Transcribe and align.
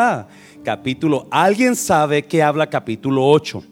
Ah, 0.00 0.28
capítulo. 0.62 1.26
¿Alguien 1.28 1.74
sabe 1.74 2.22
qué 2.22 2.40
habla 2.40 2.70
capítulo 2.70 3.28
8? 3.28 3.64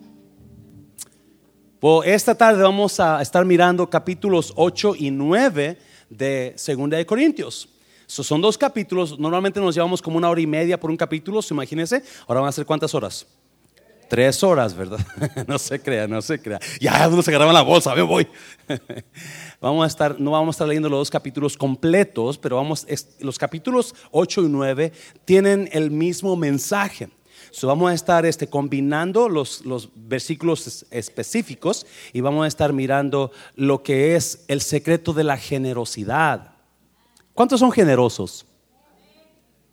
Pues 1.79 2.09
esta 2.09 2.35
tarde 2.35 2.65
vamos 2.65 2.99
a 2.99 3.23
estar 3.23 3.45
mirando 3.45 3.89
capítulos 3.89 4.53
8 4.57 4.97
y 4.99 5.13
9 5.13 5.79
de 6.11 6.53
Segunda 6.57 6.97
de 6.97 7.07
Corintios. 7.07 7.69
son 8.09 8.41
dos 8.41 8.59
capítulos, 8.59 9.17
normalmente 9.21 9.61
nos 9.61 9.77
llevamos 9.77 10.03
como 10.03 10.17
una 10.17 10.29
hora 10.29 10.41
y 10.41 10.49
media 10.49 10.81
por 10.81 10.91
un 10.91 10.97
capítulo, 10.97 11.39
imagínense. 11.49 12.03
Ahora 12.27 12.41
van 12.41 12.49
a 12.49 12.53
ser 12.53 12.67
cuántas 12.67 12.93
horas? 12.93 13.25
Tres 14.09 14.43
horas, 14.43 14.75
¿verdad? 14.75 15.01
no 15.47 15.59
se 15.59 15.81
crea, 15.81 16.07
no 16.07 16.23
se 16.23 16.41
crea. 16.41 16.61
Ya 16.81 17.09
uno 17.09 17.23
se 17.23 17.31
agarraba 17.31 17.53
la 17.53 17.63
bolsa, 17.63 17.95
me 17.95 18.03
voy. 18.03 18.27
vamos 19.61 19.85
a 19.85 19.87
estar, 19.89 20.21
no 20.21 20.31
vamos 20.31 20.55
a 20.55 20.57
estar 20.57 20.69
leyendo 20.69 20.89
los 20.89 21.01
dos 21.01 21.11
capítulos 21.11 21.57
completos, 21.57 22.39
pero 22.39 22.57
vamos, 22.57 22.87
los 23.21 23.39
capítulos 23.39 23.95
8 24.13 24.43
y 24.43 24.49
9 24.49 24.93
tienen 25.25 25.69
el 25.73 25.91
mismo 25.91 26.37
mensaje. 26.37 27.11
So 27.51 27.67
vamos 27.67 27.91
a 27.91 27.95
estar 27.95 28.27
este, 28.27 28.49
combinando 28.49 29.29
los, 29.29 29.65
los 29.65 29.91
versículos 29.95 30.87
específicos 30.91 31.87
y 32.13 32.21
vamos 32.21 32.45
a 32.45 32.49
estar 32.49 32.73
mirando 32.73 33.33
lo 33.55 33.83
que 33.83 34.15
es 34.15 34.45
el 34.49 34.61
secreto 34.61 35.13
de 35.13 35.25
la 35.25 35.37
generosidad. 35.37 36.53
¿Cuántos 37.35 37.61
son 37.61 37.73
generosos? 37.73 38.47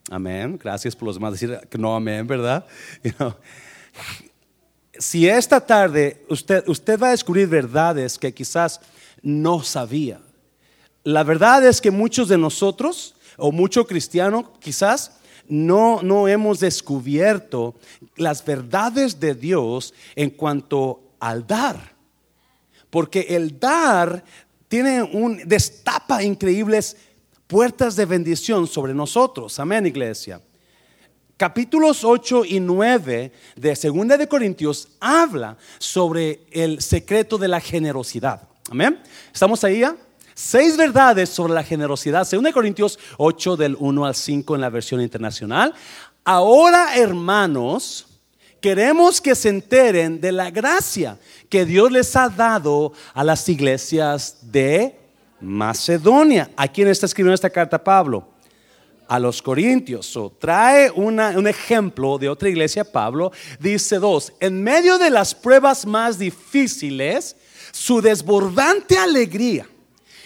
Amén. 0.09 0.59
Gracias 0.62 0.95
por 0.95 1.07
los 1.07 1.15
demás 1.15 1.34
decir 1.34 1.59
que 1.70 1.77
no, 1.77 1.95
amén, 1.95 2.27
¿verdad? 2.27 2.65
si 5.03 5.27
esta 5.27 5.59
tarde 5.59 6.25
usted, 6.30 6.67
usted 6.67 6.98
va 6.98 7.07
a 7.07 7.12
descubrir 7.12 7.48
verdades 7.48 8.17
que 8.17 8.34
quizás 8.34 8.80
no 9.21 9.62
sabía. 9.62 10.21
La 11.03 11.23
verdad 11.23 11.66
es 11.66 11.81
que 11.81 11.91
muchos 11.91 12.29
de 12.29 12.38
nosotros, 12.38 13.16
o 13.38 13.52
mucho 13.52 13.85
cristiano 13.85 14.53
quizás, 14.59 15.17
no, 15.49 16.02
no 16.02 16.29
hemos 16.29 16.62
descubierto 16.62 17.76
las 18.16 18.45
verdades 18.45 19.20
de 19.20 19.35
Dios 19.35 19.93
en 20.16 20.29
cuanto 20.29 21.01
al 21.20 21.46
dar. 21.46 21.96
Porque 22.90 23.27
el 23.29 23.59
dar 23.59 24.24
tiene 24.70 25.04
un 25.04 25.37
destapa 25.46 26.24
increíbles 26.24 26.96
puertas 27.46 27.98
de 27.98 28.05
bendición 28.05 28.68
sobre 28.68 28.93
nosotros. 28.93 29.59
Amén, 29.59 29.85
iglesia 29.85 30.40
capítulos 31.37 32.03
8 32.03 32.45
y 32.45 32.59
9 32.59 33.31
de 33.55 33.76
Segunda 33.76 34.17
de 34.17 34.27
Corintios 34.27 34.89
habla 34.99 35.57
sobre 35.79 36.41
el 36.51 36.81
secreto 36.81 37.37
de 37.37 37.48
la 37.48 37.59
generosidad. 37.59 38.41
Amén. 38.70 38.99
¿Estamos 39.34 39.63
ahí 39.63 39.79
ya? 39.79 39.95
Seis 40.35 40.77
verdades 40.77 41.29
sobre 41.29 41.53
la 41.53 41.63
generosidad. 41.63 42.25
Segunda 42.25 42.49
de 42.49 42.53
Corintios 42.53 42.98
8 43.17 43.55
del 43.55 43.75
1 43.79 44.05
al 44.05 44.15
5 44.15 44.55
en 44.55 44.62
la 44.62 44.70
versión 44.70 45.01
internacional. 45.01 45.73
Ahora, 46.23 46.95
hermanos, 46.95 48.07
queremos 48.59 49.21
que 49.21 49.35
se 49.35 49.49
enteren 49.49 50.21
de 50.21 50.31
la 50.31 50.49
gracia 50.49 51.20
que 51.49 51.65
Dios 51.65 51.91
les 51.91 52.15
ha 52.15 52.29
dado 52.29 52.93
a 53.13 53.23
las 53.23 53.47
iglesias 53.49 54.37
de 54.41 54.97
Macedonia. 55.40 56.49
¿A 56.55 56.68
quién 56.68 56.87
está 56.87 57.05
escribiendo 57.05 57.35
esta 57.35 57.49
carta 57.49 57.84
Pablo? 57.84 58.32
A 59.07 59.20
los 59.20 59.41
Corintios. 59.41 60.18
trae 60.40 60.91
un 60.91 61.48
ejemplo 61.48 62.18
de 62.18 62.29
otra 62.29 62.49
iglesia, 62.49 62.84
Pablo. 62.84 63.32
Dice 63.59 63.99
dos, 63.99 64.34
en 64.40 64.63
medio 64.63 64.97
de 64.97 65.09
las 65.09 65.35
pruebas 65.35 65.85
más 65.85 66.18
difíciles, 66.18 67.35
su 67.72 68.01
desbordante 68.01 68.97
alegría 68.97 69.68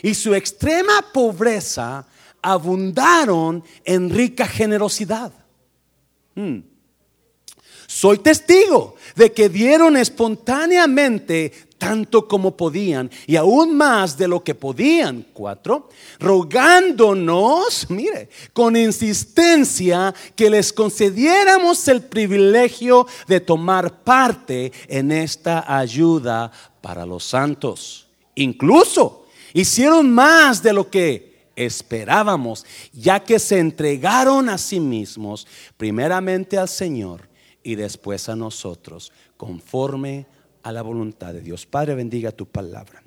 y 0.02 0.14
su 0.14 0.34
extrema 0.34 1.06
pobreza 1.14 2.06
abundaron 2.42 3.64
en 3.84 4.10
rica 4.10 4.46
generosidad. 4.46 5.32
Hmm. 6.36 6.60
Soy 7.90 8.18
testigo 8.18 8.96
de 9.16 9.32
que 9.32 9.48
dieron 9.48 9.96
espontáneamente 9.96 11.54
tanto 11.78 12.28
como 12.28 12.58
podían 12.58 13.10
y 13.26 13.38
aún 13.38 13.78
más 13.78 14.18
de 14.18 14.28
lo 14.28 14.44
que 14.44 14.54
podían. 14.54 15.26
Cuatro, 15.32 15.88
rogándonos, 16.20 17.90
mire, 17.90 18.30
con 18.52 18.76
insistencia 18.76 20.14
que 20.36 20.50
les 20.50 20.74
concediéramos 20.74 21.88
el 21.88 22.02
privilegio 22.02 23.08
de 23.26 23.40
tomar 23.40 24.04
parte 24.04 24.74
en 24.90 25.14
esta 25.14 25.78
ayuda 25.78 26.52
para 26.82 27.06
los 27.06 27.24
santos. 27.24 28.10
Incluso 28.36 29.28
hicieron 29.54 30.12
más 30.12 30.62
de 30.62 30.74
lo 30.74 30.90
que 30.90 31.48
esperábamos, 31.56 32.66
ya 32.92 33.22
que 33.22 33.40
se 33.40 33.60
entregaron 33.60 34.50
a 34.50 34.58
sí 34.58 34.82
mismos, 34.82 35.48
primeramente 35.78 36.58
al 36.58 36.68
Señor 36.68 37.27
y 37.68 37.76
después 37.76 38.30
a 38.30 38.36
nosotros, 38.38 39.12
conforme 39.36 40.26
a 40.64 40.72
la 40.72 40.82
voluntad 40.82 41.34
de 41.34 41.42
Dios. 41.42 41.66
Padre, 41.66 41.96
bendiga 41.96 42.32
tu 42.32 42.46
palabra. 42.46 43.04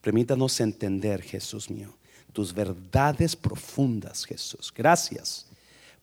Permítanos 0.00 0.58
entender, 0.60 1.20
Jesús 1.20 1.68
mío, 1.68 1.94
tus 2.32 2.54
verdades 2.54 3.36
profundas, 3.36 4.24
Jesús. 4.24 4.72
Gracias 4.74 5.46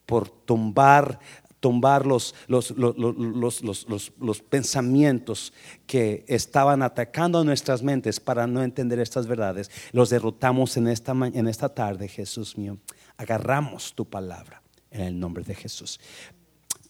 por 0.05 0.29
tumbar, 0.29 1.19
tumbar 1.59 2.05
los, 2.05 2.35
los, 2.45 2.69
los, 2.77 4.41
pensamientos 4.51 5.51
que 5.87 6.23
estaban 6.27 6.83
atacando 6.83 7.39
a 7.39 7.43
nuestras 7.43 7.81
mentes 7.81 8.19
para 8.19 8.45
no 8.45 8.61
entender 8.61 8.99
estas 8.99 9.25
verdades. 9.25 9.71
Los 9.93 10.11
derrotamos 10.11 10.77
en 10.77 10.89
esta, 10.89 11.13
en 11.13 11.47
esta 11.47 11.69
tarde, 11.69 12.07
Jesús 12.07 12.55
mío. 12.55 12.77
Agarramos 13.17 13.95
tu 13.95 14.05
palabra 14.05 14.61
en 14.95 15.01
el 15.01 15.19
nombre 15.19 15.43
de 15.43 15.55
Jesús. 15.55 15.99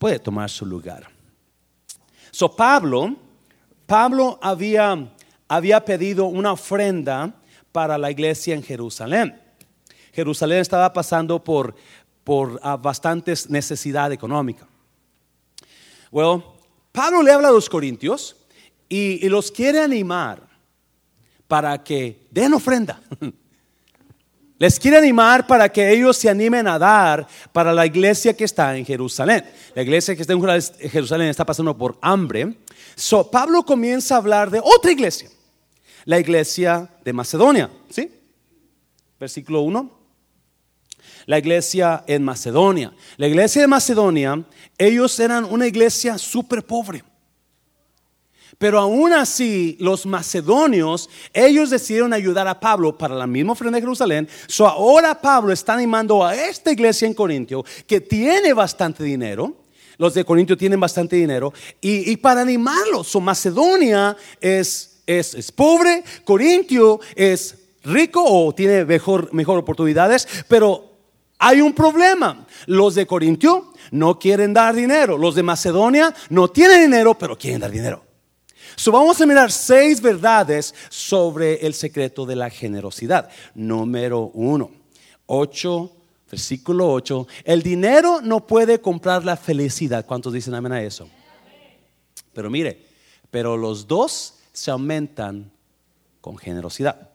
Puede 0.05 0.19
tomar 0.19 0.51
su 0.51 0.67
lugar. 0.67 1.09
So 2.29 2.55
Pablo 2.55 3.15
Pablo 3.87 4.37
había, 4.39 5.11
había 5.47 5.83
pedido 5.83 6.25
una 6.25 6.51
ofrenda 6.51 7.33
para 7.71 7.97
la 7.97 8.11
iglesia 8.11 8.53
en 8.53 8.61
Jerusalén. 8.61 9.41
Jerusalén 10.13 10.59
estaba 10.59 10.93
pasando 10.93 11.43
por, 11.43 11.73
por 12.23 12.59
ah, 12.61 12.77
bastantes 12.77 13.49
necesidad 13.49 14.11
económica. 14.11 14.67
Bueno, 16.11 16.53
Pablo 16.91 17.23
le 17.23 17.31
habla 17.31 17.47
a 17.47 17.51
los 17.51 17.67
corintios 17.67 18.35
y 18.87 19.27
los 19.27 19.49
quiere 19.49 19.81
animar 19.81 20.47
para 21.47 21.83
que 21.83 22.27
den 22.29 22.53
ofrenda. 22.53 23.01
Les 24.57 24.79
quiere 24.79 24.97
animar 24.97 25.47
para 25.47 25.69
que 25.69 25.91
ellos 25.91 26.15
se 26.15 26.29
animen 26.29 26.67
a 26.67 26.79
dar 26.79 27.27
para 27.51 27.73
la 27.73 27.85
iglesia 27.85 28.35
que 28.35 28.45
está 28.45 28.77
en 28.77 28.85
Jerusalén. 28.85 29.43
La 29.73 29.81
iglesia 29.81 30.15
que 30.15 30.21
está 30.21 30.33
en 30.33 30.89
Jerusalén 30.89 31.27
está 31.27 31.45
pasando 31.45 31.77
por 31.77 31.97
hambre 32.01 32.55
So, 32.95 33.29
Pablo 33.29 33.63
comienza 33.63 34.15
a 34.15 34.17
hablar 34.19 34.49
de 34.49 34.61
otra 34.63 34.91
iglesia, 34.91 35.29
la 36.05 36.17
iglesia 36.17 36.89
de 37.03 37.11
Macedonia, 37.11 37.69
¿sí? 37.89 38.09
Versículo 39.19 39.61
1. 39.61 39.91
La 41.25 41.37
iglesia 41.39 42.03
en 42.07 42.23
Macedonia. 42.23 42.93
La 43.17 43.27
iglesia 43.27 43.61
de 43.61 43.67
Macedonia, 43.67 44.45
ellos 44.77 45.19
eran 45.19 45.43
una 45.45 45.67
iglesia 45.67 46.17
súper 46.17 46.65
pobre. 46.65 47.03
Pero 48.57 48.79
aún 48.79 49.11
así, 49.13 49.75
los 49.79 50.05
macedonios, 50.05 51.09
ellos 51.33 51.69
decidieron 51.69 52.13
ayudar 52.13 52.47
a 52.47 52.59
Pablo 52.59 52.97
para 52.97 53.13
la 53.13 53.27
misma 53.27 53.53
ofrenda 53.53 53.77
de 53.77 53.81
Jerusalén. 53.81 54.29
So 54.47 54.65
ahora 54.65 55.19
Pablo 55.19 55.51
está 55.51 55.73
animando 55.73 56.25
a 56.25 56.35
esta 56.35 56.71
iglesia 56.71 57.05
en 57.05 57.13
Corintio, 57.13 57.65
que 57.85 57.99
tiene 58.01 58.53
bastante 58.53 59.03
dinero, 59.03 59.65
los 59.97 60.13
de 60.13 60.25
Corintio 60.25 60.57
tienen 60.57 60.79
bastante 60.79 61.15
dinero. 61.15 61.53
Y, 61.81 62.15
para 62.17 62.41
animarlos, 62.41 63.07
so 63.07 63.19
Macedonia 63.19 64.15
es, 64.39 65.01
es, 65.05 65.51
pobre, 65.51 66.03
Corintio 66.23 66.99
es 67.15 67.55
rico 67.83 68.23
o 68.23 68.53
tiene 68.53 68.85
mejor, 68.85 69.33
mejor 69.33 69.59
oportunidades, 69.59 70.27
pero 70.47 70.95
hay 71.39 71.61
un 71.61 71.73
problema. 71.73 72.45
Los 72.65 72.95
de 72.95 73.05
Corintio 73.05 73.73
no 73.91 74.17
quieren 74.17 74.53
dar 74.53 74.75
dinero. 74.75 75.17
Los 75.17 75.35
de 75.35 75.43
Macedonia 75.43 76.13
no 76.29 76.49
tienen 76.49 76.81
dinero, 76.81 77.17
pero 77.17 77.37
quieren 77.37 77.61
dar 77.61 77.71
dinero. 77.71 78.04
So 78.75 78.91
vamos 78.91 79.19
a 79.21 79.25
mirar 79.25 79.51
seis 79.51 80.01
verdades 80.01 80.73
sobre 80.89 81.65
el 81.65 81.73
secreto 81.73 82.25
de 82.25 82.35
la 82.35 82.49
generosidad. 82.49 83.29
Número 83.53 84.31
uno, 84.33 84.71
ocho 85.25 85.91
Versículo 86.29 86.91
8. 86.91 87.27
El 87.43 87.61
dinero 87.61 88.19
no 88.21 88.45
puede 88.45 88.81
comprar 88.81 89.23
la 89.23 89.37
felicidad. 89.37 90.05
¿Cuántos 90.05 90.33
dicen 90.33 90.53
amén 90.53 90.71
a 90.71 90.81
eso? 90.81 91.07
Pero 92.33 92.49
mire, 92.49 92.85
pero 93.31 93.55
los 93.55 93.87
dos 93.87 94.39
se 94.51 94.71
aumentan 94.71 95.51
con 96.21 96.37
generosidad. 96.37 97.09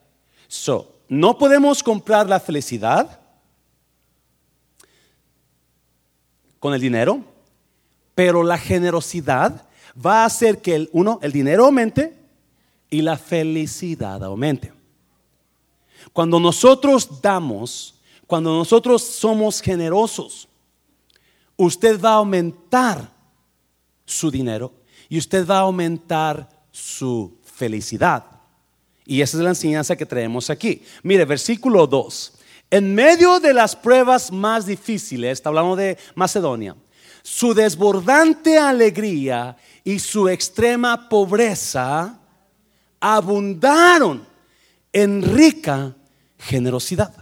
So, 0.48 1.00
no 1.08 1.36
podemos 1.36 1.82
comprar 1.82 2.28
la 2.28 2.40
felicidad 2.40 3.20
con 6.58 6.72
el 6.72 6.80
dinero, 6.80 7.24
pero 8.14 8.42
la 8.42 8.58
generosidad 8.58 9.66
va 10.04 10.22
a 10.22 10.26
hacer 10.26 10.60
que 10.60 10.74
el, 10.74 10.90
uno, 10.92 11.18
el 11.22 11.32
dinero 11.32 11.66
aumente 11.66 12.16
y 12.88 13.02
la 13.02 13.16
felicidad 13.16 14.22
aumente. 14.24 14.72
Cuando 16.12 16.40
nosotros 16.40 17.20
damos, 17.20 17.94
cuando 18.26 18.56
nosotros 18.56 19.02
somos 19.02 19.60
generosos, 19.60 20.48
usted 21.56 22.00
va 22.00 22.10
a 22.10 22.14
aumentar 22.14 23.10
su 24.04 24.30
dinero 24.30 24.72
y 25.08 25.18
usted 25.18 25.46
va 25.46 25.58
a 25.58 25.62
aumentar 25.62 26.48
su 26.72 27.38
felicidad. 27.42 28.24
Y 29.04 29.20
esa 29.20 29.36
es 29.36 29.42
la 29.42 29.50
enseñanza 29.50 29.96
que 29.96 30.06
traemos 30.06 30.50
aquí. 30.50 30.82
Mire, 31.02 31.24
versículo 31.24 31.86
2. 31.86 32.34
En 32.70 32.94
medio 32.94 33.40
de 33.40 33.52
las 33.52 33.74
pruebas 33.74 34.30
más 34.30 34.66
difíciles, 34.66 35.32
está 35.32 35.48
hablando 35.48 35.74
de 35.74 35.98
Macedonia, 36.14 36.76
su 37.22 37.52
desbordante 37.52 38.56
alegría 38.58 39.56
y 39.84 39.98
su 39.98 40.28
extrema 40.28 41.08
pobreza 41.08 42.18
abundaron 43.00 44.26
en 44.92 45.22
rica 45.22 45.94
generosidad. 46.38 47.12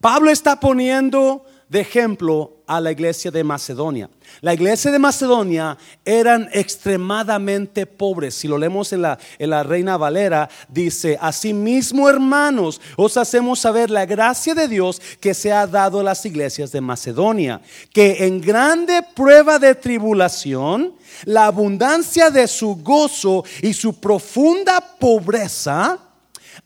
Pablo 0.00 0.30
está 0.30 0.58
poniendo 0.58 1.46
de 1.72 1.80
ejemplo 1.80 2.58
a 2.66 2.82
la 2.82 2.92
iglesia 2.92 3.30
de 3.30 3.42
Macedonia. 3.42 4.10
La 4.42 4.52
iglesia 4.52 4.90
de 4.90 4.98
Macedonia 4.98 5.78
eran 6.04 6.50
extremadamente 6.52 7.86
pobres. 7.86 8.34
Si 8.34 8.46
lo 8.46 8.58
leemos 8.58 8.92
en 8.92 9.00
la, 9.00 9.18
en 9.38 9.48
la 9.48 9.62
Reina 9.62 9.96
Valera, 9.96 10.50
dice, 10.68 11.16
asimismo 11.18 12.10
hermanos, 12.10 12.78
os 12.94 13.16
hacemos 13.16 13.58
saber 13.58 13.88
la 13.90 14.04
gracia 14.04 14.54
de 14.54 14.68
Dios 14.68 15.00
que 15.18 15.32
se 15.32 15.50
ha 15.50 15.66
dado 15.66 16.00
a 16.00 16.02
las 16.02 16.26
iglesias 16.26 16.72
de 16.72 16.82
Macedonia, 16.82 17.62
que 17.90 18.26
en 18.26 18.42
grande 18.42 19.00
prueba 19.14 19.58
de 19.58 19.74
tribulación, 19.74 20.92
la 21.24 21.46
abundancia 21.46 22.28
de 22.28 22.48
su 22.48 22.76
gozo 22.76 23.44
y 23.62 23.72
su 23.72 23.98
profunda 23.98 24.78
pobreza 25.00 25.98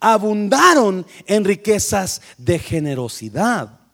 abundaron 0.01 1.07
en 1.27 1.45
riquezas 1.45 2.21
de 2.39 2.59
generosidad. 2.59 3.86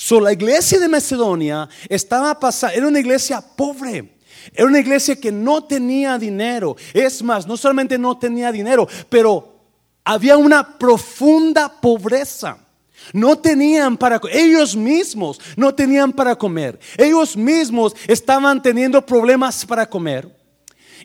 So, 0.00 0.20
la 0.20 0.32
iglesia 0.32 0.78
de 0.78 0.88
Macedonia 0.88 1.68
estaba 1.88 2.38
pasando, 2.38 2.76
era 2.76 2.86
una 2.86 3.00
iglesia 3.00 3.40
pobre. 3.40 4.16
Era 4.54 4.66
una 4.66 4.78
iglesia 4.78 5.16
que 5.16 5.32
no 5.32 5.64
tenía 5.64 6.16
dinero. 6.16 6.76
Es 6.94 7.20
más, 7.20 7.48
no 7.48 7.56
solamente 7.56 7.98
no 7.98 8.16
tenía 8.16 8.52
dinero, 8.52 8.86
pero 9.10 9.56
había 10.04 10.36
una 10.36 10.78
profunda 10.78 11.68
pobreza. 11.68 12.58
No 13.12 13.38
tenían 13.38 13.96
para 13.96 14.20
ellos 14.32 14.76
mismos 14.76 15.40
no 15.56 15.74
tenían 15.74 16.12
para 16.12 16.36
comer. 16.36 16.78
Ellos 16.96 17.36
mismos 17.36 17.96
estaban 18.06 18.62
teniendo 18.62 19.04
problemas 19.04 19.66
para 19.66 19.84
comer. 19.84 20.32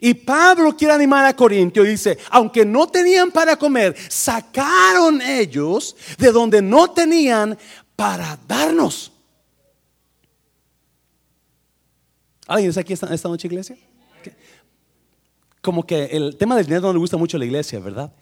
Y 0.00 0.12
Pablo 0.12 0.76
quiere 0.76 0.92
animar 0.94 1.24
a 1.24 1.34
Corintio 1.34 1.84
y 1.84 1.90
dice, 1.90 2.18
aunque 2.30 2.64
no 2.64 2.86
tenían 2.86 3.30
para 3.30 3.56
comer, 3.56 3.96
sacaron 4.08 5.22
ellos 5.22 5.96
de 6.18 6.32
donde 6.32 6.60
no 6.60 6.90
tenían 6.90 7.56
para 7.96 8.38
darnos. 8.46 9.12
¿Alguien 12.46 12.70
está 12.70 12.82
aquí 12.82 12.92
esta, 12.92 13.28
noche, 13.28 13.48
iglesia? 13.48 13.76
Como 15.62 15.86
que 15.86 16.04
el 16.04 16.36
tema 16.36 16.56
del 16.56 16.66
dinero 16.66 16.82
no 16.82 16.92
le 16.92 16.98
gusta 16.98 17.16
mucho 17.16 17.36
a 17.36 17.40
la 17.40 17.46
iglesia, 17.46 17.78
¿verdad? 17.80 18.12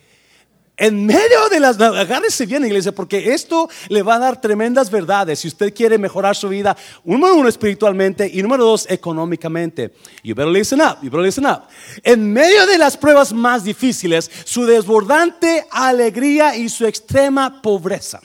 En 0.76 1.04
medio 1.04 1.48
de 1.50 1.60
las, 1.60 1.78
agárrese 1.80 2.46
bien 2.46 2.64
iglesia, 2.64 2.92
porque 2.92 3.34
esto 3.34 3.69
le 3.88 4.02
va 4.02 4.14
a 4.14 4.19
dar 4.19 4.40
tremendas 4.40 4.90
verdades 4.90 5.40
si 5.40 5.48
usted 5.48 5.74
quiere 5.74 5.98
mejorar 5.98 6.34
su 6.34 6.48
vida, 6.48 6.76
número 7.04 7.34
uno 7.34 7.48
espiritualmente 7.48 8.30
y 8.32 8.42
número 8.42 8.64
dos 8.64 8.86
económicamente. 8.88 9.92
You 10.22 10.34
better 10.34 10.50
listen 10.50 10.80
up, 10.80 10.98
you 11.02 11.10
better 11.10 11.24
listen 11.24 11.44
up. 11.44 11.64
En 12.02 12.32
medio 12.32 12.64
de 12.66 12.78
las 12.78 12.96
pruebas 12.96 13.32
más 13.32 13.64
difíciles, 13.64 14.30
su 14.44 14.64
desbordante 14.64 15.66
alegría 15.70 16.56
y 16.56 16.69
su 16.69 16.86
extrema 16.86 17.60
pobreza 17.60 18.20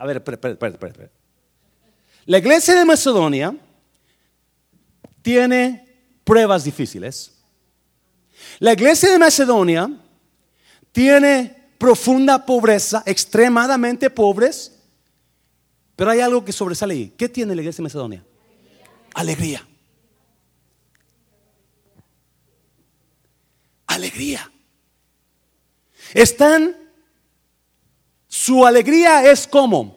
a 0.00 0.06
ver, 0.06 0.16
espera, 0.16 0.52
espera, 0.52 0.72
espera, 0.72 1.10
La 2.24 2.38
iglesia 2.38 2.74
de 2.74 2.86
Macedonia 2.86 3.54
tiene 5.20 5.86
pruebas 6.24 6.64
difíciles. 6.64 7.38
La 8.60 8.72
iglesia 8.72 9.10
de 9.12 9.18
Macedonia 9.18 9.90
tiene 10.90 11.54
profunda 11.76 12.46
pobreza, 12.46 13.02
extremadamente 13.04 14.08
pobres, 14.08 14.72
pero 15.96 16.10
hay 16.10 16.20
algo 16.20 16.46
que 16.46 16.52
sobresale 16.52 16.94
ahí. 16.94 17.14
¿Qué 17.18 17.28
tiene 17.28 17.54
la 17.54 17.60
iglesia 17.60 17.78
de 17.78 17.82
Macedonia? 17.82 18.24
Alegría. 19.12 19.68
Alegría. 23.86 24.50
Están 26.14 26.74
su 28.50 28.66
alegría 28.66 29.30
es 29.30 29.46
como 29.46 29.96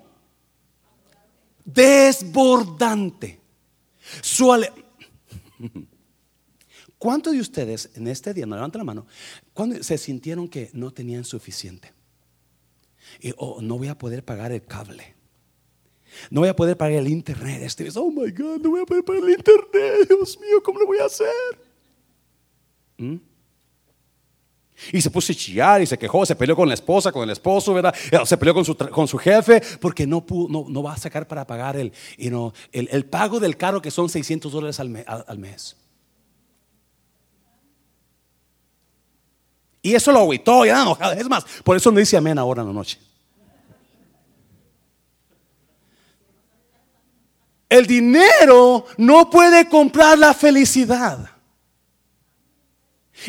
desbordante. 1.66 3.42
Su 4.22 4.54
¿Cuántos 7.00 7.34
de 7.34 7.40
ustedes 7.40 7.90
en 7.96 8.08
este 8.08 8.32
día, 8.32 8.46
no 8.46 8.54
levanten 8.54 8.78
la 8.78 8.86
mano, 8.86 9.08
cuando 9.56 9.82
se 9.82 9.98
sintieron 9.98 10.48
que 10.48 10.70
no 10.74 10.92
tenían 10.94 11.26
suficiente? 11.26 11.94
Y 13.20 13.34
oh, 13.38 13.60
no 13.60 13.80
voy 13.80 13.88
a 13.88 13.98
poder 13.98 14.24
pagar 14.24 14.52
el 14.52 14.64
cable. 14.64 15.16
No 16.30 16.42
voy 16.42 16.50
a 16.50 16.56
poder 16.56 16.78
pagar 16.78 17.00
el 17.00 17.08
internet. 17.08 17.64
Este, 17.64 17.90
oh 17.96 18.12
my 18.12 18.30
God, 18.30 18.62
no 18.62 18.70
voy 18.70 18.82
a 18.82 18.86
poder 18.86 19.04
pagar 19.04 19.24
el 19.24 19.32
internet. 19.32 20.08
Dios 20.08 20.40
mío, 20.40 20.62
¿cómo 20.62 20.78
lo 20.78 20.86
voy 20.86 21.00
a 21.00 21.06
hacer? 21.06 21.34
¿Mm? 22.98 23.16
Y 24.92 25.02
se 25.02 25.10
puso 25.10 25.32
a 25.32 25.36
chillar 25.36 25.82
y 25.82 25.86
se 25.86 25.98
quejó, 25.98 26.26
se 26.26 26.36
peleó 26.36 26.56
con 26.56 26.68
la 26.68 26.74
esposa, 26.74 27.12
con 27.12 27.24
el 27.24 27.30
esposo, 27.30 27.74
¿verdad? 27.74 27.94
Eh, 28.12 28.20
se 28.26 28.38
peleó 28.38 28.54
con 28.54 28.66
su, 28.66 28.76
con 28.76 29.08
su 29.08 29.18
jefe 29.18 29.62
porque 29.80 30.06
no, 30.06 30.26
pudo, 30.26 30.64
no, 30.70 30.84
va 30.84 30.94
a 30.94 30.98
sacar 30.98 31.28
para 31.28 31.46
pagar 31.46 31.78
el, 31.78 31.92
el, 32.72 33.06
pago 33.06 33.40
del 33.40 33.58
carro 33.58 33.82
que 33.82 33.92
son 33.92 34.10
600 34.10 34.52
dólares 34.52 34.80
al, 34.80 34.90
mes. 34.90 35.76
Y 39.82 39.96
eso 39.96 40.12
lo 40.12 40.20
agüitó, 40.20 40.66
ya 40.66 40.82
enojado. 40.82 41.14
Es 41.14 41.28
más, 41.28 41.46
por 41.64 41.76
eso 41.76 41.92
no 41.92 42.00
dice 42.00 42.16
amén 42.18 42.38
ahora 42.38 42.62
en 42.62 42.68
la 42.68 42.74
noche. 42.74 42.98
El 47.74 47.88
dinero 47.88 48.86
no 48.98 49.30
puede 49.32 49.68
comprar 49.68 50.18
la 50.20 50.34
felicidad. 50.36 51.33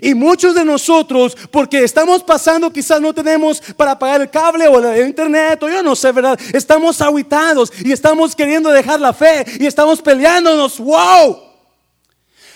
Y 0.00 0.14
muchos 0.14 0.54
de 0.54 0.64
nosotros, 0.64 1.36
porque 1.50 1.84
estamos 1.84 2.22
pasando, 2.22 2.72
quizás 2.72 3.00
no 3.00 3.14
tenemos 3.14 3.60
para 3.76 3.98
pagar 3.98 4.22
el 4.22 4.31
cable 4.31 4.66
o 4.66 4.92
el 4.92 5.06
internet, 5.06 5.62
o 5.62 5.69
yo 5.69 5.82
no 5.82 5.94
sé, 5.94 6.10
¿verdad? 6.10 6.38
Estamos 6.52 7.00
aguitados 7.00 7.72
y 7.84 7.92
estamos 7.92 8.34
queriendo 8.34 8.70
dejar 8.70 9.00
la 9.00 9.12
fe 9.12 9.44
y 9.60 9.66
estamos 9.66 10.02
peleándonos. 10.02 10.78
¡Wow! 10.78 11.54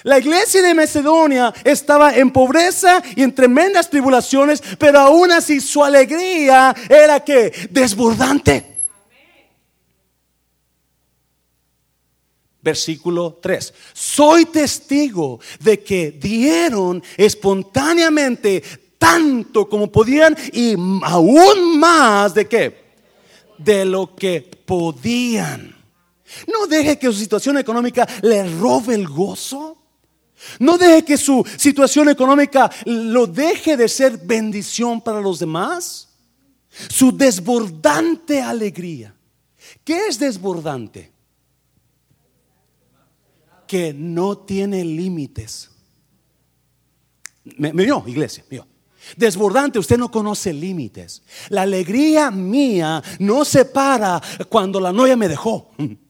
La 0.05 0.19
iglesia 0.19 0.63
de 0.63 0.75
Macedonia 0.75 1.53
estaba 1.65 2.15
en 2.15 2.31
pobreza 2.31 3.03
y 3.15 3.23
en 3.23 3.35
tremendas 3.35 3.91
tribulaciones, 3.91 4.63
pero 4.79 5.01
aún 5.01 5.31
así 5.33 5.61
su 5.61 5.85
alegría 5.85 6.75
era 6.89 7.21
que 7.21 7.69
desbordante. 7.71 8.78
Versículo 12.69 13.39
3. 13.41 13.73
Soy 13.95 14.45
testigo 14.45 15.41
de 15.59 15.83
que 15.83 16.11
dieron 16.11 17.03
espontáneamente 17.17 18.63
tanto 18.99 19.67
como 19.71 19.91
podían 19.91 20.37
y 20.53 20.75
aún 21.03 21.79
más 21.79 22.35
de 22.35 22.47
qué? 22.47 22.77
De 23.57 23.87
lo 23.87 24.15
que 24.15 24.43
podían. 24.43 25.75
No 26.47 26.67
deje 26.67 26.99
que 26.99 27.07
su 27.07 27.15
situación 27.15 27.57
económica 27.57 28.07
le 28.21 28.47
robe 28.59 28.97
el 28.97 29.09
gozo. 29.09 29.79
No 30.59 30.77
deje 30.77 31.07
que 31.07 31.17
su 31.17 31.43
situación 31.57 32.11
económica 32.11 32.71
lo 32.85 33.27
deje 33.27 33.79
de 33.79 33.89
ser 33.89 34.19
bendición 34.19 35.01
para 35.01 35.23
los 35.23 35.39
demás. 35.39 36.07
Su 36.91 37.17
desbordante 37.17 38.43
alegría. 38.43 39.15
¿Qué 39.85 40.09
es 40.09 40.19
desbordante? 40.19 41.18
Que 43.69 43.95
no 43.95 44.39
tiene 44.39 44.85
límites. 44.85 45.71
Me, 47.57 47.71
vio, 47.73 48.03
iglesia, 48.07 48.45
vio. 48.51 48.67
Desbordante, 49.17 49.79
usted 49.79 49.97
no 49.97 50.11
conoce 50.11 50.53
límites. 50.53 51.23
La 51.51 51.63
alegría 51.63 52.31
mía 52.31 53.03
no 53.21 53.45
se 53.45 53.65
para 53.65 54.21
cuando 54.49 54.81
la 54.81 54.93
novia 54.93 55.17
me 55.17 55.29
dejó. 55.29 55.71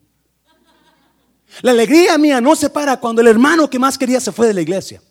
La 1.62 1.70
alegría 1.70 2.18
mía 2.18 2.42
no 2.42 2.54
se 2.54 2.68
para 2.68 3.00
cuando 3.00 3.22
el 3.22 3.26
hermano 3.26 3.70
que 3.70 3.78
más 3.78 3.96
quería 3.96 4.20
se 4.20 4.32
fue 4.32 4.46
de 4.46 4.54
la 4.54 4.60
iglesia. 4.60 5.02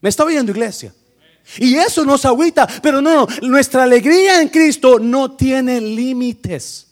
Me 0.00 0.08
está 0.08 0.24
oyendo, 0.24 0.50
iglesia. 0.50 0.92
Y 1.56 1.76
eso 1.76 2.04
nos 2.04 2.24
agüita, 2.24 2.66
pero 2.82 3.00
no, 3.00 3.26
nuestra 3.42 3.84
alegría 3.84 4.42
en 4.42 4.48
Cristo 4.48 4.98
no 4.98 5.36
tiene 5.36 5.80
límites. 5.80 6.89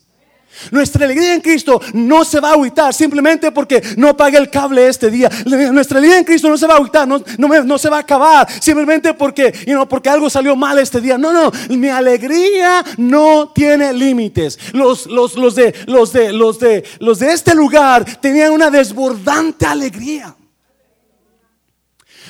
Nuestra 0.71 1.05
alegría 1.05 1.33
en 1.33 1.41
Cristo 1.41 1.81
no 1.93 2.25
se 2.25 2.39
va 2.39 2.49
a 2.49 2.53
agüitar 2.53 2.93
simplemente 2.93 3.51
porque 3.51 3.81
no 3.95 4.15
pagué 4.15 4.37
el 4.37 4.49
cable 4.49 4.87
este 4.87 5.09
día. 5.09 5.29
Nuestra 5.45 5.97
alegría 5.97 6.19
en 6.19 6.25
Cristo 6.25 6.49
no 6.49 6.57
se 6.57 6.67
va 6.67 6.73
a 6.73 6.77
agüitar, 6.77 7.07
no, 7.07 7.23
no, 7.37 7.77
se 7.77 7.89
va 7.89 7.97
a 7.97 8.01
acabar 8.01 8.47
simplemente 8.61 9.13
porque, 9.13 9.53
porque 9.87 10.09
algo 10.09 10.29
salió 10.29 10.55
mal 10.55 10.77
este 10.79 10.99
día. 10.99 11.17
No, 11.17 11.31
no, 11.31 11.51
mi 11.69 11.89
alegría 11.89 12.83
no 12.97 13.51
tiene 13.53 13.93
límites. 13.93 14.59
Los, 14.73 15.05
los, 15.07 15.35
los, 15.35 15.55
de, 15.55 15.73
los, 15.87 16.11
de, 16.11 16.33
los, 16.33 16.59
de, 16.59 16.83
los 16.99 17.19
de 17.19 17.31
este 17.31 17.55
lugar 17.55 18.05
tenían 18.19 18.51
una 18.51 18.69
desbordante 18.69 19.65
alegría. 19.65 20.35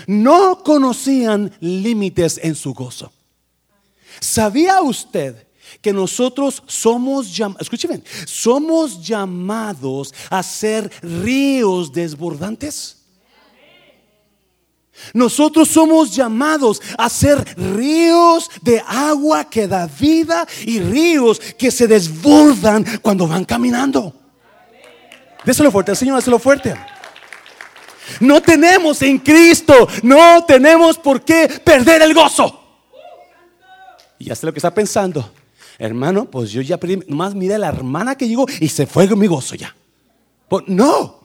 No 0.06 0.64
conocían 0.64 1.52
límites 1.60 2.40
en 2.42 2.56
su 2.56 2.74
gozo. 2.74 3.12
¿Sabía 4.20 4.82
usted? 4.82 5.49
Que 5.82 5.94
nosotros 5.94 6.64
somos 6.68 7.28
escuchen 7.60 8.04
somos 8.26 9.06
llamados 9.06 10.14
a 10.30 10.44
ser 10.44 10.92
ríos 11.02 11.92
desbordantes. 11.92 12.98
Nosotros 15.14 15.70
somos 15.70 16.14
llamados 16.14 16.82
a 16.98 17.10
ser 17.10 17.44
ríos 17.58 18.50
de 18.62 18.84
agua 18.86 19.50
que 19.50 19.68
da 19.68 19.88
vida 19.88 20.46
y 20.66 20.80
ríos 20.80 21.40
que 21.40 21.72
se 21.72 21.88
desbordan 21.88 22.86
cuando 23.02 23.28
van 23.28 23.46
caminando. 23.46 24.14
Déselo 25.46 25.72
fuerte, 25.72 25.96
Señor, 25.96 26.18
déselo 26.18 26.38
fuerte. 26.38 26.76
No 28.20 28.42
tenemos 28.42 29.02
en 29.02 29.20
Cristo, 29.20 29.88
no 30.04 30.44
tenemos 30.46 30.98
por 30.98 31.22
qué 31.22 31.48
perder 31.64 32.02
el 32.02 32.14
gozo. 32.14 32.56
Y 34.18 34.26
ya 34.26 34.36
sé 34.36 34.46
lo 34.46 34.52
que 34.52 34.60
está 34.60 34.74
pensando. 34.74 35.32
Hermano, 35.80 36.30
pues 36.30 36.52
yo 36.52 36.62
ya 36.62 36.78
perdí, 36.78 36.98
nomás 37.08 37.34
mira 37.34 37.58
la 37.58 37.70
hermana 37.70 38.18
que 38.18 38.28
llegó 38.28 38.46
y 38.60 38.68
se 38.68 38.86
fue 38.86 39.08
con 39.08 39.18
mi 39.18 39.28
gozo 39.28 39.56
ya. 39.56 39.74
Pues, 40.50 40.66
no. 40.68 41.20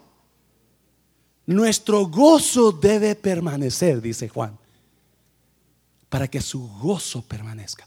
Nuestro 1.46 2.06
gozo 2.06 2.70
debe 2.70 3.16
permanecer, 3.16 4.00
dice 4.00 4.28
Juan, 4.28 4.56
para 6.08 6.28
que 6.28 6.40
su 6.40 6.68
gozo 6.68 7.23
permanezca. 7.23 7.84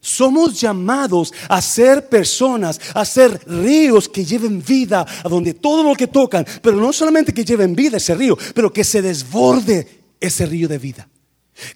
Somos 0.00 0.60
llamados 0.60 1.32
a 1.48 1.62
ser 1.62 2.08
personas, 2.08 2.80
a 2.92 3.04
ser 3.04 3.40
ríos 3.46 4.08
que 4.08 4.24
lleven 4.24 4.60
vida 4.60 5.06
a 5.22 5.28
donde 5.28 5.54
todo 5.54 5.84
lo 5.84 5.94
que 5.94 6.08
tocan, 6.08 6.44
pero 6.60 6.76
no 6.76 6.92
solamente 6.92 7.32
que 7.32 7.44
lleven 7.44 7.76
vida 7.76 7.98
ese 7.98 8.16
río, 8.16 8.36
pero 8.52 8.72
que 8.72 8.82
se 8.82 9.00
desborde 9.00 10.02
ese 10.18 10.44
río 10.44 10.66
de 10.66 10.78
vida, 10.78 11.08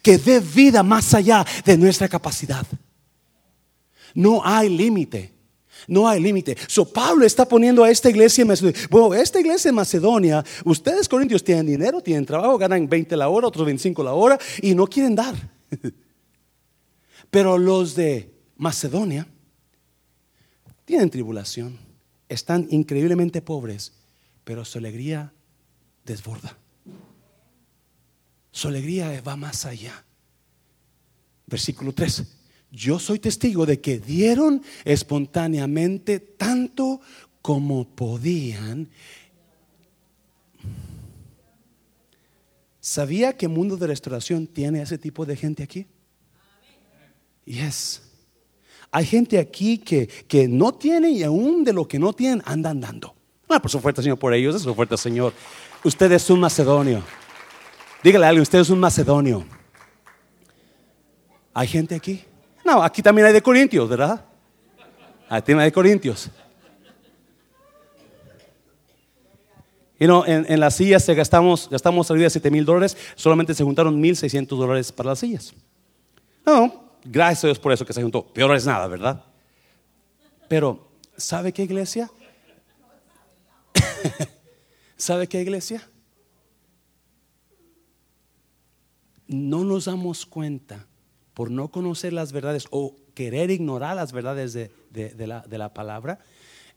que 0.02 0.18
dé 0.18 0.40
vida 0.40 0.82
más 0.82 1.14
allá 1.14 1.46
de 1.64 1.78
nuestra 1.78 2.08
capacidad. 2.08 2.66
No 4.16 4.40
hay 4.42 4.70
límite. 4.70 5.30
No 5.86 6.08
hay 6.08 6.20
límite. 6.20 6.56
So 6.66 6.90
Pablo 6.90 7.26
está 7.26 7.46
poniendo 7.46 7.84
a 7.84 7.90
esta 7.90 8.08
iglesia 8.08 8.42
en 8.42 8.48
Macedonia. 8.48 8.88
Bueno, 8.90 9.14
esta 9.14 9.38
iglesia 9.38 9.68
en 9.68 9.74
Macedonia, 9.74 10.44
ustedes 10.64 11.06
corintios 11.06 11.44
tienen 11.44 11.66
dinero, 11.66 12.00
tienen 12.00 12.24
trabajo, 12.24 12.56
ganan 12.56 12.88
20 12.88 13.14
la 13.14 13.28
hora, 13.28 13.46
otros 13.46 13.66
25 13.66 14.02
la 14.02 14.14
hora 14.14 14.38
y 14.62 14.74
no 14.74 14.86
quieren 14.86 15.14
dar. 15.14 15.34
Pero 17.30 17.58
los 17.58 17.94
de 17.94 18.32
Macedonia 18.56 19.28
tienen 20.86 21.10
tribulación, 21.10 21.78
están 22.28 22.66
increíblemente 22.70 23.42
pobres, 23.42 23.92
pero 24.44 24.64
su 24.64 24.78
alegría 24.78 25.32
desborda. 26.04 26.56
Su 28.52 28.68
alegría 28.68 29.20
va 29.20 29.36
más 29.36 29.66
allá. 29.66 30.04
Versículo 31.46 31.92
3 31.92 32.35
yo 32.76 32.98
soy 32.98 33.18
testigo 33.18 33.64
de 33.64 33.80
que 33.80 33.98
dieron 33.98 34.62
espontáneamente 34.84 36.20
tanto 36.20 37.00
como 37.40 37.88
podían. 37.88 38.88
¿Sabía 42.78 43.36
que 43.36 43.48
Mundo 43.48 43.78
de 43.78 43.86
Restauración 43.86 44.46
tiene 44.46 44.82
ese 44.82 44.98
tipo 44.98 45.24
de 45.24 45.36
gente 45.36 45.62
aquí? 45.62 45.86
Yes. 47.46 48.02
Hay 48.90 49.06
gente 49.06 49.38
aquí 49.38 49.78
que, 49.78 50.06
que 50.06 50.46
no 50.46 50.74
tiene 50.74 51.10
y 51.10 51.22
aún 51.22 51.64
de 51.64 51.72
lo 51.72 51.88
que 51.88 51.98
no 51.98 52.12
tienen 52.12 52.42
andan 52.44 52.80
dando. 52.80 53.14
Ah, 53.48 53.60
por 53.60 53.70
su 53.70 53.80
fuerte 53.80 54.02
Señor, 54.02 54.18
por 54.18 54.34
ellos, 54.34 54.54
es 54.54 54.62
su 54.62 54.74
fuerte 54.74 54.96
Señor. 54.98 55.32
Usted 55.82 56.12
es 56.12 56.28
un 56.28 56.40
macedonio. 56.40 57.02
Dígale 58.02 58.26
a 58.26 58.28
alguien, 58.28 58.42
usted 58.42 58.58
es 58.58 58.70
un 58.70 58.78
macedonio. 58.78 59.46
¿Hay 61.54 61.68
gente 61.68 61.94
aquí? 61.94 62.22
No, 62.66 62.82
aquí 62.82 63.00
también 63.00 63.28
hay 63.28 63.32
de 63.32 63.40
Corintios, 63.40 63.88
¿verdad? 63.88 64.24
Hay 65.28 65.40
de 65.40 65.72
Corintios. 65.72 66.28
Y 70.00 70.06
no, 70.08 70.26
en, 70.26 70.58
las 70.58 70.74
sillas 70.74 71.04
se 71.04 71.14
gastamos, 71.14 71.70
gastamos 71.70 72.08
de 72.08 72.28
7 72.28 72.50
mil 72.50 72.64
dólares, 72.64 72.96
solamente 73.14 73.54
se 73.54 73.62
juntaron 73.62 74.02
1.600 74.02 74.48
dólares 74.48 74.90
para 74.90 75.10
las 75.10 75.20
sillas. 75.20 75.54
No, 76.44 76.90
gracias 77.04 77.44
a 77.44 77.46
Dios 77.46 77.60
por 77.60 77.70
eso 77.72 77.86
que 77.86 77.92
se 77.92 78.02
juntó. 78.02 78.26
Peor 78.26 78.56
es 78.56 78.66
nada, 78.66 78.88
¿verdad? 78.88 79.24
Pero, 80.48 80.88
¿sabe 81.16 81.52
qué 81.52 81.62
iglesia? 81.62 82.10
¿Sabe 84.96 85.28
qué 85.28 85.40
iglesia? 85.40 85.88
No 89.28 89.62
nos 89.62 89.84
damos 89.84 90.26
cuenta 90.26 90.84
por 91.36 91.50
no 91.50 91.68
conocer 91.68 92.14
las 92.14 92.32
verdades 92.32 92.66
o 92.70 92.96
querer 93.12 93.50
ignorar 93.50 93.94
las 93.94 94.12
verdades 94.12 94.54
de, 94.54 94.70
la, 95.26 95.74
palabra, 95.74 96.18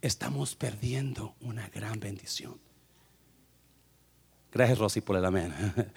estamos 0.02 0.54
perdiendo 0.54 1.34
una 1.40 1.70
gran 1.70 1.98
bendición. 1.98 2.60
Gracias, 4.52 4.78
Rosy, 4.78 5.00
por 5.00 5.16
el 5.16 5.24
amén. 5.24 5.54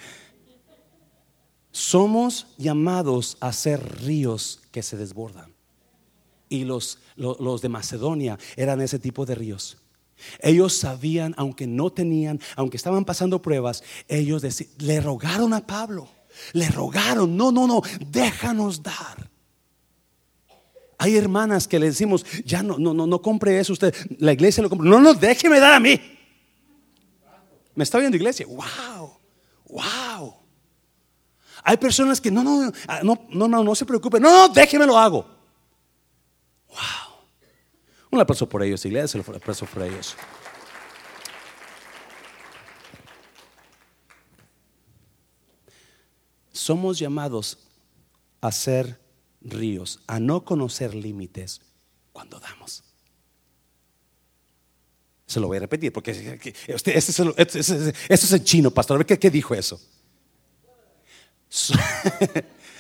Somos 1.72 2.56
llamados 2.58 3.36
a 3.42 3.52
ser 3.52 4.02
ríos 4.02 4.62
que 4.72 4.82
se 4.82 4.96
desbordan. 4.96 5.54
Y 6.48 6.64
los, 6.64 7.00
los, 7.18 7.62
de 7.62 7.68
Macedonia 7.68 8.40
eran 8.56 8.80
ese 8.80 8.98
tipo 8.98 9.26
de 9.26 9.36
ríos. 9.36 9.78
Ellos 10.40 10.74
sabían, 10.78 11.34
aunque 11.36 11.68
no 11.68 11.92
tenían, 11.92 12.40
aunque 12.56 12.78
estaban 12.78 13.04
pasando 13.04 13.42
pruebas, 13.42 13.84
ellos 14.08 14.42
le 14.78 15.02
rogaron 15.02 15.52
a 15.52 15.68
Pablo 15.68 16.08
le 16.54 16.70
rogaron, 16.70 17.36
no, 17.36 17.52
no, 17.52 17.68
no, 17.68 17.82
déjanos 18.08 18.82
dar. 18.82 19.30
Hay 20.98 21.18
hermanas 21.18 21.68
que 21.68 21.80
le 21.80 21.88
decimos, 21.88 22.26
ya 22.46 22.64
no, 22.64 22.78
no, 22.78 22.94
no, 22.94 23.06
no 23.06 23.22
compre 23.22 23.60
eso 23.60 23.74
usted, 23.74 23.94
la 24.20 24.34
iglesia 24.34 24.64
lo 24.64 24.70
compra. 24.70 24.90
No, 24.90 25.00
no, 25.00 25.14
déjeme 25.14 25.60
dar 25.60 25.74
a 25.74 25.80
mí. 25.80 26.00
Me 27.76 27.84
está 27.84 27.98
viendo 27.98 28.16
iglesia, 28.16 28.46
wow, 28.48 29.18
wow. 29.68 30.36
Hay 31.64 31.78
personas 31.78 32.22
que 32.22 32.30
no, 32.30 32.44
no, 32.44 32.72
no, 33.04 33.28
no, 33.30 33.48
no, 33.48 33.64
no 33.64 33.76
se 33.76 33.86
preocupen, 33.86 34.22
no, 34.22 34.30
no, 34.30 34.54
déjeme 34.54 34.86
lo 34.86 34.98
hago. 34.98 35.26
Wow. 36.68 37.14
Un 38.12 38.20
aplauso 38.20 38.48
por 38.48 38.62
ellos, 38.62 38.86
iglesia, 38.86 39.24
un 39.28 39.36
aplauso 39.36 39.66
por 39.66 39.84
ellos. 39.84 40.16
Somos 46.54 47.00
llamados 47.00 47.58
a 48.40 48.52
ser 48.52 49.00
ríos, 49.42 50.00
a 50.08 50.20
no 50.20 50.46
conocer 50.46 50.96
límites 50.96 51.62
cuando 52.14 52.40
damos. 52.40 52.84
Se 55.26 55.40
lo 55.40 55.48
voy 55.48 55.58
a 55.58 55.62
repetir 55.62 55.92
porque 55.92 56.12
este 56.68 56.98
es, 56.98 58.32
en 58.34 58.44
chino, 58.44 58.72
pastor. 58.72 58.96
A 58.96 59.04
ver 59.04 59.20
qué, 59.20 59.32
dijo 59.32 59.56
eso. 59.56 59.82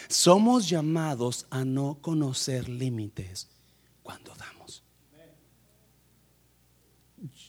Somos 0.08 0.70
llamados 0.70 1.48
a 1.50 1.66
no 1.66 1.98
conocer 2.00 2.70
límites 2.70 3.50
cuando 4.04 4.36
damos. 4.36 4.84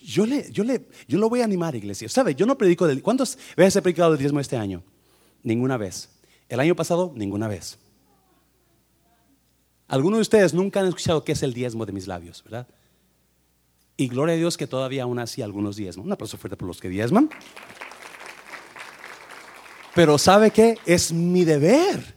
Yo 0.01 0.25
le, 0.25 0.51
yo 0.51 0.65
le, 0.65 0.89
yo 1.07 1.19
lo 1.19 1.29
voy 1.29 1.43
a 1.43 1.45
animar, 1.45 1.75
iglesia. 1.75 2.09
¿Sabe? 2.09 2.35
Yo 2.35 2.47
no 2.47 2.57
predico 2.57 2.87
del. 2.87 3.03
¿Cuántas 3.03 3.37
veces 3.57 3.77
he 3.77 3.83
predicado 3.83 4.13
el 4.13 4.19
diezmo 4.19 4.41
este 4.41 4.57
año? 4.57 4.83
Ninguna 5.43 5.77
vez. 5.77 6.14
El 6.49 6.61
año 6.61 6.77
pasado, 6.77 7.13
ninguna 7.15 7.49
vez. 7.49 7.79
Algunos 9.89 10.19
de 10.19 10.23
ustedes 10.23 10.55
nunca 10.55 10.81
han 10.81 10.87
escuchado 10.87 11.25
qué 11.25 11.33
es 11.33 11.43
el 11.43 11.53
diezmo 11.53 11.87
de 11.87 11.93
mis 11.93 12.07
labios, 12.07 12.43
¿verdad? 12.45 12.67
Y 13.97 14.09
gloria 14.09 14.35
a 14.35 14.39
Dios 14.39 14.57
que 14.57 14.67
todavía 14.67 15.05
aún 15.05 15.19
así 15.19 15.43
algunos 15.43 15.77
diezmos. 15.77 16.07
Un 16.07 16.13
aplauso 16.13 16.37
por 16.37 16.63
los 16.63 16.81
que 16.81 16.89
diezman. 16.89 17.31
Pero 19.95 20.19
¿sabe 20.19 20.51
qué? 20.51 20.79
Es 20.85 21.13
mi 21.13 21.45
deber. 21.45 22.17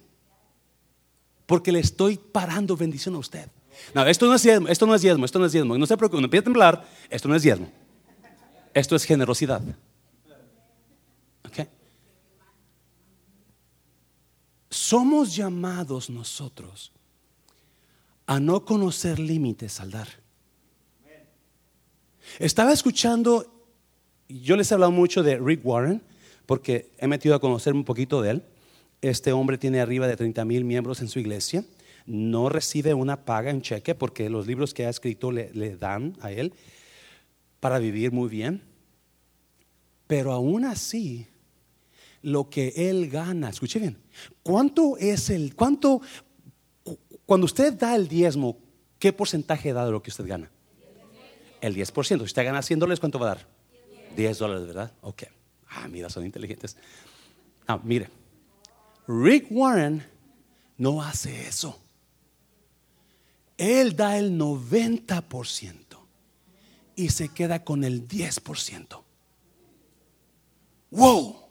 Porque 1.46 1.72
le 1.72 1.80
estoy 1.80 2.18
parando 2.18 2.76
bendición 2.76 3.16
a 3.16 3.20
usted. 3.20 3.48
No, 3.94 4.06
esto 4.06 4.26
no 4.26 4.34
es 4.36 4.44
diezmo, 4.44 4.68
esto 4.68 4.88
no 4.88 4.96
es 4.96 5.02
diezmo, 5.02 5.26
esto 5.26 5.40
no 5.40 5.46
es 5.46 5.52
diezmo. 5.52 5.78
No 5.78 5.86
se 5.86 5.96
preocupe, 5.96 6.20
no 6.20 6.26
empiece 6.26 6.42
a 6.42 6.44
temblar, 6.46 6.86
esto 7.10 7.28
no 7.30 7.36
es 7.36 7.44
diezmo. 7.44 7.72
Esto 8.74 8.96
es 8.96 9.04
generosidad. 9.04 9.62
Somos 14.88 15.36
llamados 15.36 16.10
nosotros 16.10 16.94
a 18.26 18.40
no 18.40 18.64
conocer 18.64 19.20
límites 19.20 19.82
al 19.82 19.92
dar. 19.92 20.08
Estaba 22.40 22.72
escuchando, 22.72 23.66
yo 24.30 24.56
les 24.56 24.72
he 24.72 24.76
hablado 24.76 24.94
mucho 24.94 25.24
de 25.24 25.40
Rick 25.40 25.66
Warren, 25.66 26.02
porque 26.46 26.94
he 27.00 27.08
metido 27.08 27.36
a 27.36 27.42
conocer 27.42 27.74
un 27.74 27.84
poquito 27.84 28.22
de 28.22 28.30
él. 28.32 28.44
Este 29.02 29.34
hombre 29.34 29.58
tiene 29.58 29.82
arriba 29.82 30.08
de 30.08 30.16
30 30.16 30.46
mil 30.46 30.64
miembros 30.64 31.02
en 31.02 31.10
su 31.10 31.20
iglesia. 31.20 31.66
No 32.06 32.48
recibe 32.48 32.94
una 32.94 33.26
paga 33.26 33.52
en 33.52 33.62
cheque 33.62 33.94
porque 33.94 34.30
los 34.30 34.48
libros 34.48 34.74
que 34.74 34.86
ha 34.86 34.90
escrito 34.90 35.34
le, 35.34 35.52
le 35.54 35.76
dan 35.76 36.16
a 36.22 36.32
él 36.32 36.54
para 37.60 37.78
vivir 37.80 38.14
muy 38.14 38.30
bien. 38.30 38.62
Pero 40.08 40.32
aún 40.32 40.64
así, 40.64 41.28
lo 42.28 42.50
que 42.50 42.74
él 42.76 43.10
gana, 43.10 43.50
escuche 43.50 43.80
bien, 43.80 43.98
¿cuánto 44.44 44.98
es 44.98 45.30
el, 45.30 45.56
cuánto, 45.56 46.02
cuando 47.26 47.46
usted 47.46 47.72
da 47.74 47.96
el 47.96 48.10
diezmo, 48.10 48.58
qué 49.00 49.14
porcentaje 49.14 49.72
da 49.72 49.86
de 49.86 49.92
lo 49.92 50.04
que 50.04 50.10
usted 50.10 50.28
gana? 50.28 50.52
El 51.62 51.74
10%. 51.74 52.04
Si 52.04 52.16
usted 52.16 52.44
gana 52.44 52.62
100 52.62 52.80
dólares, 52.80 53.00
¿cuánto 53.00 53.18
va 53.18 53.28
a 53.28 53.36
dar? 53.36 53.48
10 54.18 54.40
dólares, 54.40 54.68
¿verdad? 54.68 54.92
Ok. 55.02 55.24
Ah, 55.70 55.88
mira, 55.88 56.10
son 56.10 56.26
inteligentes. 56.26 56.76
Ah, 57.66 57.80
mire, 57.82 58.10
Rick 59.08 59.48
Warren 59.50 60.06
no 60.78 61.02
hace 61.02 61.48
eso. 61.48 61.80
Él 63.58 63.96
da 63.96 64.18
el 64.18 64.38
90% 64.38 65.74
y 66.98 67.10
se 67.10 67.30
queda 67.30 67.64
con 67.64 67.86
el 67.86 68.06
10%. 68.06 69.02
¡Wow! 70.92 71.47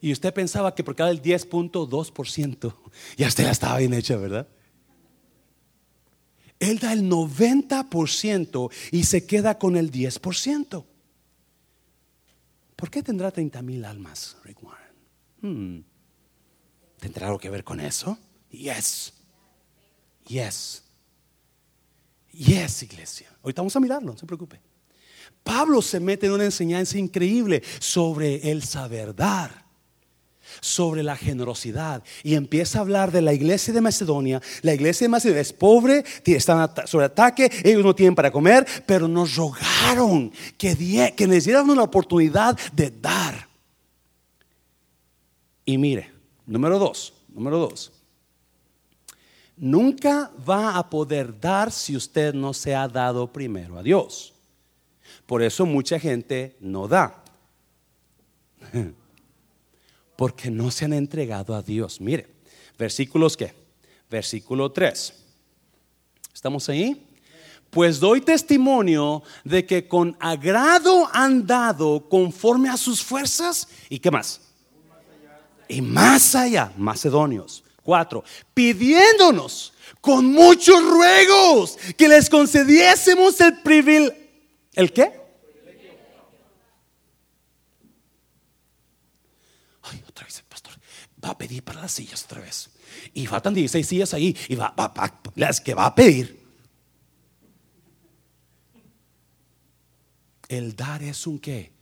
Y 0.00 0.12
usted 0.12 0.32
pensaba 0.32 0.74
que 0.74 0.84
por 0.84 0.94
cada 0.94 1.10
el 1.10 1.22
10.2%, 1.22 2.74
ya 3.16 3.28
usted 3.28 3.44
la 3.44 3.50
estaba 3.50 3.78
bien 3.78 3.94
hecha, 3.94 4.16
¿verdad? 4.16 4.48
Él 6.60 6.78
da 6.78 6.92
el 6.92 7.08
90% 7.08 8.70
y 8.90 9.04
se 9.04 9.26
queda 9.26 9.58
con 9.58 9.76
el 9.76 9.92
10%. 9.92 10.84
¿Por 12.74 12.90
qué 12.90 13.02
tendrá 13.02 13.30
30 13.30 13.62
mil 13.62 13.84
almas, 13.84 14.36
Rick 14.44 14.62
Warren? 14.62 14.88
Hmm. 15.40 15.84
¿Tendrá 16.98 17.26
algo 17.26 17.38
que 17.38 17.50
ver 17.50 17.64
con 17.64 17.80
eso? 17.80 18.18
Yes. 18.50 19.14
Yes. 20.26 20.84
Yes, 22.32 22.82
iglesia. 22.82 23.28
Ahorita 23.42 23.62
vamos 23.62 23.76
a 23.76 23.80
mirarlo, 23.80 24.12
no 24.12 24.18
se 24.18 24.26
preocupe. 24.26 24.60
Pablo 25.42 25.80
se 25.80 26.00
mete 26.00 26.26
en 26.26 26.32
una 26.32 26.44
enseñanza 26.44 26.98
increíble 26.98 27.62
sobre 27.78 28.50
el 28.50 28.62
saber 28.62 29.14
dar 29.14 29.67
sobre 30.60 31.02
la 31.02 31.16
generosidad 31.16 32.02
y 32.22 32.34
empieza 32.34 32.78
a 32.78 32.82
hablar 32.82 33.12
de 33.12 33.22
la 33.22 33.32
iglesia 33.32 33.72
de 33.72 33.80
Macedonia. 33.80 34.40
La 34.62 34.74
iglesia 34.74 35.04
de 35.04 35.10
Macedonia 35.10 35.42
es 35.42 35.52
pobre, 35.52 36.04
están 36.24 36.70
sobre 36.86 37.06
ataque, 37.06 37.50
ellos 37.64 37.84
no 37.84 37.94
tienen 37.94 38.14
para 38.14 38.30
comer, 38.30 38.66
pero 38.86 39.08
nos 39.08 39.34
rogaron 39.36 40.32
que, 40.56 41.12
que 41.16 41.26
les 41.26 41.44
dieran 41.44 41.68
una 41.68 41.82
oportunidad 41.82 42.58
de 42.72 42.90
dar. 42.90 43.48
Y 45.64 45.76
mire, 45.78 46.10
número 46.46 46.78
dos, 46.78 47.12
número 47.28 47.58
dos. 47.58 47.92
Nunca 49.56 50.30
va 50.48 50.78
a 50.78 50.88
poder 50.88 51.38
dar 51.38 51.72
si 51.72 51.96
usted 51.96 52.32
no 52.32 52.54
se 52.54 52.74
ha 52.74 52.86
dado 52.86 53.32
primero 53.32 53.76
a 53.76 53.82
Dios. 53.82 54.32
Por 55.26 55.42
eso 55.42 55.66
mucha 55.66 55.98
gente 55.98 56.56
no 56.60 56.86
da. 56.86 57.22
porque 60.18 60.50
no 60.50 60.72
se 60.72 60.84
han 60.84 60.94
entregado 60.94 61.54
a 61.54 61.62
Dios. 61.62 62.00
Mire, 62.00 62.26
versículos 62.76 63.36
qué? 63.36 63.54
Versículo 64.10 64.72
3. 64.72 65.14
¿Estamos 66.34 66.68
ahí? 66.68 67.06
Pues 67.70 68.00
doy 68.00 68.20
testimonio 68.20 69.22
de 69.44 69.64
que 69.64 69.86
con 69.86 70.16
agrado 70.18 71.08
han 71.12 71.46
dado 71.46 72.08
conforme 72.08 72.68
a 72.68 72.76
sus 72.76 73.00
fuerzas. 73.00 73.68
¿Y 73.88 74.00
qué 74.00 74.10
más? 74.10 74.40
Y 75.68 75.80
más 75.80 76.34
allá, 76.34 76.72
macedonios. 76.76 77.62
Cuatro, 77.84 78.24
pidiéndonos 78.54 79.72
con 80.00 80.26
muchos 80.26 80.82
ruegos 80.82 81.78
que 81.96 82.08
les 82.08 82.28
concediésemos 82.28 83.40
el 83.40 83.60
privilegio. 83.60 84.18
¿El 84.74 84.92
qué? 84.92 85.17
Va 91.22 91.30
a 91.30 91.38
pedir 91.38 91.62
para 91.62 91.80
las 91.80 91.92
sillas 91.92 92.24
otra 92.24 92.40
vez. 92.40 92.70
Y 93.14 93.26
faltan 93.26 93.54
16 93.54 93.86
sillas 93.86 94.14
ahí 94.14 94.36
y 94.48 94.54
va, 94.54 94.74
va, 94.78 94.88
va, 94.88 95.20
las 95.34 95.60
que 95.60 95.74
va 95.74 95.86
a 95.86 95.94
pedir. 95.94 96.38
El 100.48 100.74
dar 100.74 101.02
es 101.02 101.26
un 101.26 101.38
qué. 101.38 101.72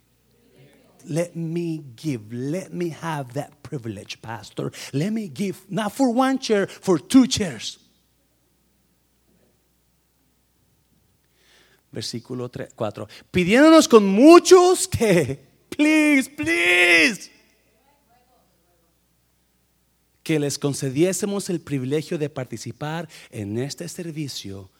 Let 1.09 1.37
me 1.37 1.85
give, 1.97 2.35
let 2.35 2.71
me 2.73 2.91
have 3.01 3.33
that 3.35 3.63
privilege, 3.63 4.21
pastor. 4.21 4.73
Let 4.93 5.13
me 5.13 5.29
give, 5.33 5.57
not 5.69 5.93
for 5.93 6.11
one 6.11 6.39
chair, 6.39 6.67
for 6.67 6.99
two 6.99 7.29
chairs. 7.29 7.79
Versículo 11.93 12.51
3, 12.51 12.71
4. 12.75 13.09
Pidiéndonos 13.31 13.89
con 13.89 14.05
muchos 14.05 14.89
que, 14.89 15.39
please, 15.71 16.29
please 16.29 17.36
que 20.27 20.41
les 20.41 20.59
concediésemos 20.59 21.51
el 21.51 21.61
privilegio 21.61 22.19
de 22.19 22.29
participar 22.29 23.09
en 23.31 23.59
este 23.59 23.89
servicio, 23.89 24.73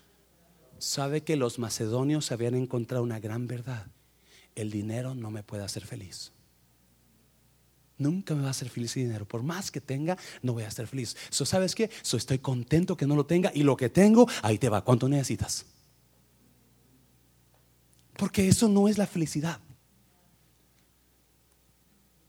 sabe 0.81 1.23
que 1.23 1.37
los 1.37 1.61
macedonios 1.61 2.33
habían 2.33 2.57
encontrado 2.57 3.05
una 3.05 3.21
gran 3.21 3.47
verdad. 3.47 3.87
El 4.57 4.73
dinero 4.73 5.15
no 5.15 5.31
me 5.31 5.45
puede 5.45 5.63
hacer 5.63 5.87
feliz. 5.87 6.33
Nunca 7.97 8.35
me 8.35 8.43
va 8.43 8.49
a 8.49 8.51
hacer 8.51 8.69
feliz 8.69 8.97
el 8.97 9.05
dinero. 9.05 9.25
Por 9.25 9.45
más 9.45 9.71
que 9.71 9.81
tenga, 9.81 10.19
no 10.43 10.53
voy 10.53 10.65
a 10.65 10.71
ser 10.73 10.89
feliz. 10.89 11.17
So, 11.31 11.47
¿Sabes 11.47 11.77
qué? 11.77 11.91
So, 12.03 12.17
estoy 12.17 12.41
contento 12.41 12.97
que 12.97 13.07
no 13.07 13.15
lo 13.15 13.25
tenga 13.25 13.53
y 13.55 13.63
lo 13.63 13.77
que 13.77 13.89
tengo, 13.89 14.29
ahí 14.43 14.59
te 14.59 14.69
va. 14.69 14.83
¿Cuánto 14.83 15.09
necesitas? 15.09 15.65
Porque 18.17 18.49
eso 18.49 18.67
no 18.67 18.89
es 18.89 18.99
la 18.99 19.07
felicidad. 19.07 19.61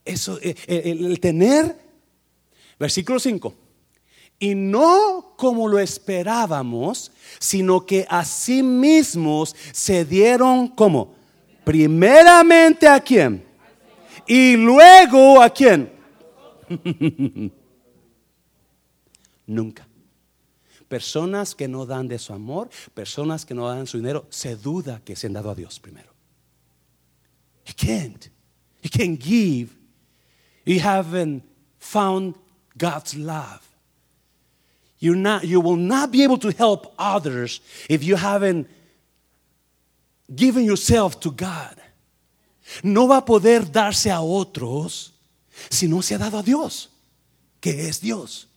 Eso, 0.05 0.37
eh, 0.39 0.55
el 0.67 1.19
tener 1.19 1.86
Versículo 2.79 3.19
5. 3.19 3.53
Y 4.39 4.53
no 4.53 5.33
como 5.35 5.67
lo 5.67 5.79
esperábamos, 5.79 7.11
sino 7.39 7.85
que 7.85 8.05
a 8.09 8.23
sí 8.23 8.61
mismos 8.61 9.55
se 9.71 10.05
dieron 10.05 10.67
como 10.67 11.15
primeramente 11.63 12.87
a 12.87 12.99
quién 12.99 13.43
y 14.27 14.55
luego 14.55 15.41
a 15.41 15.49
quién. 15.49 15.91
Nunca. 19.47 19.87
Personas 20.87 21.55
que 21.55 21.67
no 21.67 21.85
dan 21.85 22.07
de 22.07 22.19
su 22.19 22.31
amor, 22.31 22.69
personas 22.93 23.45
que 23.45 23.53
no 23.53 23.67
dan 23.67 23.87
su 23.87 23.97
dinero, 23.97 24.25
se 24.29 24.55
duda 24.55 25.01
que 25.03 25.15
se 25.15 25.27
han 25.27 25.33
dado 25.33 25.49
a 25.49 25.55
Dios 25.55 25.79
primero. 25.79 26.13
You 27.65 27.73
can't. 27.75 28.29
You 28.81 28.89
can't 28.89 29.21
give. 29.21 29.71
You 30.65 30.79
haven't 30.81 31.43
found 31.79 32.35
God's 32.77 33.15
love. 33.15 33.67
You're 34.99 35.15
not, 35.15 35.45
you 35.45 35.61
will 35.61 35.75
not 35.75 36.11
be 36.11 36.23
able 36.23 36.37
to 36.39 36.51
help 36.51 36.93
others 36.97 37.61
if 37.89 38.03
you 38.03 38.15
haven't 38.15 38.67
given 40.33 40.65
yourself 40.65 41.19
to 41.21 41.31
God. 41.31 41.75
No 42.83 43.07
va 43.07 43.17
a 43.17 43.21
poder 43.21 43.61
darse 43.61 44.11
a 44.11 44.21
otros 44.21 45.11
si 45.69 45.87
no 45.87 46.01
se 46.01 46.15
ha 46.15 46.17
dado 46.17 46.39
a 46.39 46.43
Dios, 46.43 46.89
que 47.61 47.87
es 47.87 47.99
Dios. 48.01 48.47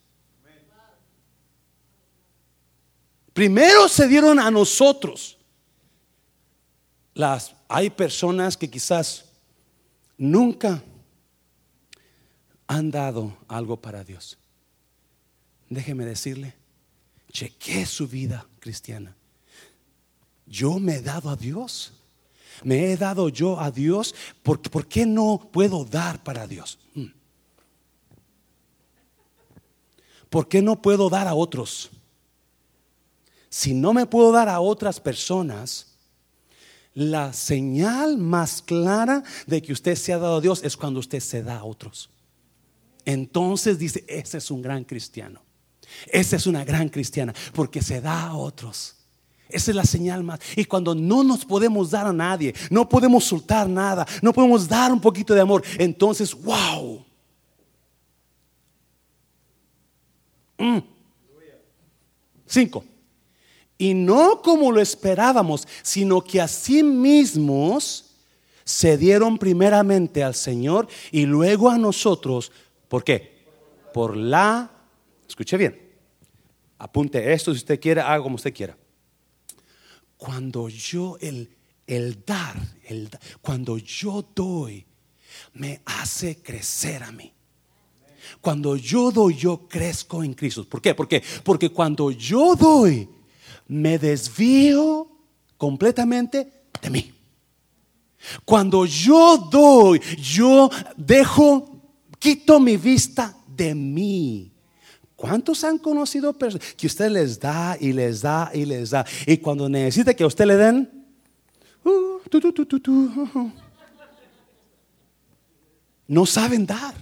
Primero 3.33 3.89
se 3.89 4.09
dieron 4.09 4.39
a 4.39 4.51
nosotros. 4.51 5.37
Las, 7.15 7.55
hay 7.69 7.91
personas 7.91 8.57
que 8.57 8.69
quizás 8.69 9.25
nunca 10.19 10.83
han 12.71 12.93
dado 12.93 13.37
algo 13.49 13.81
para 13.81 14.05
Dios. 14.05 14.39
Déjeme 15.69 16.05
decirle, 16.05 16.55
chequé 17.33 17.85
su 17.85 18.07
vida 18.07 18.47
cristiana. 18.61 19.17
Yo 20.47 20.79
me 20.79 20.95
he 20.95 21.03
dado 21.03 21.31
a 21.31 21.37
Dios. 21.37 21.93
Me 22.63 22.93
he 22.93 22.97
dado 22.97 23.29
yo 23.29 23.59
a 23.59 23.73
Dios. 23.73 24.15
¿Por, 24.45 24.61
¿por 24.63 24.87
qué 24.87 25.05
no 25.05 25.51
puedo 25.51 25.85
dar 25.85 26.23
para 26.23 26.47
Dios? 26.47 26.79
Hmm. 26.95 27.07
¿Por 30.29 30.47
qué 30.47 30.63
no 30.63 30.81
puedo 30.81 31.11
dar 31.11 31.27
a 31.27 31.35
otros? 31.35 31.91
Si 33.49 33.75
no 33.75 33.93
me 33.93 34.07
puedo 34.07 34.31
dar 34.31 34.49
a 34.49 34.61
otras 34.61 35.01
personas, 35.01 35.89
la 36.95 37.33
señal 37.33 38.17
más 38.17 38.63
clara 38.63 39.25
de 39.49 39.61
que 39.61 39.73
usted 39.73 39.97
se 39.97 40.13
ha 40.13 40.19
dado 40.19 40.37
a 40.37 40.41
Dios 40.41 40.63
es 40.63 40.77
cuando 40.77 41.01
usted 41.01 41.19
se 41.19 41.43
da 41.43 41.59
a 41.59 41.65
otros. 41.65 42.11
Entonces 43.05 43.79
dice, 43.79 44.05
ese 44.09 44.39
es 44.39 44.51
un 44.51 44.63
gran 44.63 44.85
cristiano. 44.85 45.43
Esa 46.07 46.37
es 46.37 46.47
una 46.47 46.65
gran 46.65 46.89
cristiana 46.89 47.35
porque 47.53 47.83
se 47.83 48.01
da 48.01 48.29
a 48.29 48.37
otros. 48.37 48.97
Esa 49.49 49.73
es 49.73 49.77
la 49.77 49.85
señal 49.85 50.23
más. 50.23 50.41
Y 50.57 50.65
cuando 50.65 50.95
no 50.95 51.25
nos 51.25 51.45
podemos 51.45 51.91
dar 51.91 52.07
a 52.07 52.13
nadie, 52.13 52.55
no 52.71 52.89
podemos 52.89 53.25
soltar 53.25 53.69
nada, 53.69 54.07
no 54.23 54.33
podemos 54.33 54.69
dar 54.69 54.93
un 54.93 55.01
poquito 55.01 55.35
de 55.35 55.41
amor, 55.41 55.63
entonces, 55.79 56.35
wow. 56.35 57.05
Mm. 60.59 60.79
Cinco. 62.47 62.85
Y 63.79 63.95
no 63.95 64.43
como 64.43 64.71
lo 64.71 64.81
esperábamos, 64.81 65.67
sino 65.83 66.21
que 66.21 66.41
así 66.41 66.83
mismos 66.83 68.05
se 68.65 68.99
dieron 68.99 69.39
primeramente 69.39 70.23
al 70.23 70.35
Señor 70.35 70.87
y 71.11 71.27
luego 71.27 71.71
a 71.71 71.79
nosotros. 71.79 72.53
¿Por 72.91 73.03
qué? 73.03 73.47
Por 73.95 74.19
la, 74.19 74.71
escuche 75.27 75.57
bien, 75.57 75.81
apunte 76.79 77.33
esto 77.33 77.53
si 77.55 77.61
usted 77.61 77.81
quiere, 77.81 78.03
haga 78.03 78.23
como 78.23 78.35
usted 78.35 78.53
quiera 78.53 78.77
cuando 80.21 80.69
yo, 80.69 81.17
el, 81.23 81.49
el 81.87 82.23
dar, 82.27 82.55
el, 82.85 83.09
cuando 83.41 83.79
yo 83.79 84.23
doy, 84.35 84.85
me 85.55 85.81
hace 85.87 86.43
crecer 86.43 87.03
a 87.03 87.11
mí. 87.11 87.33
Cuando 88.43 88.77
yo 88.77 89.11
doy, 89.11 89.35
yo 89.35 89.67
crezco 89.67 90.23
en 90.23 90.35
Cristo. 90.35 90.69
¿Por 90.69 90.83
qué? 90.83 90.95
Porque, 90.95 91.23
porque 91.43 91.71
cuando 91.71 92.11
yo 92.11 92.55
doy, 92.55 93.09
me 93.67 93.99
desvío 93.99 95.09
completamente 95.57 96.53
de 96.83 96.91
mí. 96.91 97.15
Cuando 98.45 98.85
yo 98.85 99.49
doy, 99.51 100.03
yo 100.19 100.69
dejo, 100.99 101.70
quito 102.21 102.61
mi 102.61 102.77
vista 102.77 103.35
de 103.49 103.75
mí. 103.75 104.53
¿Cuántos 105.17 105.65
han 105.65 105.79
conocido 105.79 106.33
personas 106.33 106.75
que 106.75 106.87
usted 106.87 107.11
les 107.11 107.41
da 107.41 107.77
y 107.79 107.93
les 107.93 108.23
da 108.23 108.51
y 108.55 108.65
les 108.65 108.91
da? 108.91 109.05
Y 109.27 109.39
cuando 109.39 109.69
necesita 109.69 110.15
que 110.15 110.25
usted 110.25 110.47
le 110.47 110.57
den, 110.57 110.89
uh, 111.85 112.21
no 116.07 116.25
saben 116.25 116.65
dar. 116.65 116.95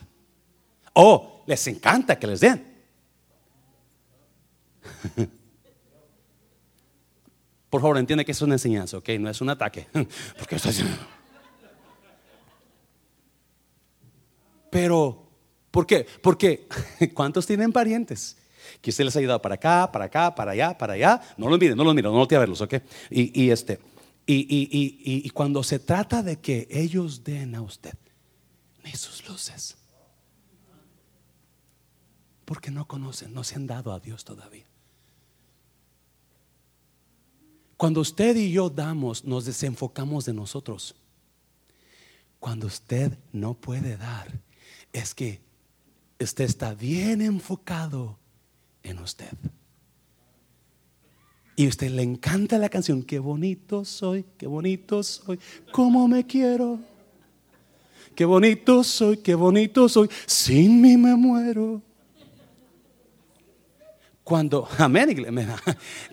Oh, 0.95 1.45
les 1.47 1.67
encanta 1.69 2.19
que 2.19 2.27
les 2.27 2.41
den. 2.41 2.67
Por 7.71 7.81
favor, 7.81 7.99
entiende 7.99 8.25
que 8.25 8.33
es 8.33 8.43
una 8.43 8.55
enseñanza, 8.55 8.97
¿ok? 8.97 9.11
No 9.21 9.31
es 9.31 9.41
un 9.41 9.51
ataque. 9.51 9.87
Porque 10.39 10.57
está 10.57 10.71
Pero 14.71 15.29
¿Por 15.71 15.87
qué? 15.87 16.07
Porque 16.23 16.69
¿cuántos 17.15 17.47
tienen 17.47 17.73
parientes? 17.73 18.37
Que 18.81 18.91
usted 18.91 19.05
les 19.05 19.17
ha 19.17 19.19
ayudado 19.19 19.41
para 19.43 19.57
acá, 19.57 19.91
para 19.93 20.07
acá, 20.07 20.35
para 20.35 20.53
allá, 20.53 20.77
para 20.77 20.95
allá. 20.95 21.21
No 21.37 21.49
los 21.49 21.59
miren, 21.59 21.77
no 21.77 21.85
los 21.85 21.95
miren, 21.95 22.13
no 22.13 22.23
a 22.23 22.27
verlos, 22.27 22.61
¿ok? 22.61 22.75
Y, 23.11 23.51
este, 23.51 23.81
y, 24.27 24.45
y, 25.25 25.31
cuando 25.31 25.63
se 25.63 25.79
trata 25.79 26.23
de 26.23 26.39
que 26.39 26.69
ellos 26.71 27.25
den 27.25 27.55
a 27.55 27.63
usted 27.63 27.95
ni 28.85 28.93
sus 28.93 29.27
luces, 29.29 29.77
porque 32.45 32.71
no 32.71 32.87
conocen, 32.87 33.33
no 33.35 33.45
se 33.45 33.57
han 33.57 33.67
dado 33.67 33.93
a 33.93 34.01
Dios 34.01 34.25
todavía. 34.25 34.67
Cuando 37.77 38.01
usted 38.01 38.37
y 38.37 38.51
yo 38.51 38.69
damos, 38.71 39.25
nos 39.25 39.45
desenfocamos 39.45 40.25
de 40.25 40.35
nosotros. 40.35 40.97
Cuando 42.41 42.67
usted 42.67 43.17
no 43.33 43.55
puede 43.55 43.97
dar, 43.97 44.41
es 44.93 45.15
que 45.15 45.41
usted 46.21 46.45
está 46.45 46.75
bien 46.75 47.21
enfocado 47.21 48.19
en 48.83 48.99
usted. 48.99 49.33
Y 51.57 51.67
a 51.67 51.69
usted 51.69 51.91
le 51.91 52.03
encanta 52.03 52.57
la 52.59 52.69
canción, 52.69 53.03
qué 53.03 53.19
bonito 53.19 53.85
soy, 53.85 54.25
qué 54.37 54.47
bonito 54.47 55.03
soy, 55.03 55.41
cómo 55.73 56.07
me 56.07 56.25
quiero. 56.25 56.79
Qué 58.15 58.25
bonito 58.25 58.83
soy, 58.85 59.19
qué 59.19 59.35
bonito 59.35 59.89
soy, 59.89 60.09
sin 60.27 60.81
mí 60.81 60.97
me 60.97 61.15
muero. 61.15 61.83
Cuando, 64.23 64.69
amén, 64.79 65.25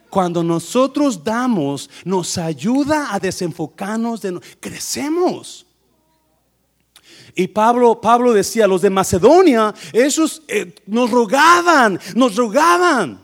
cuando 0.10 0.44
nosotros 0.44 1.24
damos, 1.24 1.90
nos 2.04 2.38
ayuda 2.38 3.14
a 3.14 3.20
desenfocarnos, 3.20 4.22
de, 4.22 4.40
crecemos. 4.60 5.66
Y 7.36 7.50
Pablo, 7.50 8.00
Pablo 8.00 8.32
decía, 8.32 8.66
los 8.66 8.82
de 8.82 8.90
Macedonia, 8.90 9.74
esos 9.92 10.42
eh, 10.48 10.74
nos 10.88 11.12
rogaban, 11.12 12.00
nos 12.16 12.36
rogaban. 12.38 13.22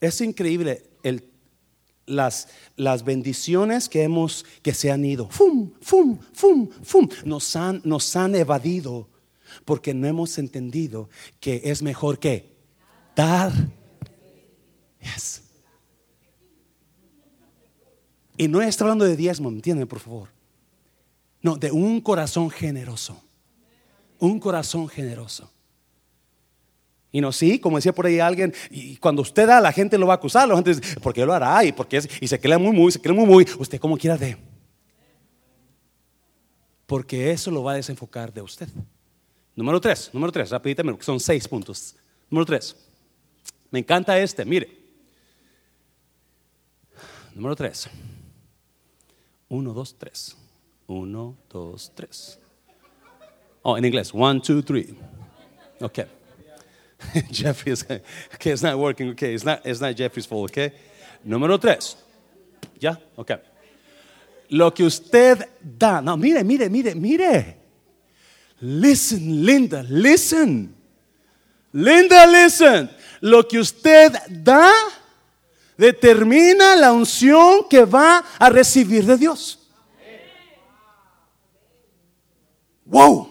Es 0.00 0.20
increíble 0.20 0.84
el, 1.02 1.24
las, 2.06 2.48
las 2.76 3.04
bendiciones 3.04 3.88
que 3.88 4.02
hemos, 4.02 4.44
que 4.62 4.74
se 4.74 4.92
han 4.92 5.04
ido. 5.04 5.28
Fum, 5.28 5.72
fum, 5.80 6.18
fum, 6.32 6.68
fum. 6.82 7.08
Nos 7.24 7.56
han, 7.56 7.82
nos 7.84 8.14
han 8.14 8.36
evadido 8.36 9.08
porque 9.64 9.94
no 9.94 10.06
hemos 10.06 10.38
entendido 10.38 11.08
que 11.40 11.62
es 11.64 11.82
mejor 11.82 12.20
que 12.20 12.48
dar. 13.16 13.52
Yes. 15.00 15.42
Y 18.36 18.46
no 18.46 18.62
estoy 18.62 18.84
hablando 18.84 19.04
de 19.04 19.16
diezmo, 19.16 19.48
¿entienden, 19.48 19.88
por 19.88 19.98
favor? 19.98 20.41
No, 21.42 21.56
de 21.56 21.70
un 21.72 22.00
corazón 22.00 22.50
generoso. 22.50 23.20
Un 24.18 24.38
corazón 24.38 24.88
generoso. 24.88 25.50
Y 27.10 27.20
no, 27.20 27.30
sí, 27.30 27.58
como 27.58 27.76
decía 27.76 27.92
por 27.92 28.06
ahí 28.06 28.20
alguien, 28.20 28.54
y 28.70 28.96
cuando 28.96 29.20
usted 29.20 29.46
da, 29.46 29.60
la 29.60 29.70
gente 29.70 29.98
lo 29.98 30.06
va 30.06 30.14
a 30.14 30.16
acusar, 30.16 30.48
la 30.48 30.54
gente 30.54 30.74
dice, 30.74 30.98
¿por 31.00 31.12
qué 31.12 31.26
lo 31.26 31.34
hará? 31.34 31.62
Y, 31.62 31.72
porque 31.72 32.00
y 32.20 32.26
se 32.26 32.40
cree 32.40 32.56
muy, 32.56 32.72
muy, 32.72 32.90
se 32.90 33.00
cree 33.00 33.14
muy, 33.14 33.26
muy, 33.26 33.46
usted 33.58 33.78
como 33.78 33.98
quiera 33.98 34.16
de. 34.16 34.38
Porque 36.86 37.30
eso 37.30 37.50
lo 37.50 37.62
va 37.62 37.72
a 37.72 37.76
desenfocar 37.76 38.32
de 38.32 38.40
usted. 38.40 38.68
Número 39.54 39.78
tres, 39.78 40.08
número 40.14 40.32
tres, 40.32 40.50
rapidito, 40.50 40.82
son 41.00 41.20
seis 41.20 41.46
puntos. 41.46 41.94
Número 42.30 42.46
tres, 42.46 42.74
me 43.70 43.80
encanta 43.80 44.18
este, 44.18 44.46
mire. 44.46 44.80
Número 47.34 47.54
tres, 47.54 47.88
uno, 49.48 49.74
dos, 49.74 49.94
tres. 49.98 50.36
Uno, 50.86 51.36
dos, 51.48 51.90
tres. 51.94 52.38
Oh, 53.62 53.76
in 53.76 53.84
inglés. 53.84 54.12
One, 54.12 54.40
two, 54.40 54.62
three. 54.62 54.94
Okay. 55.80 56.06
Jeffrey 57.30 57.72
is, 57.72 57.84
okay, 58.34 58.50
it's 58.50 58.62
not 58.62 58.78
working. 58.78 59.10
Okay, 59.10 59.34
it's 59.34 59.44
not, 59.44 59.64
it's 59.64 59.80
not 59.80 59.94
Jeffrey's 59.94 60.26
fault. 60.26 60.50
Okay. 60.50 60.72
Número 61.24 61.58
tres. 61.60 61.96
¿Ya? 62.78 62.98
Ok. 63.16 63.32
Lo 64.50 64.72
que 64.72 64.84
usted 64.84 65.48
da. 65.60 66.00
No, 66.00 66.16
mire, 66.16 66.44
mire, 66.44 66.68
mire, 66.68 66.94
mire. 66.94 67.56
Listen, 68.60 69.44
Linda, 69.44 69.82
listen. 69.88 70.74
Linda, 71.72 72.26
listen. 72.26 72.90
Lo 73.20 73.46
que 73.48 73.58
usted 73.58 74.12
da 74.28 74.72
determina 75.76 76.76
la 76.76 76.92
unción 76.92 77.66
que 77.68 77.84
va 77.84 78.24
a 78.38 78.50
recibir 78.50 79.04
de 79.04 79.16
Dios. 79.16 79.58
Wow. 82.92 83.26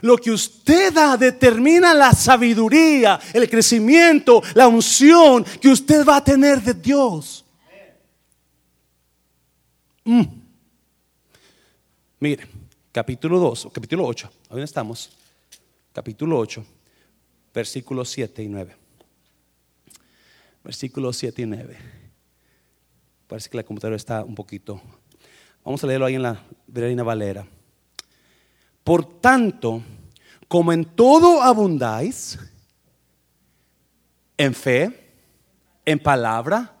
Lo 0.00 0.16
que 0.16 0.32
usted 0.32 0.92
da 0.92 1.16
determina 1.16 1.94
la 1.94 2.12
sabiduría, 2.12 3.20
el 3.32 3.48
crecimiento, 3.48 4.42
la 4.54 4.66
unción 4.66 5.44
que 5.44 5.68
usted 5.68 6.04
va 6.04 6.16
a 6.16 6.24
tener 6.24 6.60
de 6.60 6.74
Dios. 6.74 7.44
Mm. 10.02 10.24
Mire, 12.18 12.48
capítulo 12.90 13.38
2, 13.38 13.68
capítulo 13.72 14.04
8, 14.04 14.32
¿dónde 14.48 14.64
estamos? 14.64 15.12
Capítulo 15.92 16.36
8, 16.36 16.66
versículos 17.54 18.08
7 18.08 18.42
y 18.42 18.48
9. 18.48 18.76
Versículos 20.64 21.16
7 21.16 21.42
y 21.42 21.46
9. 21.46 21.78
Parece 23.28 23.48
que 23.48 23.56
la 23.56 23.62
computadora 23.62 23.96
está 23.96 24.24
un 24.24 24.34
poquito 24.34 24.82
Vamos 25.64 25.82
a 25.84 25.86
leerlo 25.86 26.06
ahí 26.06 26.16
en 26.16 26.22
la 26.22 26.42
Reina 26.66 27.02
Valera. 27.02 27.46
Por 28.82 29.20
tanto, 29.20 29.82
como 30.48 30.72
en 30.72 30.84
todo 30.84 31.40
abundáis, 31.40 32.38
en 34.36 34.54
fe, 34.54 35.14
en 35.84 35.98
palabra, 36.00 36.72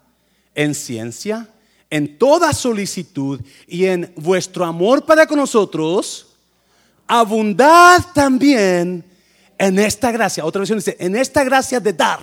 en 0.54 0.74
ciencia, 0.74 1.48
en 1.88 2.18
toda 2.18 2.52
solicitud 2.52 3.40
y 3.68 3.84
en 3.84 4.12
vuestro 4.16 4.64
amor 4.64 5.04
para 5.04 5.26
con 5.26 5.38
nosotros, 5.38 6.34
abundad 7.06 8.04
también 8.12 9.04
en 9.58 9.78
esta 9.78 10.10
gracia. 10.10 10.44
Otra 10.44 10.60
versión 10.60 10.78
dice, 10.78 10.96
en 10.98 11.14
esta 11.14 11.44
gracia 11.44 11.78
de 11.78 11.92
dar. 11.92 12.20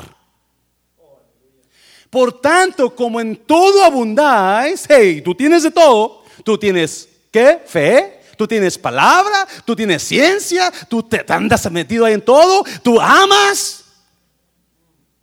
Por 2.10 2.42
tanto, 2.42 2.96
como 2.96 3.22
en 3.22 3.36
todo 3.36 3.84
abundáis, 3.84 4.86
hey, 4.90 5.22
tú 5.24 5.36
tienes 5.36 5.64
de 5.64 5.72
todo, 5.72 6.19
Tú 6.44 6.58
tienes 6.58 7.08
qué? 7.32 7.62
Fe, 7.66 8.20
tú 8.40 8.48
tienes 8.48 8.78
palabra, 8.78 9.46
tú 9.66 9.76
tienes 9.76 10.02
ciencia, 10.02 10.72
tú 10.88 11.04
te 11.04 11.26
andas 11.28 11.70
metido 11.70 12.06
ahí 12.06 12.14
en 12.14 12.22
todo, 12.22 12.64
tú 12.82 13.00
amas, 13.00 13.84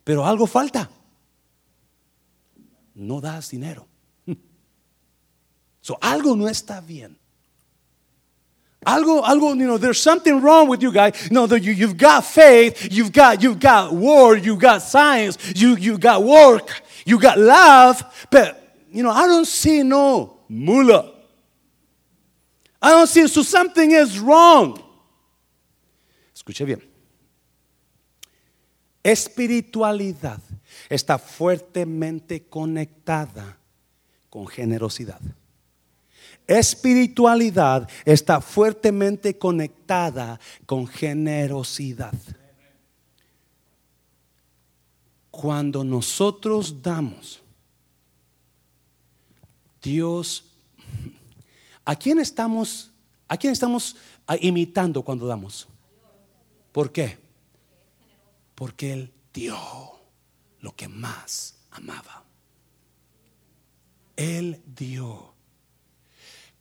pero 0.03 0.23
algo 0.23 0.45
falta. 0.45 0.89
No 2.93 3.19
das 3.19 3.49
dinero. 3.49 3.87
So, 5.81 5.97
algo 6.01 6.35
no 6.35 6.47
está 6.47 6.79
bien. 6.81 7.17
Algo, 8.85 9.25
algo, 9.25 9.55
you 9.55 9.65
know, 9.65 9.77
there's 9.77 9.99
something 9.99 10.41
wrong 10.41 10.67
with 10.67 10.81
you 10.81 10.91
guys. 10.91 11.31
No, 11.31 11.45
you, 11.45 11.71
you've 11.71 11.97
got 11.97 12.23
faith, 12.23 12.87
you've 12.91 13.11
got, 13.11 13.41
you've 13.41 13.59
got 13.59 13.93
word, 13.93 14.45
you've 14.45 14.59
got 14.59 14.81
science, 14.81 15.37
you, 15.55 15.75
you 15.75 15.97
got 15.97 16.23
work, 16.23 16.83
you 17.05 17.19
got 17.19 17.39
love, 17.39 18.03
but, 18.29 18.75
you 18.91 19.01
know, 19.01 19.09
I 19.09 19.25
don't 19.27 19.47
see 19.47 19.81
no 19.81 20.36
mula. 20.49 21.13
I 22.81 22.91
don't 22.91 23.07
see, 23.07 23.27
so 23.27 23.43
something 23.43 23.91
is 23.91 24.19
wrong. 24.19 24.79
Escuche 26.33 26.65
bien. 26.65 26.81
Espiritualidad 29.03 30.39
está 30.89 31.17
fuertemente 31.17 32.47
conectada 32.47 33.57
con 34.29 34.47
generosidad 34.47 35.21
espiritualidad 36.47 37.87
está 38.05 38.41
fuertemente 38.41 39.37
conectada 39.37 40.39
con 40.65 40.87
generosidad. 40.87 42.13
Cuando 45.29 45.83
nosotros 45.83 46.81
damos, 46.81 47.41
Dios, 49.87 50.43
¿a 51.85 51.95
quién 51.95 52.19
estamos, 52.19 52.91
a 53.25 53.37
quién 53.37 53.53
estamos 53.53 53.95
imitando 54.41 55.01
cuando 55.01 55.25
damos? 55.25 55.65
¿Por 56.73 56.91
qué? 56.91 57.17
Porque 58.53 58.91
Él 58.91 59.13
dio 59.33 59.57
lo 60.59 60.75
que 60.75 60.89
más 60.89 61.55
amaba. 61.71 62.25
Él 64.17 64.61
dio. 64.75 65.33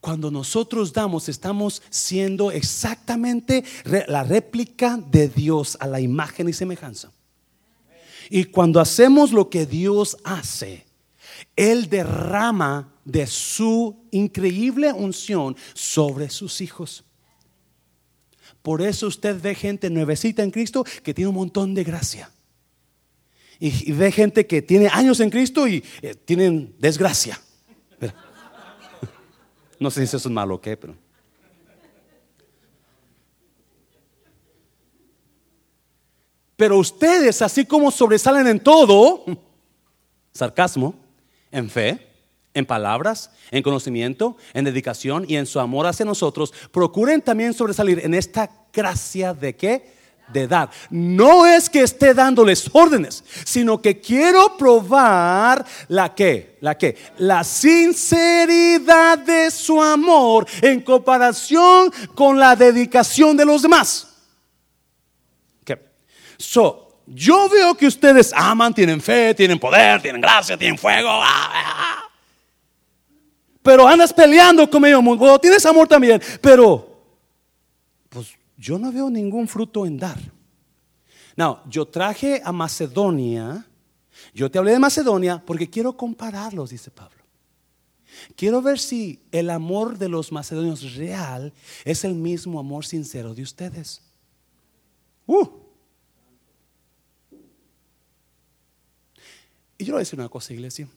Cuando 0.01 0.31
nosotros 0.31 0.93
damos, 0.93 1.29
estamos 1.29 1.83
siendo 1.91 2.53
exactamente 2.53 3.65
la 4.07 4.23
réplica 4.23 4.99
de 4.99 5.29
Dios 5.29 5.77
a 5.81 5.89
la 5.89 6.01
imagen 6.01 6.49
y 6.49 6.53
semejanza. 6.53 7.11
Y 8.31 8.45
cuando 8.45 8.79
hacemos 8.79 9.33
lo 9.33 9.51
que 9.51 9.67
Dios 9.67 10.17
hace, 10.23 10.86
Él 11.55 11.89
derrama 11.89 12.93
de 13.05 13.27
su 13.27 14.07
increíble 14.11 14.93
unción 14.93 15.57
sobre 15.75 16.31
sus 16.31 16.61
hijos. 16.61 17.05
Por 18.63 18.83
eso 18.83 19.07
usted 19.07 19.41
ve 19.41 19.55
gente 19.55 19.91
nuevecita 19.91 20.43
en 20.43 20.51
Cristo 20.51 20.85
que 21.03 21.15
tiene 21.15 21.29
un 21.29 21.37
montón 21.37 21.73
de 21.73 21.85
gracia. 21.85 22.31
Y, 23.59 23.93
ve 23.93 24.13
gente 24.13 24.47
que 24.47 24.61
tiene 24.61 24.89
años 24.89 25.21
en 25.21 25.31
Cristo 25.31 25.67
y 25.67 25.83
eh, 26.03 26.15
tienen 26.15 26.75
desgracia. 26.79 27.41
No 29.79 29.91
sé 29.91 30.07
si 30.07 30.17
eso 30.17 30.29
es 30.29 30.33
malo 30.33 30.55
o 30.55 30.61
qué, 30.61 30.75
pero. 30.75 30.97
Pero 36.57 36.79
ustedes, 36.79 37.43
así 37.43 37.67
como 37.67 37.91
sobresalen 37.91 38.47
en 38.47 38.59
todo, 38.59 39.25
sarcasmo, 40.33 40.95
en 41.57 41.71
fe, 41.71 42.07
en 42.55 42.67
palabras, 42.67 43.31
en 43.51 43.63
conocimiento, 43.63 44.37
en 44.55 44.65
dedicación 44.65 45.25
y 45.27 45.37
en 45.37 45.47
su 45.47 45.59
amor 45.59 45.87
hacia 45.87 46.05
nosotros, 46.05 46.53
procuren 46.71 47.21
también 47.23 47.55
sobresalir 47.55 48.01
en 48.05 48.15
esta 48.15 48.51
gracia 48.73 49.35
de 49.35 49.57
qué? 49.57 49.97
de 50.33 50.49
dar. 50.49 50.71
No 50.91 51.47
es 51.47 51.71
que 51.71 51.83
esté 51.83 52.13
dándoles 52.13 52.69
órdenes, 52.73 53.23
sino 53.45 53.81
que 53.81 54.01
quiero 54.01 54.57
probar 54.57 55.65
la 55.87 56.17
que, 56.17 56.59
la 56.61 56.77
que, 56.77 56.97
la 57.19 57.45
sinceridad 57.45 59.19
de 59.19 59.53
su 59.53 59.81
amor 59.81 60.45
en 60.63 60.81
comparación 60.81 61.93
con 62.17 62.41
la 62.41 62.57
dedicación 62.57 63.37
de 63.37 63.45
los 63.45 63.63
demás. 63.63 64.09
So, 66.39 66.86
yo 67.07 67.49
veo 67.49 67.75
que 67.75 67.87
ustedes 67.87 68.33
aman, 68.35 68.75
tienen 68.75 69.01
fe, 69.01 69.35
tienen 69.35 69.59
poder, 69.59 70.03
tienen 70.03 70.21
gracia, 70.21 70.57
tienen 70.57 70.79
fuego. 70.79 71.09
Ah, 71.09 71.51
ah, 71.53 71.75
ah. 71.77 72.11
Pero 73.63 73.87
andas 73.87 74.13
peleando 74.13 74.69
con 74.69 74.85
ellos. 74.85 75.03
tienes 75.41 75.65
amor 75.67 75.89
también, 75.89 76.21
pero 76.41 76.97
yo 78.57 78.79
no 78.79 78.91
veo 78.91 79.11
ningún 79.11 79.47
fruto 79.47 79.87
en 79.87 79.99
dar. 79.99 80.19
No, 81.37 81.63
yo 81.69 81.87
traje 81.87 82.41
a 82.45 82.51
Macedonia, 82.53 83.67
yo 84.33 84.51
te 84.51 84.59
hablé 84.59 84.73
de 84.73 84.79
Macedonia 84.79 85.43
porque 85.45 85.69
quiero 85.69 85.97
compararlos, 85.97 86.71
dice 86.71 86.91
Pablo. 86.91 87.17
Quiero 88.35 88.63
ver 88.63 88.79
si 88.79 89.21
el 89.31 89.51
amor 89.51 89.99
de 89.99 90.09
los 90.09 90.33
macedonios 90.33 90.95
real 90.95 91.53
es 91.85 92.05
el 92.05 92.15
mismo 92.15 92.59
amor 92.59 92.87
sincero 92.87 93.35
de 93.35 93.43
ustedes. 93.43 94.01
Uh. 95.27 95.66
Y 99.79 99.85
yo 99.85 99.89
le 99.89 99.93
voy 99.93 99.99
a 99.99 100.05
decir 100.05 100.19
una 100.19 100.29
cosa, 100.29 100.53
iglesia. 100.53 100.89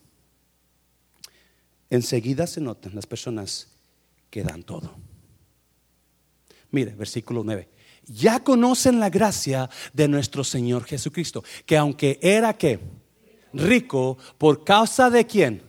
Enseguida 1.90 2.46
se 2.46 2.60
notan 2.60 2.94
las 2.94 3.06
personas 3.06 3.68
que 4.30 4.42
dan 4.42 4.62
todo. 4.62 4.94
Mire, 6.70 6.94
versículo 6.94 7.42
9. 7.44 7.68
Ya 8.06 8.42
conocen 8.42 9.00
la 9.00 9.10
gracia 9.10 9.68
de 9.92 10.08
nuestro 10.08 10.44
Señor 10.44 10.84
Jesucristo, 10.84 11.44
que 11.66 11.76
aunque 11.76 12.18
era 12.22 12.56
que 12.56 12.80
rico, 13.52 14.16
por 14.38 14.64
causa 14.64 15.10
de 15.10 15.26
quién? 15.26 15.62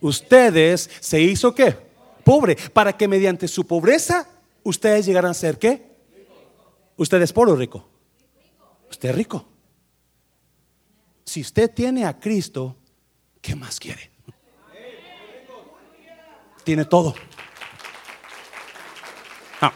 Ustedes 0.00 0.90
se 1.00 1.20
hizo 1.20 1.54
qué? 1.54 1.76
Pobre, 2.24 2.56
para 2.72 2.96
que 2.96 3.08
mediante 3.08 3.48
su 3.48 3.66
pobreza 3.66 4.28
ustedes 4.62 5.06
llegaran 5.06 5.30
a 5.30 5.34
ser 5.34 5.58
qué? 5.58 5.88
¿Usted 6.96 7.22
es 7.22 7.32
pobre 7.32 7.52
o 7.52 7.56
rico? 7.56 7.88
Usted 8.90 9.10
es 9.10 9.14
rico. 9.14 9.46
Si 11.28 11.42
usted 11.42 11.70
tiene 11.70 12.06
a 12.06 12.18
Cristo, 12.18 12.74
¿qué 13.42 13.54
más 13.54 13.78
quiere? 13.78 14.10
Tiene 16.64 16.86
todo. 16.86 17.14
Ah. 19.60 19.70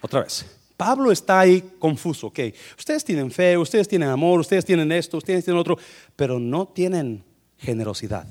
Otra 0.00 0.22
vez. 0.22 0.46
Pablo 0.76 1.10
está 1.10 1.40
ahí 1.40 1.74
confuso, 1.80 2.28
ok. 2.28 2.38
Ustedes 2.78 3.04
tienen 3.04 3.32
fe, 3.32 3.58
ustedes 3.58 3.88
tienen 3.88 4.08
amor, 4.08 4.38
ustedes 4.38 4.64
tienen 4.64 4.92
esto, 4.92 5.16
ustedes 5.16 5.44
tienen 5.44 5.58
otro, 5.58 5.76
pero 6.14 6.38
no 6.38 6.68
tienen 6.68 7.24
generosidad. 7.58 8.24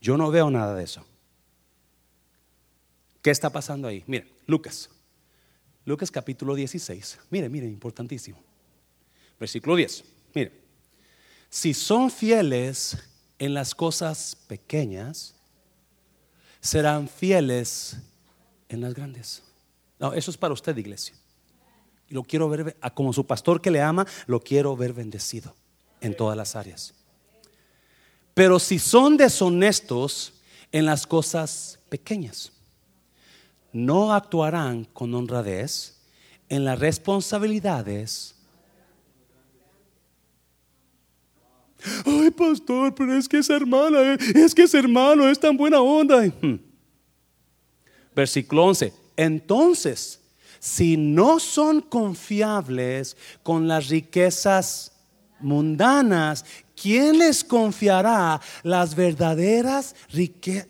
Yo 0.00 0.16
no 0.16 0.30
veo 0.30 0.50
nada 0.50 0.74
de 0.74 0.84
eso. 0.84 1.04
¿Qué 3.20 3.30
está 3.30 3.50
pasando 3.50 3.88
ahí? 3.88 4.04
Miren, 4.06 4.30
Lucas. 4.46 4.88
Lucas 5.84 6.10
capítulo 6.10 6.54
16. 6.54 7.18
Mire, 7.28 7.50
mire, 7.50 7.66
importantísimo. 7.66 8.49
Versículo 9.40 9.74
10. 9.74 10.04
Mire. 10.34 10.52
Si 11.48 11.74
son 11.74 12.10
fieles 12.10 12.96
en 13.38 13.54
las 13.54 13.74
cosas 13.74 14.36
pequeñas, 14.46 15.34
serán 16.60 17.08
fieles 17.08 17.96
en 18.68 18.82
las 18.82 18.94
grandes. 18.94 19.42
Eso 20.14 20.30
es 20.30 20.36
para 20.36 20.54
usted, 20.54 20.76
iglesia. 20.76 21.14
Lo 22.08 22.22
quiero 22.22 22.48
ver, 22.48 22.76
como 22.94 23.12
su 23.12 23.26
pastor 23.26 23.60
que 23.60 23.70
le 23.70 23.80
ama, 23.80 24.06
lo 24.26 24.40
quiero 24.40 24.76
ver 24.76 24.92
bendecido 24.92 25.54
en 26.00 26.16
todas 26.16 26.36
las 26.36 26.54
áreas. 26.54 26.94
Pero 28.34 28.58
si 28.58 28.78
son 28.78 29.16
deshonestos 29.16 30.34
en 30.70 30.86
las 30.86 31.06
cosas 31.06 31.80
pequeñas, 31.88 32.52
no 33.72 34.12
actuarán 34.12 34.84
con 34.84 35.14
honradez 35.14 36.00
en 36.48 36.64
las 36.64 36.78
responsabilidades. 36.78 38.36
Ay, 42.04 42.30
pastor, 42.30 42.94
pero 42.94 43.16
es 43.16 43.28
que 43.28 43.38
es 43.38 43.50
hermana, 43.50 44.14
es 44.34 44.54
que 44.54 44.62
es 44.62 44.74
hermano, 44.74 45.28
es 45.28 45.38
tan 45.38 45.56
buena 45.56 45.80
onda. 45.80 46.24
Hmm. 46.40 46.58
Versículo 48.14 48.64
11 48.66 49.00
entonces, 49.20 50.18
si 50.60 50.96
no 50.96 51.40
son 51.40 51.82
confiables 51.82 53.18
con 53.42 53.68
las 53.68 53.88
riquezas 53.88 54.92
mundanas, 55.40 56.46
¿quién 56.74 57.18
les 57.18 57.44
confiará 57.44 58.40
las 58.62 58.94
verdaderas 58.94 59.94
riquezas? 60.08 60.68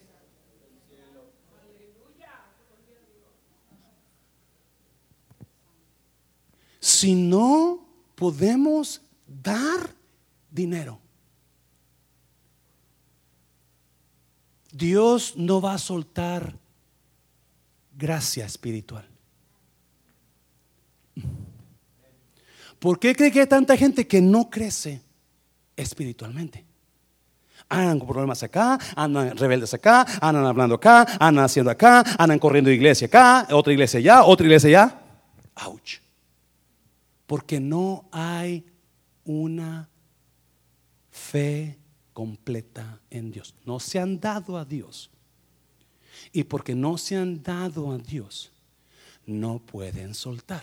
Si 6.80 7.14
no 7.14 7.86
podemos 8.16 9.00
dar 9.28 9.94
dinero, 10.50 11.00
Dios 14.72 15.34
no 15.36 15.60
va 15.60 15.74
a 15.74 15.78
soltar 15.78 16.56
gracia 17.96 18.46
espiritual. 18.46 19.06
¿Por 22.78 22.98
qué 22.98 23.14
cree 23.14 23.30
que 23.30 23.40
hay 23.40 23.46
tanta 23.46 23.76
gente 23.76 24.06
que 24.06 24.22
no 24.22 24.48
crece 24.48 25.02
espiritualmente? 25.76 26.64
Andan 27.68 27.98
con 27.98 28.08
problemas 28.08 28.42
acá, 28.42 28.78
andan 28.96 29.36
rebeldes 29.36 29.74
acá, 29.74 30.06
andan 30.20 30.46
hablando 30.46 30.76
acá, 30.76 31.06
andan 31.20 31.44
haciendo 31.44 31.70
acá, 31.70 32.02
andan 32.18 32.38
corriendo 32.38 32.70
iglesia 32.70 33.06
acá, 33.06 33.46
otra 33.50 33.72
iglesia 33.72 33.98
allá, 33.98 34.24
otra 34.24 34.46
iglesia 34.46 34.68
allá. 34.68 35.02
Ouch. 35.66 36.00
Porque 37.26 37.60
no 37.60 38.08
hay 38.10 38.64
una 39.24 39.89
fe 41.20 41.78
completa 42.12 43.00
en 43.10 43.30
Dios. 43.30 43.54
No 43.64 43.78
se 43.78 43.98
han 43.98 44.18
dado 44.18 44.56
a 44.56 44.64
Dios. 44.64 45.10
Y 46.32 46.44
porque 46.44 46.74
no 46.74 46.98
se 46.98 47.16
han 47.16 47.42
dado 47.42 47.92
a 47.92 47.98
Dios, 47.98 48.52
no 49.26 49.58
pueden 49.60 50.14
soltar. 50.14 50.62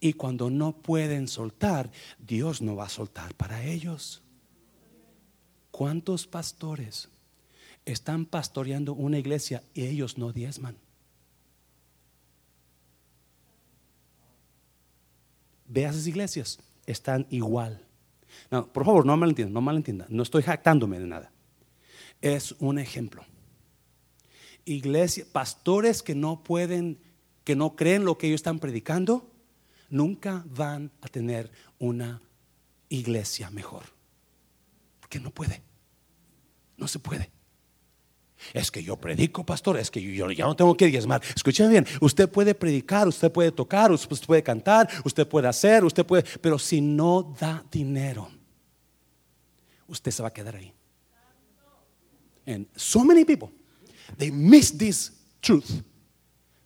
Y 0.00 0.12
cuando 0.12 0.50
no 0.50 0.76
pueden 0.76 1.28
soltar, 1.28 1.90
Dios 2.18 2.60
no 2.60 2.76
va 2.76 2.86
a 2.86 2.90
soltar 2.90 3.34
para 3.34 3.64
ellos. 3.64 4.22
¿Cuántos 5.70 6.26
pastores 6.26 7.08
están 7.84 8.26
pastoreando 8.26 8.92
una 8.92 9.18
iglesia 9.18 9.62
y 9.72 9.86
ellos 9.86 10.18
no 10.18 10.32
diezman? 10.32 10.76
Ve 15.66 15.86
a 15.86 15.90
esas 15.90 16.06
iglesias, 16.06 16.58
están 16.86 17.26
igual. 17.30 17.84
No, 18.50 18.72
por 18.72 18.84
favor, 18.84 19.06
no 19.06 19.16
malentiendan, 19.16 19.52
no 19.54 19.60
malentiendan. 19.60 20.08
No 20.10 20.22
estoy 20.22 20.42
jactándome 20.42 20.98
de 20.98 21.06
nada. 21.06 21.32
Es 22.20 22.52
un 22.58 22.78
ejemplo. 22.78 23.24
Iglesia, 24.64 25.26
pastores 25.30 26.02
que 26.02 26.14
no 26.14 26.42
pueden, 26.42 26.98
que 27.44 27.56
no 27.56 27.76
creen 27.76 28.04
lo 28.04 28.16
que 28.16 28.28
ellos 28.28 28.38
están 28.38 28.58
predicando, 28.58 29.30
nunca 29.90 30.44
van 30.46 30.90
a 31.02 31.08
tener 31.08 31.50
una 31.78 32.22
iglesia 32.88 33.50
mejor. 33.50 33.84
Porque 35.00 35.20
no 35.20 35.30
puede. 35.30 35.62
No 36.76 36.88
se 36.88 36.98
puede. 36.98 37.33
Es 38.52 38.70
que 38.70 38.82
yo 38.82 38.96
predico, 38.96 39.44
pastor, 39.44 39.78
es 39.78 39.90
que 39.90 40.00
yo 40.00 40.30
ya 40.30 40.44
no 40.44 40.54
tengo 40.54 40.76
que 40.76 40.86
diezmar. 40.86 41.22
Escuchen 41.34 41.70
bien, 41.70 41.86
usted 42.00 42.28
puede 42.28 42.54
predicar, 42.54 43.08
usted 43.08 43.32
puede 43.32 43.50
tocar, 43.52 43.90
usted 43.90 44.26
puede 44.26 44.42
cantar, 44.42 44.88
usted 45.04 45.26
puede 45.26 45.48
hacer, 45.48 45.84
usted 45.84 46.04
puede, 46.04 46.24
pero 46.40 46.58
si 46.58 46.80
no 46.80 47.34
da 47.38 47.64
dinero, 47.70 48.30
usted 49.88 50.10
se 50.10 50.22
va 50.22 50.28
a 50.28 50.32
quedar 50.32 50.56
ahí. 50.56 50.72
And 52.46 52.66
so 52.76 53.02
many 53.04 53.24
people, 53.24 53.50
they 54.18 54.30
miss 54.30 54.70
this 54.70 55.10
truth. 55.40 55.82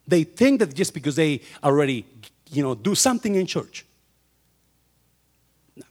They 0.07 0.25
think 0.25 0.61
that 0.61 0.75
just 0.75 0.93
because 0.93 1.14
they 1.17 1.43
already, 1.62 2.05
you 2.51 2.62
know, 2.62 2.75
do 2.75 2.95
something 2.95 3.35
in 3.35 3.47
church, 3.47 3.85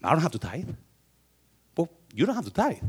I 0.03 0.11
don't 0.11 0.21
have 0.21 0.31
to 0.31 0.39
tithe. 0.39 0.69
Well, 1.77 1.89
you 2.13 2.25
don't 2.25 2.35
have 2.35 2.45
to 2.45 2.51
tithe. 2.51 2.83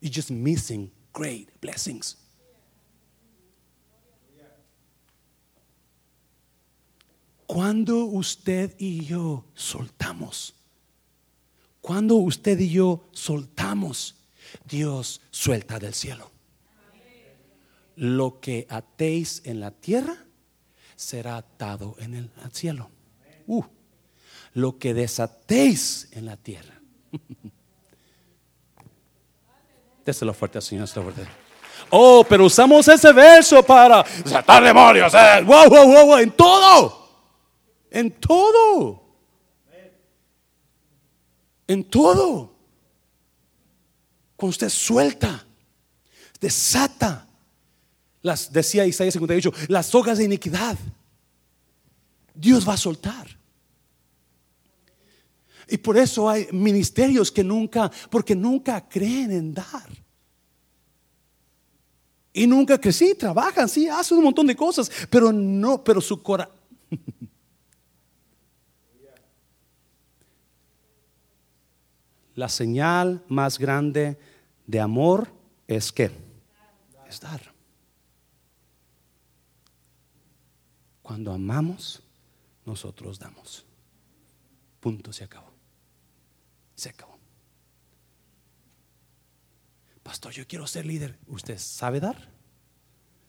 You're 0.00 0.12
just 0.12 0.30
missing 0.30 0.90
great 1.12 1.60
blessings. 1.60 2.16
Cuando 7.46 8.04
usted 8.04 8.74
y 8.78 9.04
yo 9.04 9.44
soltamos, 9.54 10.54
cuando 11.80 12.16
usted 12.16 12.58
y 12.58 12.70
yo 12.70 13.04
soltamos, 13.12 14.16
Dios 14.68 15.20
suelta 15.30 15.78
del 15.78 15.94
cielo. 15.94 16.30
Lo 17.94 18.40
que 18.40 18.66
atéis 18.68 19.42
en 19.44 19.60
la 19.60 19.70
tierra 19.70 20.16
será 20.96 21.36
atado 21.36 21.94
en 21.98 22.14
el 22.14 22.30
cielo. 22.52 22.90
Uh, 23.46 23.62
lo 24.54 24.78
que 24.78 24.94
desatéis 24.94 26.08
en 26.12 26.26
la 26.26 26.36
tierra. 26.36 26.80
Déselo 30.04 30.34
fuerte, 30.34 30.60
Señor, 30.60 30.88
fuerte. 30.88 31.26
Oh, 31.90 32.24
pero 32.28 32.46
usamos 32.46 32.88
ese 32.88 33.12
verso 33.12 33.62
para 33.62 34.02
desatar 34.02 34.62
demonios. 34.62 35.12
Eh. 35.14 35.42
Wow, 35.44 35.68
wow, 35.68 36.06
wow, 36.06 36.18
en 36.18 36.30
todo. 36.32 37.05
En 37.90 38.10
todo. 38.12 39.02
En 41.66 41.84
todo. 41.84 42.54
Cuando 44.36 44.50
usted 44.50 44.68
suelta, 44.68 45.46
desata, 46.40 47.26
las, 48.22 48.52
decía 48.52 48.86
Isaías 48.86 49.14
58, 49.14 49.52
las 49.68 49.94
hojas 49.94 50.18
de 50.18 50.24
iniquidad, 50.24 50.76
Dios 52.34 52.68
va 52.68 52.74
a 52.74 52.78
soltar. 52.78 53.26
Y 55.68 55.78
por 55.78 55.96
eso 55.96 56.28
hay 56.28 56.46
ministerios 56.52 57.32
que 57.32 57.42
nunca, 57.42 57.90
porque 58.10 58.36
nunca 58.36 58.86
creen 58.88 59.32
en 59.32 59.54
dar. 59.54 59.88
Y 62.32 62.46
nunca 62.46 62.78
que 62.78 62.92
sí, 62.92 63.14
trabajan, 63.14 63.68
sí, 63.68 63.88
hacen 63.88 64.18
un 64.18 64.24
montón 64.24 64.46
de 64.46 64.54
cosas, 64.54 64.90
pero 65.10 65.32
no, 65.32 65.82
pero 65.82 66.00
su 66.00 66.22
corazón. 66.22 66.54
La 72.36 72.48
señal 72.48 73.24
más 73.28 73.58
grande 73.58 74.18
de 74.66 74.78
amor 74.78 75.32
es 75.66 75.90
que 75.90 76.10
es 77.08 77.20
dar. 77.20 77.40
Cuando 81.02 81.32
amamos, 81.32 82.02
nosotros 82.64 83.18
damos. 83.18 83.64
Punto, 84.80 85.12
se 85.12 85.24
acabó. 85.24 85.50
Se 86.74 86.90
acabó. 86.90 87.16
Pastor, 90.02 90.32
yo 90.32 90.46
quiero 90.46 90.66
ser 90.66 90.84
líder. 90.84 91.18
¿Usted 91.26 91.58
sabe 91.58 92.00
dar? 92.00 92.28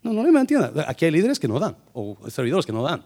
No, 0.04 0.12
no 0.12 0.24
me 0.24 0.40
entienda. 0.40 0.86
Aquí 0.88 1.06
hay 1.06 1.12
líderes 1.12 1.40
que 1.40 1.48
no 1.48 1.60
dan, 1.60 1.78
o 1.94 2.30
servidores 2.30 2.66
que 2.66 2.74
no 2.74 2.84
dan. 2.84 3.06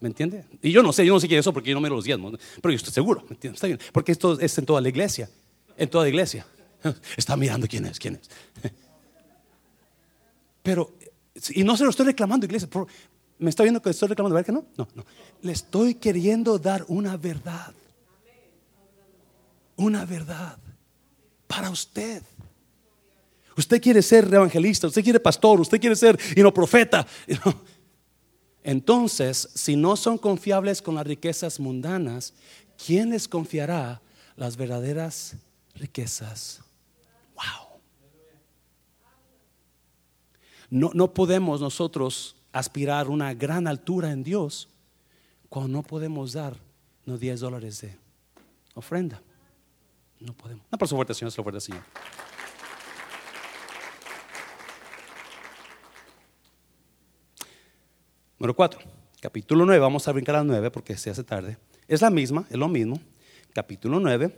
¿Me 0.00 0.08
entiende? 0.08 0.44
Y 0.62 0.72
yo 0.72 0.82
no 0.82 0.92
sé, 0.92 1.04
yo 1.04 1.12
no 1.12 1.20
sé 1.20 1.28
qué 1.28 1.36
es 1.36 1.40
eso 1.40 1.52
porque 1.52 1.70
yo 1.70 1.74
no 1.74 1.80
me 1.80 1.90
los 1.90 2.04
diezmos, 2.04 2.34
pero 2.62 2.72
yo 2.72 2.76
estoy 2.76 2.92
seguro, 2.92 3.22
¿me 3.28 3.34
entiende? 3.34 3.56
Está 3.56 3.66
bien, 3.66 3.78
porque 3.92 4.12
esto 4.12 4.40
es 4.40 4.56
en 4.56 4.64
toda 4.64 4.80
la 4.80 4.88
iglesia, 4.88 5.28
en 5.76 5.90
toda 5.90 6.04
la 6.04 6.08
iglesia. 6.08 6.46
Está 7.16 7.36
mirando 7.36 7.66
quién 7.68 7.84
es, 7.84 7.98
quién 7.98 8.14
es. 8.14 8.30
Pero, 10.62 10.94
y 11.50 11.64
no 11.64 11.76
se 11.76 11.84
lo 11.84 11.90
estoy 11.90 12.06
reclamando, 12.06 12.44
iglesia. 12.44 12.68
¿Me 13.38 13.48
está 13.48 13.62
viendo 13.62 13.80
que 13.80 13.88
estoy 13.88 14.08
reclamando? 14.08 14.34
¿Verdad 14.34 14.46
que 14.46 14.52
no? 14.52 14.66
No, 14.76 14.86
no. 14.94 15.06
Le 15.40 15.52
estoy 15.52 15.94
queriendo 15.94 16.58
dar 16.58 16.84
una 16.88 17.16
verdad. 17.16 17.72
Una 19.76 20.04
verdad 20.04 20.58
para 21.46 21.70
usted. 21.70 22.22
Usted 23.56 23.80
quiere 23.80 24.02
ser 24.02 24.32
evangelista, 24.32 24.86
usted 24.86 25.02
quiere 25.02 25.18
pastor, 25.18 25.60
usted 25.60 25.80
quiere 25.80 25.96
ser 25.96 26.18
y 26.36 26.42
no 26.42 26.52
profeta. 26.52 27.06
Entonces, 28.62 29.48
si 29.54 29.76
no 29.76 29.96
son 29.96 30.18
confiables 30.18 30.82
con 30.82 30.94
las 30.94 31.06
riquezas 31.06 31.58
mundanas, 31.60 32.34
¿quién 32.84 33.10
les 33.10 33.26
confiará 33.26 34.02
las 34.36 34.56
verdaderas 34.56 35.36
riquezas? 35.74 36.60
Wow. 37.34 37.80
No, 40.68 40.90
no 40.94 41.12
podemos 41.14 41.60
nosotros 41.60 42.36
aspirar 42.52 43.08
una 43.08 43.32
gran 43.34 43.66
altura 43.66 44.12
en 44.12 44.22
Dios 44.22 44.68
cuando 45.48 45.78
no 45.78 45.82
podemos 45.82 46.32
dar 46.32 46.56
los 47.04 47.18
10 47.18 47.40
dólares 47.40 47.80
de 47.80 47.96
ofrenda. 48.74 49.22
No 50.20 50.34
podemos. 50.34 50.64
No, 50.70 50.78
por 50.78 50.86
su 50.86 51.14
Señor, 51.14 51.32
su 51.32 51.42
fuerte, 51.42 51.60
Señor. 51.60 51.82
Número 58.40 58.56
4, 58.56 58.80
capítulo 59.20 59.66
9, 59.66 59.78
vamos 59.78 60.08
a 60.08 60.12
brincar 60.12 60.36
al 60.36 60.46
9 60.46 60.70
porque 60.70 60.96
se 60.96 61.10
hace 61.10 61.22
tarde. 61.22 61.58
Es 61.86 62.00
la 62.00 62.08
misma, 62.08 62.46
es 62.48 62.56
lo 62.56 62.68
mismo. 62.68 62.98
Capítulo 63.52 64.00
9. 64.00 64.34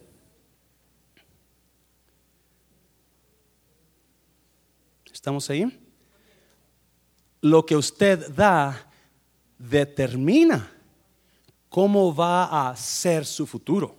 ¿Estamos 5.13 5.49
ahí? 5.51 5.81
Lo 7.43 7.65
que 7.65 7.77
usted 7.77 8.29
da 8.31 8.91
determina 9.57 10.69
cómo 11.69 12.13
va 12.13 12.71
a 12.71 12.75
ser 12.75 13.25
su 13.25 13.47
futuro. 13.47 13.95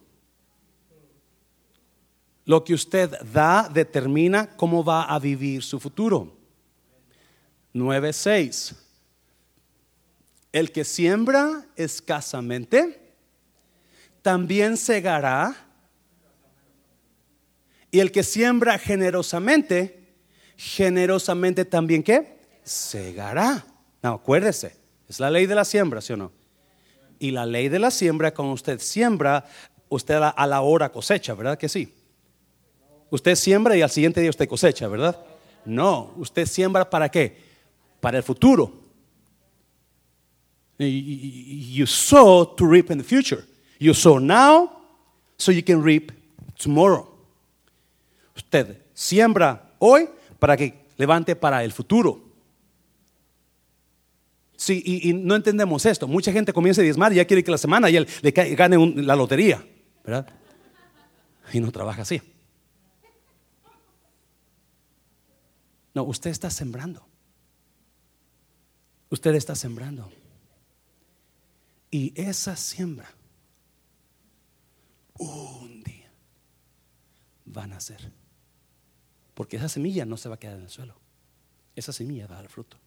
Lo 2.43 2.61
que 2.61 2.73
usted 2.73 3.09
da 3.21 3.69
determina 3.69 4.53
cómo 4.57 4.83
va 4.83 5.03
a 5.03 5.17
vivir 5.17 5.63
su 5.63 5.79
futuro. 5.79 6.35
9.6 7.73 8.82
el 10.53 10.71
que 10.71 10.85
siembra 10.85 11.65
escasamente, 11.75 13.01
también 14.21 14.77
segará. 14.77 15.55
Y 17.91 17.99
el 17.99 18.11
que 18.11 18.23
siembra 18.23 18.77
generosamente, 18.77 20.13
generosamente 20.55 21.65
también 21.65 22.01
qué? 22.03 22.39
Segará. 22.63 23.65
No, 24.01 24.13
acuérdese, 24.13 24.77
Es 25.09 25.19
la 25.19 25.29
ley 25.29 25.45
de 25.45 25.55
la 25.55 25.65
siembra, 25.65 26.01
¿sí 26.01 26.13
o 26.13 26.17
no? 26.17 26.31
Y 27.19 27.31
la 27.31 27.45
ley 27.45 27.67
de 27.67 27.79
la 27.79 27.91
siembra, 27.91 28.33
cuando 28.33 28.53
usted 28.53 28.79
siembra, 28.79 29.45
usted 29.89 30.15
a 30.15 30.47
la 30.47 30.61
hora 30.61 30.91
cosecha, 30.91 31.33
¿verdad 31.33 31.57
que 31.57 31.69
sí? 31.69 31.93
Usted 33.09 33.35
siembra 33.35 33.75
y 33.75 33.81
al 33.81 33.89
siguiente 33.89 34.21
día 34.21 34.29
usted 34.29 34.47
cosecha, 34.47 34.87
¿verdad? 34.87 35.19
No, 35.65 36.13
usted 36.17 36.45
siembra 36.45 36.89
para 36.89 37.09
qué? 37.09 37.37
Para 37.99 38.17
el 38.17 38.23
futuro. 38.23 38.82
You 40.77 41.85
sow 41.85 42.55
to 42.57 42.65
reap 42.65 42.89
in 42.89 42.97
the 42.97 43.03
future. 43.03 43.45
You 43.79 43.93
sow 43.93 44.19
now 44.19 44.71
so 45.37 45.51
you 45.51 45.63
can 45.63 45.83
reap 45.83 46.11
tomorrow. 46.57 47.07
Usted 48.35 48.77
siembra 48.93 49.73
hoy 49.79 50.09
para 50.39 50.57
que 50.57 50.73
levante 50.97 51.35
para 51.35 51.63
el 51.63 51.71
futuro. 51.71 52.21
Sí, 54.55 54.81
y, 54.85 55.13
no 55.13 55.35
entendemos 55.35 55.85
esto. 55.85 56.07
Mucha 56.07 56.31
gente 56.31 56.53
comienza 56.53 56.81
a 56.81 56.83
diezmar 56.83 57.11
y 57.11 57.17
ya 57.17 57.25
quiere 57.25 57.43
que 57.43 57.51
la 57.51 57.57
semana 57.57 57.89
ya 57.89 58.05
le 58.21 58.31
gane 58.31 59.03
la 59.03 59.15
lotería, 59.15 59.65
¿verdad? 60.05 60.27
Y 61.51 61.59
no 61.59 61.71
trabaja 61.71 62.03
así. 62.03 62.21
No, 65.93 66.03
usted 66.03 66.31
está 66.31 66.49
sembrando. 66.49 67.05
Usted 69.09 69.35
está 69.35 69.53
sembrando. 69.53 70.09
Y 71.93 72.11
esa 72.15 72.55
siembra 72.55 73.07
un 75.19 75.83
día 75.83 76.11
va 77.55 77.65
a 77.65 77.67
nacer. 77.67 78.11
Porque 79.35 79.57
esa 79.57 79.69
semilla 79.69 80.03
no 80.03 80.17
se 80.17 80.27
va 80.27 80.33
a 80.33 80.39
quedar 80.39 80.55
en 80.57 80.63
el 80.63 80.71
suelo. 80.71 80.95
Esa 81.75 81.93
semilla 81.93 82.25
va 82.25 82.39
a 82.39 82.41
dar 82.41 82.49
fruto. 82.49 82.77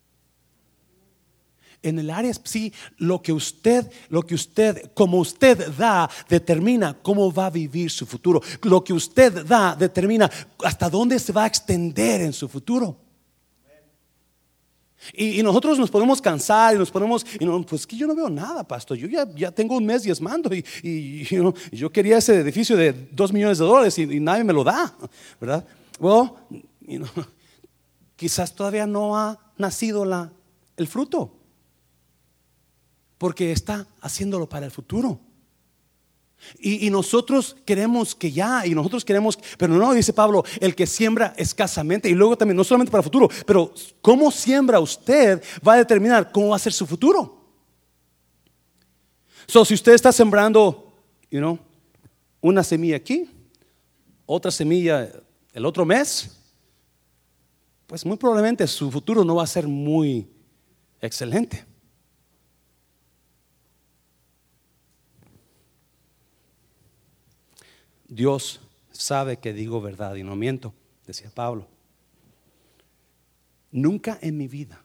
En 1.85 2.01
el 2.01 2.11
área, 2.11 2.33
sí, 2.43 2.73
lo 2.97 3.23
que 3.23 3.33
usted, 3.33 3.89
lo 4.09 4.25
que 4.25 4.35
usted, 4.35 4.91
como 4.93 5.19
usted 5.19 5.73
da, 5.77 6.11
determina 6.29 7.01
cómo 7.01 7.33
va 7.33 7.47
a 7.47 7.51
vivir 7.51 7.93
su 7.93 8.07
futuro. 8.07 8.43
Lo 8.63 8.83
que 8.83 8.93
usted 8.93 9.47
da, 9.47 9.77
determina 9.77 10.29
hasta 10.65 10.91
dónde 10.91 11.21
se 11.21 11.33
va 11.33 11.45
a 11.45 11.47
extender 11.47 12.23
en 12.23 12.33
su 12.33 12.49
futuro. 12.49 13.06
Y, 15.13 15.43
nosotros 15.43 15.79
nos 15.79 15.91
podemos 15.91 16.21
cansar 16.21 16.75
y 16.75 16.79
nos 16.79 16.91
ponemos, 16.91 17.25
y 17.39 17.45
no, 17.45 17.63
pues 17.63 17.87
que 17.87 17.97
yo 17.97 18.07
no 18.07 18.15
veo 18.15 18.29
nada, 18.29 18.65
pastor. 18.65 18.97
Yo 18.97 19.07
ya, 19.09 19.51
tengo 19.53 19.77
un 19.77 19.87
mes 19.87 20.03
diezmando 20.03 20.55
y, 20.55 20.65
y, 20.83 21.27
yo 21.73 21.91
quería 21.93 22.19
ese 22.19 22.41
edificio 22.41 22.77
de 22.77 22.93
dos 23.13 23.33
millones 23.33 23.59
de 23.59 23.65
dólares 23.65 23.99
y, 23.99 24.21
nadie 24.21 24.45
me 24.45 24.53
lo 24.53 24.65
da, 24.65 24.95
¿verdad? 25.41 25.67
Bueno, 25.99 26.37
quizás 28.17 28.55
todavía 28.55 28.87
no 28.87 29.17
ha 29.17 29.39
nacido 29.59 30.05
el 30.77 30.87
fruto, 30.87 31.33
porque 33.19 33.53
está 33.53 33.87
haciéndolo 34.01 34.49
para 34.49 34.67
el 34.67 34.73
futuro. 34.73 35.21
Y, 36.59 36.91
nosotros 36.91 37.57
queremos 37.65 38.15
que 38.15 38.31
ya, 38.31 38.67
y 38.67 38.75
nosotros 38.75 39.05
queremos, 39.05 39.39
pero 39.59 39.75
no, 39.75 39.93
dice 39.93 40.13
Pablo, 40.13 40.45
el 40.61 40.75
que 40.75 40.87
siembra 40.87 41.35
escasamente, 41.37 42.09
y 42.09 42.15
luego 42.15 42.37
también, 42.37 42.57
no 42.57 42.65
solamente 42.65 42.91
para 42.91 43.01
el 43.01 43.05
futuro, 43.05 43.29
pero 43.45 43.73
cómo 44.01 44.31
siembra 44.31 44.79
usted 44.79 45.43
va 45.67 45.75
a 45.75 45.79
determinar 45.79 46.31
cómo 46.31 46.49
va 46.49 46.57
a 46.57 46.61
ser 46.61 46.73
su 46.73 46.87
futuro. 46.87 47.37
So, 49.47 49.65
si 49.65 49.75
usted 49.75 49.95
está 49.95 50.13
sembrando, 50.13 50.93
you 51.31 51.39
know, 51.39 51.59
una 52.41 52.63
semilla 52.63 52.97
aquí, 52.97 53.29
otra 54.25 54.51
semilla 54.51 55.11
el 55.53 55.65
otro 55.65 55.85
mes, 55.85 56.37
pues 57.87 58.05
muy 58.05 58.17
probablemente 58.17 58.67
su 58.67 58.91
futuro 58.91 59.25
no 59.25 59.37
va 59.37 59.45
a 59.45 59.47
ser 59.47 59.67
muy 59.67 60.29
excelente. 61.01 61.65
Dios 68.09 68.61
sabe 68.93 69.39
que 69.39 69.53
digo 69.53 69.81
verdad 69.81 70.15
y 70.15 70.23
no 70.23 70.37
miento, 70.37 70.75
decía 71.07 71.31
Pablo. 71.35 71.67
Nunca 73.71 74.19
en 74.23 74.37
mi 74.37 74.49
vida, 74.49 74.83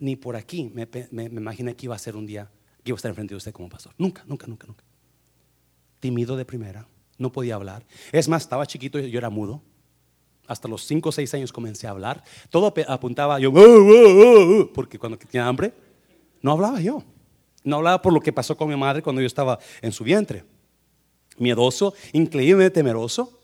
ni 0.00 0.16
por 0.16 0.36
aquí, 0.36 0.70
me, 0.74 1.24
imaginé 1.24 1.74
que 1.74 1.86
iba 1.86 1.94
a 1.94 1.98
ser 1.98 2.16
un 2.16 2.26
día 2.26 2.50
que 2.84 2.90
iba 2.90 2.96
a 2.96 2.98
estar 2.98 3.10
enfrente 3.10 3.34
de 3.34 3.36
usted 3.36 3.52
como 3.52 3.68
pastor. 3.68 3.92
Nunca, 3.98 4.24
nunca, 4.26 4.46
nunca, 4.46 4.66
nunca. 4.66 4.84
Tímido 6.00 6.36
de 6.36 6.44
primera, 6.44 6.86
no 7.18 7.32
podía 7.32 7.56
hablar. 7.56 7.84
Es 8.12 8.28
más, 8.28 8.42
estaba 8.42 8.66
chiquito 8.66 8.98
y 8.98 9.10
yo 9.10 9.18
era 9.18 9.30
mudo. 9.30 9.62
Hasta 10.46 10.68
los 10.68 10.86
5 10.86 11.08
o 11.08 11.12
6 11.12 11.34
años 11.34 11.52
comencé 11.52 11.86
a 11.86 11.90
hablar. 11.90 12.22
Todo 12.48 12.72
apuntaba 12.86 13.38
yo, 13.38 13.52
porque 14.74 14.98
cuando 14.98 15.18
tenía 15.18 15.46
hambre, 15.46 15.74
no 16.40 16.52
hablaba 16.52 16.80
yo. 16.80 17.02
No 17.64 17.76
hablaba 17.76 18.00
por 18.00 18.12
lo 18.12 18.20
que 18.20 18.32
pasó 18.32 18.56
con 18.56 18.68
mi 18.68 18.76
madre 18.76 19.02
cuando 19.02 19.20
yo 19.20 19.26
estaba 19.26 19.58
en 19.82 19.92
su 19.92 20.04
vientre 20.04 20.44
miedoso, 21.40 21.94
increíblemente 22.12 22.74
temeroso. 22.74 23.34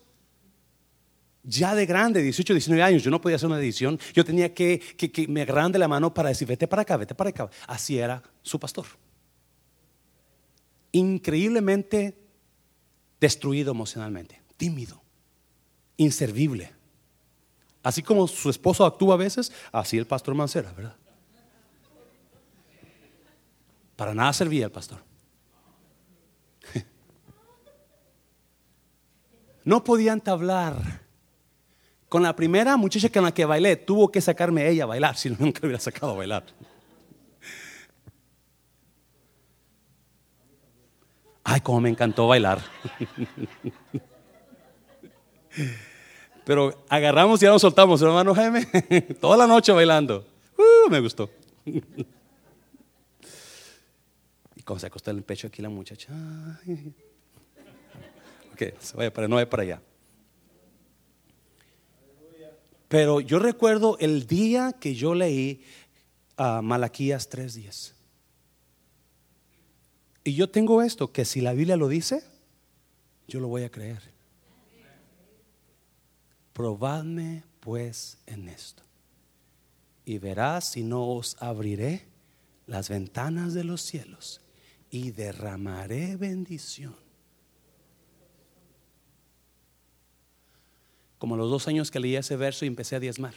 Ya 1.43 1.75
de 1.75 1.85
grande, 1.85 2.23
18, 2.23 2.53
19 2.53 2.81
años, 2.81 3.03
yo 3.03 3.11
no 3.11 3.21
podía 3.21 3.35
hacer 3.35 3.47
una 3.47 3.59
edición. 3.59 3.99
Yo 4.13 4.25
tenía 4.25 4.53
que, 4.53 4.79
que, 4.79 5.27
me 5.27 5.43
agarraran 5.43 5.71
de 5.71 5.79
la 5.79 5.87
mano 5.87 6.13
para 6.13 6.29
decir, 6.29 6.47
vete 6.47 6.67
para 6.67 6.81
acá, 6.81 6.97
vete 6.97 7.13
para 7.13 7.29
acá. 7.29 7.49
Así 7.67 7.99
era 7.99 8.23
su 8.41 8.59
pastor. 8.59 8.85
Increíblemente 10.91 12.17
destruido 13.19 13.71
emocionalmente, 13.71 14.41
tímido, 14.57 15.01
inservible. 15.97 16.73
Así 17.83 18.01
como 18.01 18.27
su 18.27 18.49
esposo 18.49 18.83
actúa 18.83 19.13
a 19.13 19.17
veces, 19.17 19.51
así 19.71 19.97
el 19.97 20.07
pastor 20.07 20.33
Mancera, 20.33 20.73
¿verdad? 20.73 20.95
Para 23.95 24.13
nada 24.13 24.33
servía 24.33 24.65
el 24.65 24.71
pastor. 24.71 24.99
No 29.65 29.83
podían 29.83 30.23
hablar. 30.25 31.03
Con 32.07 32.23
la 32.23 32.35
primera 32.35 32.77
muchacha 32.77 33.09
con 33.09 33.23
la 33.23 33.33
que 33.33 33.43
bailé, 33.43 33.75
tuvo 33.75 34.09
que 34.11 34.21
sacarme 34.21 34.69
ella 34.69 34.83
a 34.83 34.87
bailar, 34.87 35.17
si 35.21 35.29
no, 35.29 35.35
nunca 35.39 35.59
hubiera 35.63 35.79
sacado 35.79 36.13
a 36.13 36.15
bailar. 36.15 36.45
Ay, 41.43 41.61
cómo 41.61 41.81
me 41.81 41.89
encantó 41.89 42.27
bailar. 42.27 42.59
Pero 46.43 46.85
agarramos 46.89 47.41
y 47.41 47.45
ya 47.45 47.51
nos 47.51 47.61
soltamos, 47.61 48.01
hermano 48.01 48.33
Jaime, 48.35 48.65
toda 49.21 49.37
la 49.37 49.47
noche 49.47 49.71
bailando. 49.71 50.25
Uh, 50.57 50.89
me 50.89 50.99
gustó. 50.99 51.29
Y 54.55 54.61
como 54.63 54.79
se 54.79 54.87
acostó 54.87 55.11
en 55.11 55.17
el 55.17 55.23
pecho 55.23 55.47
aquí 55.47 55.61
la 55.61 55.69
muchacha. 55.69 56.13
Que 58.55 58.73
se 58.79 58.95
vaya 58.95 59.11
no 59.27 59.35
vaya 59.35 59.49
para 59.49 59.63
allá. 59.63 59.81
Pero 62.87 63.19
yo 63.19 63.39
recuerdo 63.39 63.97
el 63.99 64.27
día 64.27 64.73
que 64.79 64.95
yo 64.95 65.15
leí 65.15 65.63
a 66.37 66.61
Malaquías 66.61 67.29
3:10. 67.29 67.93
Y 70.23 70.33
yo 70.33 70.49
tengo 70.49 70.81
esto, 70.81 71.11
que 71.11 71.25
si 71.25 71.41
la 71.41 71.53
Biblia 71.53 71.77
lo 71.77 71.87
dice, 71.87 72.23
yo 73.27 73.39
lo 73.39 73.47
voy 73.47 73.63
a 73.63 73.69
creer. 73.69 74.01
Probadme 76.53 77.43
pues 77.59 78.17
en 78.25 78.49
esto. 78.49 78.83
Y 80.05 80.17
verás 80.19 80.71
si 80.71 80.83
no 80.83 81.07
os 81.07 81.35
abriré 81.39 82.07
las 82.65 82.89
ventanas 82.89 83.53
de 83.53 83.63
los 83.63 83.81
cielos 83.81 84.41
y 84.89 85.11
derramaré 85.11 86.15
bendición 86.15 87.04
como 91.17 91.37
los 91.37 91.49
dos 91.49 91.67
años 91.67 91.91
que 91.91 91.99
leí 91.99 92.15
ese 92.15 92.35
verso 92.35 92.65
y 92.65 92.67
empecé 92.67 92.95
a 92.95 92.99
diezmar. 92.99 93.35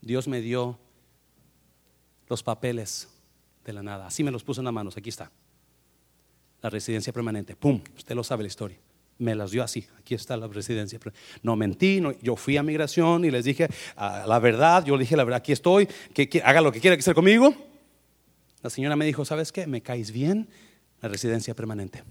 Dios 0.00 0.28
me 0.28 0.40
dio 0.40 0.78
los 2.28 2.42
papeles 2.42 3.08
de 3.64 3.72
la 3.72 3.82
nada. 3.82 4.06
Así 4.06 4.22
me 4.22 4.30
los 4.30 4.44
puso 4.44 4.60
en 4.60 4.66
las 4.66 4.74
manos. 4.74 4.96
Aquí 4.96 5.08
está. 5.08 5.30
La 6.62 6.70
residencia 6.70 7.12
permanente. 7.12 7.56
¡Pum! 7.56 7.80
Usted 7.96 8.14
lo 8.14 8.22
sabe 8.22 8.44
la 8.44 8.48
historia. 8.48 8.78
Me 9.18 9.34
las 9.34 9.50
dio 9.50 9.62
así. 9.62 9.86
Aquí 9.98 10.14
está 10.14 10.36
la 10.36 10.46
residencia. 10.46 11.00
No 11.42 11.56
mentí. 11.56 12.00
yo 12.22 12.36
fui 12.36 12.56
a 12.56 12.62
migración 12.62 13.24
y 13.24 13.30
les 13.30 13.44
dije 13.44 13.68
la 13.96 14.38
verdad. 14.38 14.84
Yo 14.84 14.96
le 14.96 15.00
dije 15.00 15.16
la 15.16 15.24
verdad. 15.24 15.38
Aquí 15.38 15.52
estoy. 15.52 15.88
Que, 16.14 16.42
haga 16.44 16.60
lo 16.60 16.70
que 16.70 16.80
quiera 16.80 16.96
que 16.96 17.02
sea 17.02 17.14
conmigo. 17.14 17.54
La 18.62 18.70
señora 18.70 18.94
me 18.96 19.06
dijo, 19.06 19.24
¿sabes 19.24 19.50
qué? 19.50 19.66
Me 19.66 19.80
caes 19.80 20.12
bien. 20.12 20.48
La 21.00 21.08
residencia 21.08 21.54
permanente 21.54 22.04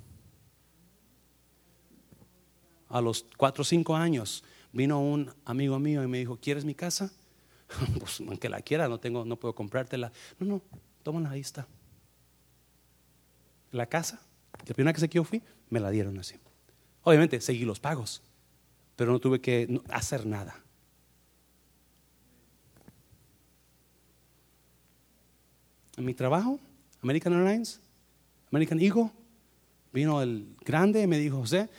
a 2.90 3.02
los 3.02 3.26
cuatro 3.38 3.62
o 3.62 3.66
cinco 3.66 3.96
años, 3.96 4.44
vino 4.72 5.00
un 5.00 5.32
amigo 5.46 5.80
mío 5.80 6.04
y 6.04 6.08
me 6.08 6.20
dijo, 6.20 6.38
¿quieres 6.38 6.66
mi 6.66 6.76
casa? 6.76 7.12
pues 8.00 8.22
aunque 8.22 8.50
la 8.50 8.62
quiera, 8.62 8.88
no, 8.88 9.00
tengo, 9.00 9.26
no 9.26 9.38
puedo 9.38 9.56
comprártela. 9.56 10.12
No, 10.40 10.46
no, 10.46 10.62
tómala, 11.04 11.32
ahí 11.32 11.42
está. 11.42 11.68
La 13.72 13.88
casa, 13.88 14.22
la 14.66 14.74
primera 14.74 14.94
casa 14.94 15.08
que 15.08 15.18
yo 15.18 15.24
fui, 15.24 15.42
me 15.70 15.80
la 15.80 15.90
dieron 15.90 16.18
así. 16.20 16.36
Obviamente 17.04 17.42
seguí 17.42 17.66
los 17.66 17.80
pagos, 17.80 18.22
pero 18.96 19.12
no 19.12 19.20
tuve 19.20 19.42
que 19.42 19.82
hacer 19.90 20.26
nada. 20.26 20.66
en 25.98 26.06
mi 26.06 26.14
trabajo, 26.14 26.60
American 27.02 27.34
Airlines, 27.34 27.82
American 28.52 28.80
Eagle, 28.80 29.12
vino 29.94 30.22
el 30.22 30.56
grande 30.66 31.02
y 31.02 31.08
me 31.08 31.18
dijo, 31.18 31.38
José, 31.38 31.70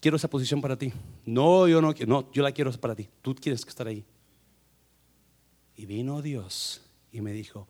quiero 0.00 0.16
esa 0.16 0.28
posición 0.28 0.60
para 0.60 0.76
ti. 0.76 0.92
No, 1.24 1.68
yo 1.68 1.80
no 1.80 1.94
quiero, 1.94 2.10
no, 2.10 2.32
yo 2.32 2.42
la 2.42 2.52
quiero 2.52 2.72
para 2.72 2.94
ti. 2.94 3.08
Tú 3.22 3.34
quieres 3.34 3.64
que 3.64 3.70
estar 3.70 3.86
ahí. 3.86 4.04
Y 5.76 5.86
vino 5.86 6.22
Dios 6.22 6.82
y 7.12 7.20
me 7.20 7.32
dijo, 7.32 7.68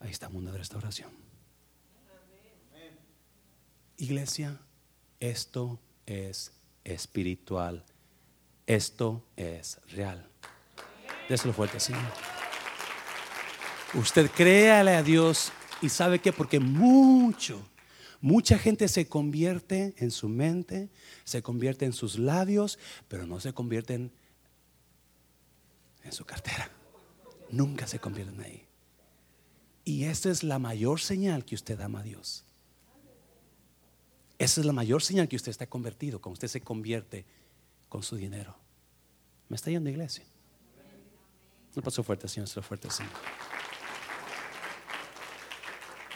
ahí 0.00 0.10
está 0.10 0.28
mundo 0.28 0.52
de 0.52 0.58
restauración. 0.58 1.10
Iglesia, 3.98 4.60
esto 5.20 5.80
es 6.04 6.52
espiritual. 6.84 7.84
Esto 8.66 9.24
es 9.36 9.80
real. 9.88 10.28
Déselo 11.28 11.52
fuerte, 11.54 11.80
Señor. 11.80 12.02
Usted 13.94 14.30
créale 14.30 14.94
a 14.94 15.02
Dios 15.02 15.52
y 15.80 15.88
sabe 15.88 16.18
que 16.18 16.32
porque 16.32 16.60
mucho, 16.60 17.66
mucha 18.20 18.58
gente 18.58 18.88
se 18.88 19.08
convierte 19.08 19.94
en 19.98 20.10
su 20.10 20.28
mente, 20.28 20.90
se 21.24 21.42
convierte 21.42 21.84
en 21.84 21.92
sus 21.92 22.18
labios, 22.18 22.78
pero 23.08 23.26
no 23.26 23.40
se 23.40 23.52
convierten 23.52 24.12
en 26.02 26.12
su 26.12 26.24
cartera. 26.24 26.70
Nunca 27.50 27.86
se 27.86 27.98
convierten 27.98 28.40
ahí. 28.40 28.66
Y 29.84 30.04
esa 30.04 30.30
es 30.30 30.42
la 30.42 30.58
mayor 30.58 31.00
señal 31.00 31.44
que 31.44 31.54
usted 31.54 31.80
ama 31.80 32.00
a 32.00 32.02
Dios. 32.02 32.44
Esa 34.38 34.60
es 34.60 34.66
la 34.66 34.72
mayor 34.72 35.02
señal 35.02 35.28
que 35.28 35.36
usted 35.36 35.50
está 35.50 35.66
convertido, 35.66 36.20
cuando 36.20 36.34
usted 36.34 36.48
se 36.48 36.60
convierte 36.60 37.24
con 37.88 38.02
su 38.02 38.16
dinero. 38.16 38.56
¿Me 39.48 39.56
está 39.56 39.70
yendo 39.70 39.88
iglesia? 39.88 40.24
No 41.74 41.82
pasó 41.82 42.02
fuerte, 42.02 42.26
Señor, 42.26 42.48
se 42.48 42.60
fuerte, 42.62 42.90
Señor. 42.90 43.12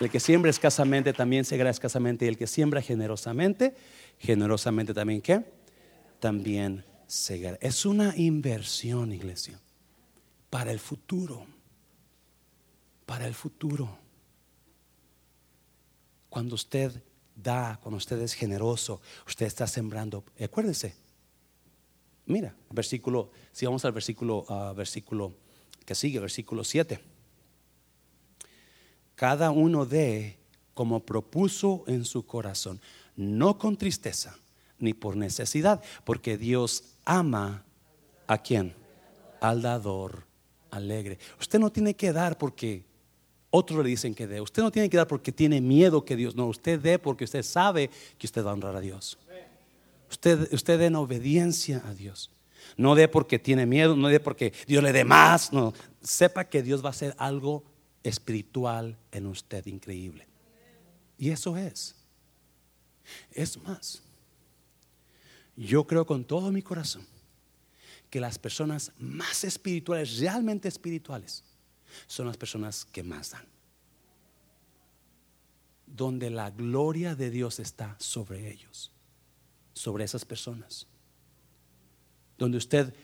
El 0.00 0.08
que 0.08 0.18
siembra 0.18 0.50
escasamente 0.50 1.12
también 1.12 1.44
segará 1.44 1.68
escasamente. 1.68 2.24
Y 2.24 2.28
el 2.28 2.38
que 2.38 2.46
siembra 2.46 2.80
generosamente, 2.80 3.76
generosamente 4.18 4.94
también, 4.94 5.20
¿qué? 5.20 5.44
También 6.18 6.84
segará. 7.06 7.58
Es 7.60 7.84
una 7.84 8.16
inversión, 8.16 9.12
iglesia, 9.12 9.60
para 10.48 10.72
el 10.72 10.80
futuro. 10.80 11.46
Para 13.04 13.26
el 13.26 13.34
futuro. 13.34 13.98
Cuando 16.30 16.54
usted 16.54 17.02
da, 17.36 17.78
cuando 17.82 17.98
usted 17.98 18.22
es 18.22 18.32
generoso, 18.32 19.02
usted 19.26 19.44
está 19.44 19.66
sembrando. 19.66 20.24
Acuérdese. 20.42 20.94
Mira, 22.24 22.54
versículo, 22.70 23.32
si 23.52 23.66
vamos 23.66 23.84
al 23.84 23.92
versículo, 23.92 24.46
uh, 24.48 24.74
versículo 24.74 25.34
que 25.84 25.94
sigue, 25.94 26.20
versículo 26.20 26.64
7 26.64 27.09
cada 29.20 29.50
uno 29.50 29.84
de 29.84 30.38
como 30.72 31.04
propuso 31.04 31.84
en 31.86 32.06
su 32.06 32.24
corazón, 32.24 32.80
no 33.16 33.58
con 33.58 33.76
tristeza 33.76 34.34
ni 34.78 34.94
por 34.94 35.14
necesidad, 35.14 35.82
porque 36.04 36.38
Dios 36.38 36.84
ama 37.04 37.62
a 38.26 38.38
quien? 38.38 38.74
Al 39.42 39.60
dador 39.60 40.24
alegre. 40.70 41.18
Usted 41.38 41.58
no 41.58 41.70
tiene 41.70 41.92
que 41.92 42.14
dar 42.14 42.38
porque 42.38 42.86
otros 43.50 43.84
le 43.84 43.90
dicen 43.90 44.14
que 44.14 44.26
dé. 44.26 44.40
Usted 44.40 44.62
no 44.62 44.72
tiene 44.72 44.88
que 44.88 44.96
dar 44.96 45.06
porque 45.06 45.32
tiene 45.32 45.60
miedo 45.60 46.02
que 46.02 46.16
Dios 46.16 46.34
no. 46.34 46.46
Usted 46.46 46.80
dé 46.80 46.98
porque 46.98 47.24
usted 47.24 47.42
sabe 47.42 47.90
que 48.16 48.26
usted 48.26 48.42
va 48.42 48.52
a 48.52 48.54
honrar 48.54 48.74
a 48.74 48.80
Dios. 48.80 49.18
Usted, 50.10 50.50
usted 50.50 50.78
dé 50.78 50.86
en 50.86 50.96
obediencia 50.96 51.82
a 51.86 51.92
Dios. 51.92 52.30
No 52.78 52.94
dé 52.94 53.06
porque 53.06 53.38
tiene 53.38 53.66
miedo, 53.66 53.94
no 53.96 54.08
dé 54.08 54.18
porque 54.18 54.54
Dios 54.66 54.82
le 54.82 54.94
dé 54.94 55.04
más. 55.04 55.52
No, 55.52 55.74
sepa 56.00 56.44
que 56.44 56.62
Dios 56.62 56.82
va 56.82 56.88
a 56.88 56.92
hacer 56.92 57.14
algo 57.18 57.64
espiritual 58.02 58.98
en 59.12 59.26
usted 59.26 59.66
increíble. 59.66 60.26
Y 61.18 61.30
eso 61.30 61.56
es. 61.56 61.94
Es 63.32 63.60
más, 63.62 64.02
yo 65.56 65.86
creo 65.86 66.06
con 66.06 66.24
todo 66.24 66.50
mi 66.50 66.62
corazón 66.62 67.06
que 68.08 68.20
las 68.20 68.38
personas 68.38 68.92
más 68.98 69.44
espirituales, 69.44 70.18
realmente 70.18 70.68
espirituales, 70.68 71.44
son 72.06 72.26
las 72.26 72.36
personas 72.36 72.84
que 72.84 73.02
más 73.02 73.30
dan. 73.30 73.46
Donde 75.86 76.30
la 76.30 76.50
gloria 76.50 77.14
de 77.14 77.30
Dios 77.30 77.60
está 77.60 77.96
sobre 77.98 78.50
ellos, 78.50 78.92
sobre 79.72 80.04
esas 80.04 80.24
personas. 80.24 80.86
Donde 82.38 82.58
usted 82.58 82.94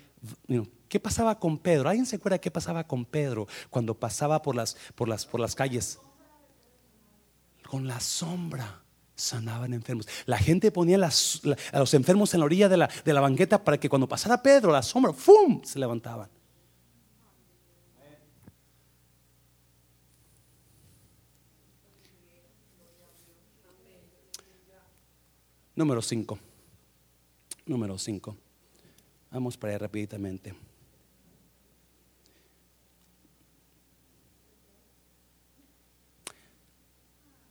¿Qué 0.89 1.01
pasaba 1.01 1.39
con 1.39 1.59
Pedro? 1.59 1.89
¿Alguien 1.89 2.07
se 2.07 2.17
acuerda 2.17 2.39
qué 2.39 2.51
pasaba 2.51 2.85
con 2.85 3.05
Pedro 3.05 3.49
cuando 3.71 3.95
pasaba 3.95 4.43
por 4.43 4.55
las, 4.55 4.77
por 4.95 5.09
las, 5.09 5.27
por 5.27 5.41
las 5.41 5.55
calles? 5.55 5.99
Con 7.69 7.89
la 7.89 7.99
sombra 7.99 8.83
sanaban 9.17 9.73
enfermos. 9.73 10.07
La 10.27 10.39
gente 10.39 10.71
ponía 10.71 10.97
a 10.97 11.79
los 11.79 11.95
enfermos 11.95 12.33
en 12.35 12.41
la 12.41 12.47
orilla 12.47 12.69
de 12.69 12.77
la, 12.77 12.91
de 13.05 13.13
la 13.13 13.21
banqueta 13.21 13.65
para 13.65 13.81
que 13.81 13.89
cuando 13.89 14.09
pasara 14.09 14.43
Pedro, 14.43 14.71
la 14.71 14.83
sombra, 14.83 15.13
¡fum! 15.13 15.63
se 15.65 15.79
levantaban. 15.79 16.29
Número 25.75 26.01
5. 26.01 26.39
Número 27.67 27.99
5. 27.99 28.37
Vamos 29.31 29.59
para 29.59 29.73
allá 29.73 29.81
rapiditamente. 29.81 30.55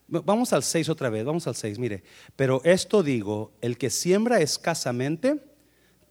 Vamos 0.07 0.53
al 0.53 0.63
6 0.63 0.89
otra 0.89 1.09
vez, 1.09 1.25
vamos 1.25 1.47
al 1.47 1.55
6, 1.55 1.79
mire. 1.79 2.03
Pero 2.35 2.61
esto 2.63 3.01
digo, 3.01 3.53
el 3.61 3.77
que 3.77 3.89
siembra 3.89 4.39
escasamente, 4.39 5.39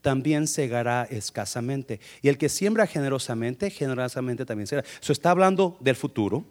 también 0.04 0.46
segará 0.46 1.04
escasamente. 1.04 1.98
Y 2.20 2.28
el 2.28 2.36
que 2.36 2.50
siembra 2.50 2.86
generosamente, 2.86 3.70
generosamente 3.70 4.44
también 4.44 4.66
será. 4.66 4.84
Eso 5.00 5.12
está 5.12 5.30
hablando 5.30 5.78
del 5.80 5.96
futuro. 5.96 6.44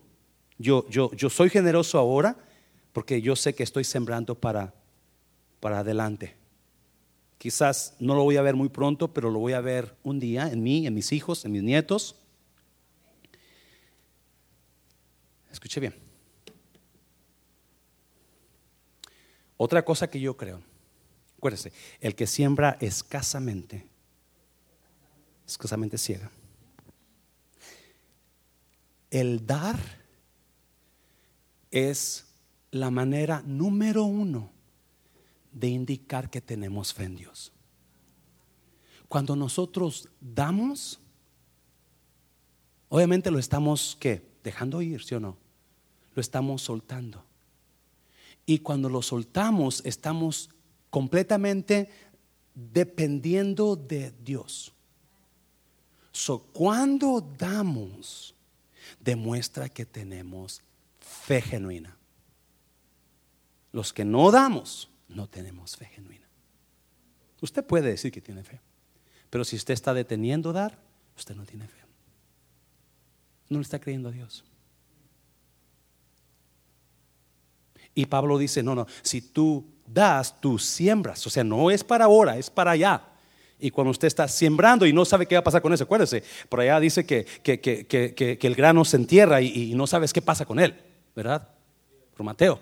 Yo, 0.58 0.88
yo, 0.90 1.12
yo 1.14 1.30
soy 1.30 1.52
generoso 1.52 2.00
ahora 2.00 2.36
porque 2.94 3.22
yo 3.22 3.36
sé 3.36 3.54
que 3.54 3.62
estoy 3.62 3.84
sembrando 3.84 4.34
para, 4.34 4.74
para 5.60 5.80
adelante. 5.80 6.36
Quizás 7.38 7.96
no 8.00 8.16
lo 8.16 8.24
voy 8.24 8.38
a 8.38 8.42
ver 8.42 8.56
muy 8.56 8.70
pronto, 8.70 9.14
pero 9.14 9.30
lo 9.30 9.38
voy 9.38 9.54
a 9.54 9.62
ver 9.62 9.96
un 10.02 10.20
día 10.20 10.48
en 10.48 10.64
mí, 10.64 10.88
en 10.88 10.94
mis 10.94 11.12
hijos, 11.12 11.46
en 11.46 11.52
mis 11.52 11.62
nietos. 11.62 12.16
Escuche 15.52 15.80
bien. 15.80 16.03
Otra 19.58 19.86
cosa 19.86 20.10
que 20.10 20.20
yo 20.20 20.36
creo, 20.36 20.62
acuérdese, 21.38 21.72
el 22.00 22.16
que 22.16 22.28
siembra 22.28 22.78
escasamente, 22.80 23.88
escasamente 25.46 25.98
ciega. 25.98 26.32
El 29.10 29.46
dar 29.46 29.80
es 31.70 32.26
la 32.72 32.90
manera 32.90 33.44
número 33.46 34.04
uno 34.04 34.52
de 35.52 35.68
indicar 35.68 36.30
que 36.30 36.42
tenemos 36.42 36.94
fe 36.94 37.04
en 37.04 37.16
Dios. 37.16 37.52
Cuando 39.08 39.36
nosotros 39.36 40.10
damos, 40.20 41.00
obviamente 42.90 43.30
lo 43.30 43.38
estamos 43.38 43.96
¿qué? 44.00 44.28
dejando 44.44 44.82
ir, 44.82 45.04
¿sí 45.04 45.14
o 45.14 45.20
no? 45.20 45.38
Lo 46.16 46.22
estamos 46.22 46.64
soltando. 46.64 47.24
Y 48.46 48.60
cuando 48.60 48.90
lo 48.90 49.02
soltamos, 49.02 49.82
estamos 49.86 50.50
completamente 50.90 51.90
dependiendo 52.54 53.76
de 53.76 54.12
Dios. 54.24 54.74
So, 56.12 56.44
cuando 56.54 57.22
damos, 57.22 58.36
demuestra 59.00 59.70
que 59.70 59.86
tenemos 59.86 60.62
fe 61.00 61.42
genuina. 61.42 61.98
Los 63.72 63.92
que 63.92 64.06
no 64.06 64.30
damos, 64.30 64.90
no 65.08 65.28
tenemos 65.28 65.76
fe 65.76 65.86
genuina. 65.86 66.28
Usted 67.42 67.66
puede 67.66 67.90
decir 67.90 68.12
que 68.12 68.22
tiene 68.22 68.44
fe, 68.44 68.62
pero 69.30 69.44
si 69.44 69.56
usted 69.56 69.74
está 69.74 69.94
deteniendo 69.94 70.54
dar, 70.54 70.80
usted 71.18 71.36
no 71.36 71.46
tiene 71.46 71.68
fe. 71.68 71.80
No 73.50 73.58
le 73.58 73.64
está 73.64 73.80
creyendo 73.80 74.10
a 74.10 74.12
Dios. 74.12 74.46
Y 77.96 78.06
Pablo 78.06 78.38
dice, 78.38 78.64
no, 78.64 78.76
no, 78.76 78.88
si 79.02 79.22
tú 79.22 79.66
das, 79.86 80.40
tú 80.40 80.58
siembras. 80.58 81.26
O 81.28 81.30
sea, 81.30 81.44
no 81.44 81.70
es 81.70 81.84
para 81.84 82.06
ahora, 82.06 82.38
es 82.38 82.50
para 82.50 82.72
allá. 82.72 83.04
Y 83.60 83.72
cuando 83.72 83.92
usted 83.92 84.08
está 84.08 84.28
sembrando 84.28 84.86
y 84.86 84.94
no 84.94 85.06
sabe 85.06 85.26
qué 85.26 85.36
va 85.36 85.40
a 85.40 85.44
pasar 85.44 85.62
con 85.62 85.74
eso, 85.74 85.86
acuérdese, 85.86 86.24
por 86.50 86.60
allá 86.60 86.80
dice 86.80 87.06
que, 87.06 87.26
que, 87.44 88.38
el 88.42 88.56
grano 88.56 88.84
se 88.84 88.98
entierra 88.98 89.42
y, 89.42 89.72
y, 89.72 89.76
no 89.76 89.88
sabes 89.88 90.12
qué 90.12 90.22
pasa 90.22 90.46
con 90.46 90.60
él, 90.60 90.76
¿verdad? 91.16 91.48
Por 92.16 92.26
Mateo. 92.26 92.60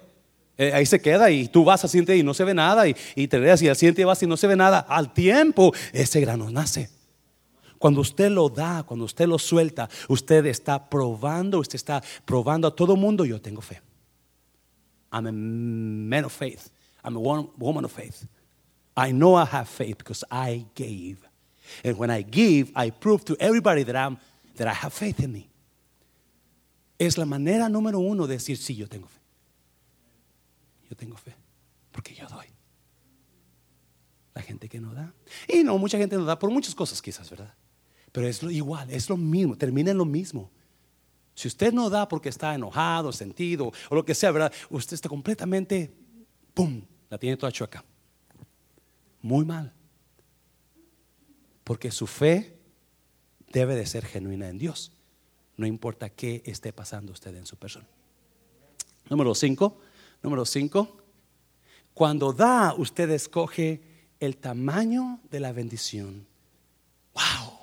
Eh, 0.58 0.72
ahí 0.74 0.86
se 0.86 1.02
queda 1.02 1.32
y 1.32 1.48
tú 1.48 1.64
vas 1.64 1.84
al 1.84 1.90
siguiente 1.90 2.16
y 2.16 2.22
no 2.22 2.36
se 2.36 2.44
ve 2.44 2.54
nada 2.54 2.88
y, 2.88 2.94
te 3.28 3.40
veas 3.40 3.62
y 3.64 3.68
al 3.68 3.76
siguiente 3.76 4.06
vas 4.06 4.22
y 4.22 4.28
no 4.28 4.38
se 4.38 4.46
ve 4.46 4.56
nada. 4.56 4.80
Al 4.80 5.12
tiempo 5.12 5.74
ese 5.92 6.22
grano 6.22 6.52
nace. 6.52 6.90
Cuando 7.80 8.02
usted 8.02 8.30
lo 8.30 8.48
da, 8.48 8.84
cuando 8.84 9.06
usted 9.06 9.26
lo 9.26 9.40
suelta, 9.40 9.90
usted 10.08 10.46
está 10.46 10.88
probando, 10.88 11.58
usted 11.58 11.78
está 11.78 12.04
probando 12.26 12.68
a 12.68 12.76
todo 12.76 12.96
mundo, 12.96 13.26
yo 13.26 13.42
tengo 13.42 13.62
fe. 13.62 13.82
I'm 15.12 15.28
a 15.28 15.32
man 15.32 16.26
of 16.26 16.32
faith. 16.32 16.70
I'm 17.04 17.16
a 17.16 17.20
woman 17.20 17.86
of 17.86 17.92
faith. 17.92 18.28
I 18.96 19.12
know 19.12 19.36
I 19.36 19.46
have 19.46 19.68
faith 19.68 19.98
because 19.98 20.24
I 20.30 20.66
gave. 20.76 21.18
And 21.84 21.98
when 21.98 22.10
I 22.10 22.22
give, 22.22 22.72
I 22.76 22.90
prove 22.90 23.26
to 23.26 23.38
everybody 23.40 23.84
that, 23.84 23.96
I'm, 23.96 24.18
that 24.56 24.68
I 24.68 24.74
have 24.74 24.94
faith 24.94 25.20
in 25.20 25.32
me. 25.32 25.50
Es 27.00 27.18
la 27.18 27.26
manera 27.26 27.68
número 27.68 28.00
uno 28.00 28.28
de 28.28 28.36
decir, 28.36 28.58
sí, 28.58 28.76
yo 28.76 28.88
tengo 28.88 29.08
fe. 29.08 29.20
Yo 30.90 30.96
tengo 30.96 31.16
fe, 31.16 31.34
porque 31.92 32.14
yo 32.14 32.28
doy. 32.28 32.46
La 34.36 34.42
gente 34.42 34.70
que 34.70 34.80
no 34.80 34.94
da. 34.94 35.14
Y 35.48 35.64
no, 35.64 35.78
mucha 35.78 35.98
gente 35.98 36.16
no 36.16 36.26
da 36.26 36.38
por 36.38 36.52
muchas 36.52 36.76
cosas 36.76 37.02
quizás, 37.02 37.30
¿verdad? 37.30 37.54
Pero 38.12 38.28
es 38.28 38.44
lo 38.44 38.52
igual, 38.52 38.90
es 38.92 39.10
lo 39.10 39.18
mismo, 39.18 39.58
termina 39.58 39.92
en 39.92 39.98
lo 39.98 40.06
mismo. 40.06 40.52
Si 41.34 41.48
usted 41.48 41.74
no 41.74 41.90
da 41.90 42.08
porque 42.08 42.30
está 42.30 42.54
enojado, 42.54 43.12
sentido 43.12 43.72
o 43.90 43.96
lo 43.96 44.06
que 44.06 44.16
sea, 44.16 44.32
¿verdad? 44.32 44.54
Usted 44.70 44.96
está 44.96 45.10
completamente, 45.10 45.94
¡pum! 46.54 46.82
La 47.10 47.18
tiene 47.18 47.38
toda 47.38 47.52
chueca. 47.52 47.84
Muy 49.22 49.46
mal. 49.46 49.74
Porque 51.64 51.92
su 51.92 52.08
fe 52.08 52.58
debe 53.50 53.76
de 53.76 53.86
ser 53.86 54.06
genuina 54.06 54.50
en 54.50 54.58
Dios. 54.58 54.92
No 55.58 55.66
importa 55.66 56.10
qué 56.10 56.42
esté 56.46 56.74
pasando 56.74 57.12
usted 57.12 57.36
en 57.36 57.46
su 57.46 57.58
persona. 57.58 57.88
Número 59.10 59.36
cinco. 59.36 59.80
Número 60.24 60.46
cinco. 60.46 60.98
Cuando 61.94 62.34
da, 62.34 62.74
usted 62.78 63.10
escoge 63.10 63.82
el 64.20 64.38
tamaño 64.38 65.20
de 65.30 65.40
la 65.40 65.52
bendición. 65.52 66.26
¡Wow! 67.14 67.61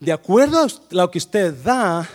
De 0.00 0.12
acuerdo 0.12 0.62
a 0.62 0.68
lo 0.90 1.10
que 1.10 1.18
usted 1.18 1.54
da, 1.62 2.08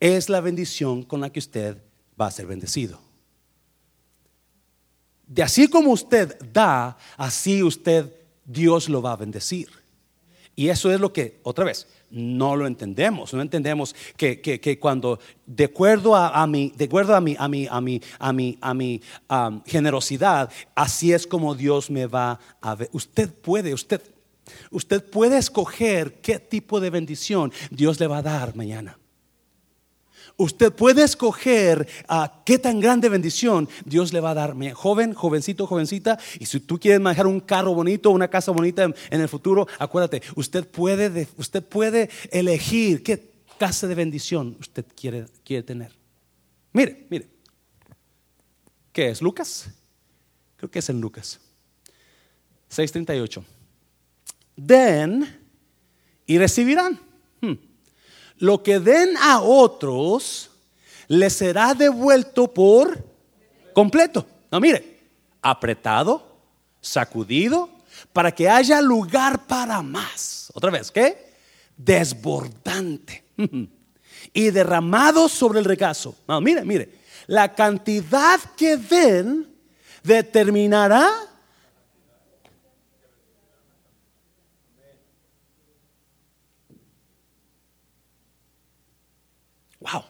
es 0.00 0.28
la 0.28 0.40
bendición 0.40 1.02
con 1.02 1.20
la 1.20 1.30
que 1.30 1.38
usted 1.38 1.76
va 2.20 2.26
a 2.26 2.30
ser 2.30 2.46
bendecido. 2.46 2.98
De 5.26 5.42
así 5.42 5.68
como 5.68 5.92
usted 5.92 6.36
da, 6.52 6.96
así 7.16 7.62
usted, 7.62 8.12
Dios 8.44 8.88
lo 8.88 9.00
va 9.00 9.12
a 9.12 9.16
bendecir. 9.16 9.68
Y 10.56 10.68
eso 10.68 10.92
es 10.92 11.00
lo 11.00 11.12
que, 11.12 11.38
otra 11.42 11.64
vez, 11.64 11.86
no 12.10 12.56
lo 12.56 12.66
entendemos. 12.66 13.32
No 13.32 13.40
entendemos 13.40 13.94
que, 14.16 14.78
cuando, 14.80 15.18
de 15.46 15.64
acuerdo 15.64 16.14
a, 16.14 16.46
mi, 16.46 16.72
de 16.76 16.84
acuerdo 16.84 17.14
a 17.14 17.20
mi, 17.20 17.36
a 17.38 17.48
mi, 17.48 17.66
a 17.70 17.80
mi, 17.80 18.00
a 18.18 18.32
mi, 18.32 18.58
a 18.60 18.74
mi 18.74 19.00
generosidad, 19.66 20.50
así 20.74 21.12
es 21.12 21.26
como 21.26 21.54
Dios 21.54 21.90
me 21.90 22.06
va 22.06 22.38
a 22.60 22.74
ver. 22.74 22.90
Usted 22.92 23.32
puede, 23.32 23.72
usted, 23.72 24.02
usted 24.70 25.04
puede 25.04 25.38
escoger 25.38 26.20
qué 26.20 26.38
tipo 26.38 26.80
de 26.80 26.90
bendición 26.90 27.52
Dios 27.70 28.00
le 28.00 28.06
va 28.06 28.18
a 28.18 28.22
dar 28.22 28.56
mañana. 28.56 28.98
Usted 30.36 30.72
puede 30.72 31.04
escoger 31.04 31.86
a 32.08 32.24
ah, 32.24 32.42
qué 32.44 32.58
tan 32.58 32.80
grande 32.80 33.08
bendición 33.08 33.68
Dios 33.84 34.12
le 34.12 34.20
va 34.20 34.30
a 34.30 34.34
dar. 34.34 34.54
Joven, 34.72 35.12
jovencito, 35.14 35.66
jovencita, 35.66 36.18
y 36.38 36.46
si 36.46 36.60
tú 36.60 36.78
quieres 36.78 37.00
manejar 37.00 37.26
un 37.26 37.40
carro 37.40 37.74
bonito, 37.74 38.10
una 38.10 38.28
casa 38.28 38.50
bonita 38.50 38.84
en, 38.84 39.20
el 39.20 39.28
futuro, 39.28 39.66
acuérdate, 39.78 40.22
usted 40.34 40.66
puede, 40.66 41.28
usted 41.36 41.62
puede 41.62 42.08
elegir 42.30 43.02
qué 43.02 43.30
clase 43.58 43.86
de 43.86 43.94
bendición 43.94 44.56
usted 44.58 44.84
quiere, 44.96 45.26
quiere 45.44 45.62
tener. 45.62 45.92
Mire, 46.72 47.06
mire. 47.10 47.28
¿Qué 48.92 49.10
es? 49.10 49.22
¿Lucas? 49.22 49.70
Creo 50.56 50.70
que 50.70 50.78
es 50.78 50.88
en 50.88 51.00
Lucas. 51.00 51.40
6:38. 52.70 53.42
Den 54.56 55.40
y 56.26 56.38
recibirán. 56.38 56.98
Hmm 57.40 57.72
lo 58.42 58.60
que 58.60 58.80
den 58.80 59.16
a 59.18 59.40
otros 59.40 60.50
les 61.06 61.32
será 61.32 61.74
devuelto 61.74 62.52
por 62.52 63.06
completo. 63.72 64.26
No, 64.50 64.58
mire, 64.58 64.98
apretado, 65.40 66.40
sacudido, 66.80 67.70
para 68.12 68.32
que 68.32 68.48
haya 68.48 68.80
lugar 68.80 69.46
para 69.46 69.80
más. 69.80 70.50
Otra 70.54 70.72
vez, 70.72 70.90
¿qué? 70.90 71.32
Desbordante. 71.76 73.22
y 74.34 74.50
derramado 74.50 75.28
sobre 75.28 75.60
el 75.60 75.64
regazo. 75.64 76.16
No, 76.26 76.40
mire, 76.40 76.64
mire, 76.64 76.98
la 77.28 77.54
cantidad 77.54 78.40
que 78.56 78.76
den 78.76 79.54
determinará 80.02 81.08
Wow. 89.82 90.04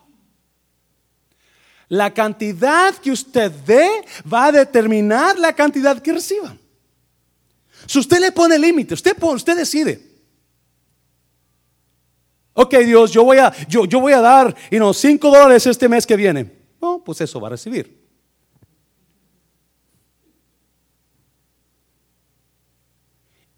La 1.88 2.12
cantidad 2.12 2.94
que 2.94 3.10
usted 3.10 3.50
dé 3.50 3.88
va 4.30 4.46
a 4.46 4.52
determinar 4.52 5.38
la 5.38 5.52
cantidad 5.52 6.00
que 6.00 6.12
reciba. 6.12 6.56
Si 7.86 7.98
usted 7.98 8.20
le 8.20 8.32
pone 8.32 8.58
límite, 8.58 8.94
usted, 8.94 9.16
usted 9.20 9.56
decide. 9.56 10.12
Ok, 12.54 12.76
Dios, 12.78 13.12
yo 13.12 13.24
voy 13.24 13.38
a, 13.38 13.52
yo, 13.66 13.84
yo 13.86 14.00
voy 14.00 14.12
a 14.12 14.20
dar 14.20 14.54
y 14.70 14.78
no, 14.78 14.92
5 14.92 15.30
dólares 15.30 15.66
este 15.66 15.88
mes 15.88 16.06
que 16.06 16.16
viene. 16.16 16.50
No, 16.80 17.02
pues 17.04 17.20
eso 17.20 17.40
va 17.40 17.48
a 17.48 17.50
recibir. 17.52 18.02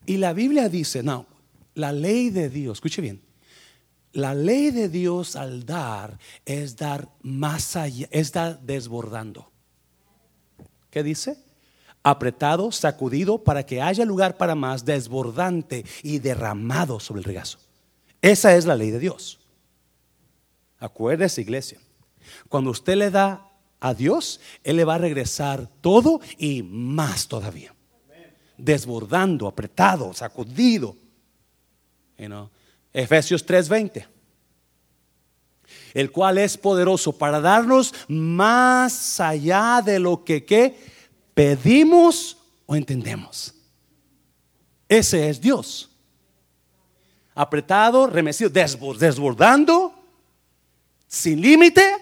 Y 0.07 0.19
la 0.19 0.33
Biblia 0.33 0.69
dice, 0.69 1.03
no, 1.03 1.27
la 1.75 1.93
ley 1.93 2.31
de 2.31 2.51
Dios, 2.51 2.79
escuche 2.79 3.01
bien, 3.01 3.21
la 4.15 4.33
ley 4.33 4.71
de 4.71 4.89
Dios 4.89 5.37
al 5.37 5.67
dar 5.67 6.19
es 6.47 6.77
dar 6.77 7.09
más 7.23 7.77
allá, 7.77 8.09
es 8.11 8.33
dar 8.33 8.61
desbordando. 8.61 9.51
¿Qué 10.91 11.03
dice? 11.03 11.37
Apretado, 12.03 12.71
sacudido 12.71 13.43
para 13.43 13.67
que 13.67 13.83
haya 13.83 14.05
lugar 14.05 14.37
para 14.37 14.55
más, 14.55 14.85
desbordante 14.85 15.85
y 16.03 16.21
derramado 16.21 17.01
sobre 17.01 17.21
el 17.21 17.25
regazo. 17.25 17.59
Esa 18.23 18.55
es 18.55 18.67
la 18.67 18.77
ley 18.77 18.91
de 18.91 19.01
Dios. 19.01 19.41
Acuérdese, 20.79 21.41
iglesia. 21.41 21.81
Cuando 22.49 22.71
usted 22.71 22.95
le 22.97 23.11
da 23.11 23.51
a 23.81 23.95
Dios, 23.95 24.41
Él 24.63 24.77
le 24.77 24.85
va 24.85 24.95
a 24.95 24.99
regresar 24.99 25.69
todo 25.81 26.21
y 26.39 26.63
más 26.63 27.27
todavía. 27.27 27.75
Desbordando, 28.57 29.49
apretado, 29.49 30.15
sacudido. 30.15 30.97
You? 32.17 32.51
Efesios 32.95 33.45
3:20. 33.45 34.07
El 35.93 36.11
cual 36.11 36.39
es 36.39 36.57
poderoso 36.57 37.13
para 37.13 37.41
darnos 37.41 37.93
más 38.09 39.21
allá 39.21 39.83
de 39.85 39.99
lo 39.99 40.25
que 40.25 40.77
pedimos 41.35 42.39
o 42.67 42.75
entendemos. 42.75 43.55
Ese 44.89 45.29
es 45.29 45.41
Dios. 45.41 45.91
Apretado, 47.35 48.07
remecido, 48.07 48.49
desbordando, 48.51 49.93
sin 51.09 51.41
límite. 51.41 51.97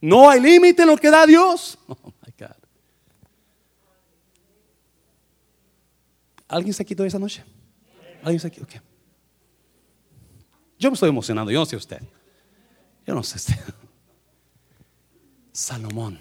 No 0.00 0.28
hay 0.28 0.40
límite 0.40 0.82
en 0.82 0.88
lo 0.88 0.96
que 0.96 1.10
da 1.10 1.26
Dios. 1.26 1.78
Oh 1.88 2.12
my 2.26 2.32
God. 2.38 2.56
¿Alguien 6.48 6.74
se 6.74 6.84
quitó 6.84 7.04
esa 7.04 7.18
noche? 7.18 7.42
¿Alguien 8.22 8.40
se 8.40 8.50
quitó? 8.50 8.64
Okay. 8.64 8.80
Yo 10.84 10.90
me 10.90 10.96
estoy 10.96 11.08
emocionando, 11.08 11.50
yo 11.50 11.60
no 11.60 11.64
sé 11.64 11.76
usted. 11.76 12.02
Yo 13.06 13.14
no 13.14 13.22
sé 13.22 13.36
usted. 13.36 13.56
Salomón. 15.50 16.20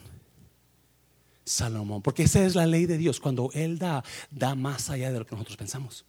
Salomón, 1.44 2.02
porque 2.02 2.24
esa 2.24 2.46
es 2.46 2.56
la 2.56 2.66
ley 2.66 2.86
de 2.86 2.98
Dios. 2.98 3.20
Cuando 3.20 3.50
Él 3.52 3.78
da, 3.78 4.06
da 4.32 4.56
más 4.56 4.90
allá 4.90 5.12
de 5.12 5.20
lo 5.20 5.26
que 5.26 5.36
nosotros 5.36 5.58
pensamos 5.58 6.06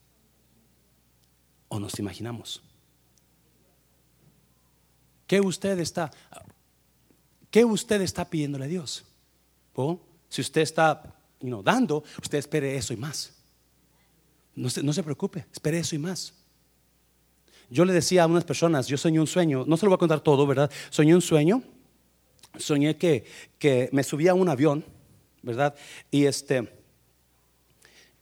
o 1.67 1.81
nos 1.81 1.99
imaginamos. 1.99 2.63
¿Qué 5.27 5.41
usted 5.41 5.81
está, 5.81 6.13
qué 7.51 7.65
usted 7.65 8.03
está 8.03 8.31
pidiéndole 8.31 8.67
a 8.67 8.69
Dios? 8.69 9.05
si 10.29 10.41
usted 10.41 10.61
está 10.61 11.13
dando, 11.41 12.05
usted 12.23 12.39
espere 12.39 12.77
eso 12.77 12.93
y 12.93 12.99
más. 12.99 13.33
No 14.55 14.69
no 14.81 14.93
se 14.93 15.03
preocupe, 15.03 15.45
espere 15.53 15.81
eso 15.81 15.97
y 15.97 15.99
más. 15.99 16.44
Yo 17.71 17.85
le 17.85 17.93
decía 17.93 18.25
a 18.25 18.27
unas 18.27 18.45
personas, 18.45 18.87
yo 18.87 18.97
soñé 18.97 19.21
un 19.21 19.27
sueño, 19.27 19.65
no 19.67 19.77
se 19.77 19.87
lo 19.87 19.91
voy 19.91 19.97
a 19.97 19.99
contar 19.99 20.21
todo, 20.21 20.47
¿verdad? 20.47 20.71
Soñé 20.91 21.15
un 21.15 21.23
sueño, 21.23 21.63
soñé 22.57 22.97
que, 22.97 23.25
que 23.59 23.89
me 23.93 24.03
subía 24.03 24.33
a 24.33 24.35
un 24.35 24.49
avión, 24.49 24.85
¿verdad? 25.43 25.75
Y 26.11 26.27
este, 26.27 26.69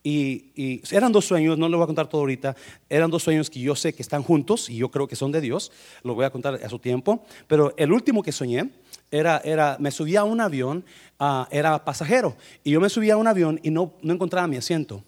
y, 0.04 0.82
eran 0.90 1.12
dos 1.12 1.26
sueños, 1.26 1.56
no 1.58 1.68
lo 1.68 1.76
voy 1.76 1.84
a 1.84 1.86
contar 1.86 2.08
todo 2.08 2.22
ahorita, 2.22 2.56
eran 2.88 3.10
dos 3.10 3.22
sueños 3.22 3.48
que 3.48 3.60
yo 3.60 3.76
sé 3.76 3.92
que 3.92 4.02
están 4.02 4.22
juntos 4.22 4.68
y 4.68 4.76
yo 4.76 4.90
creo 4.90 5.06
que 5.06 5.14
son 5.14 5.30
de 5.30 5.40
Dios, 5.40 5.70
lo 6.02 6.14
voy 6.14 6.24
a 6.24 6.30
contar 6.30 6.54
a 6.54 6.68
su 6.68 6.78
tiempo, 6.80 7.24
pero 7.46 7.72
el 7.76 7.92
último 7.92 8.22
que 8.22 8.32
soñé 8.32 8.70
era, 9.12 9.40
era 9.44 9.76
me 9.78 9.92
subía 9.92 10.20
a 10.20 10.24
un 10.24 10.40
avión, 10.40 10.84
ah, 11.20 11.46
era 11.52 11.84
pasajero, 11.84 12.36
y 12.64 12.72
yo 12.72 12.80
me 12.80 12.88
subía 12.88 13.14
a 13.14 13.16
un 13.16 13.28
avión 13.28 13.60
y 13.62 13.70
no, 13.70 13.94
no 14.02 14.12
encontraba 14.12 14.48
mi 14.48 14.56
asiento. 14.56 15.04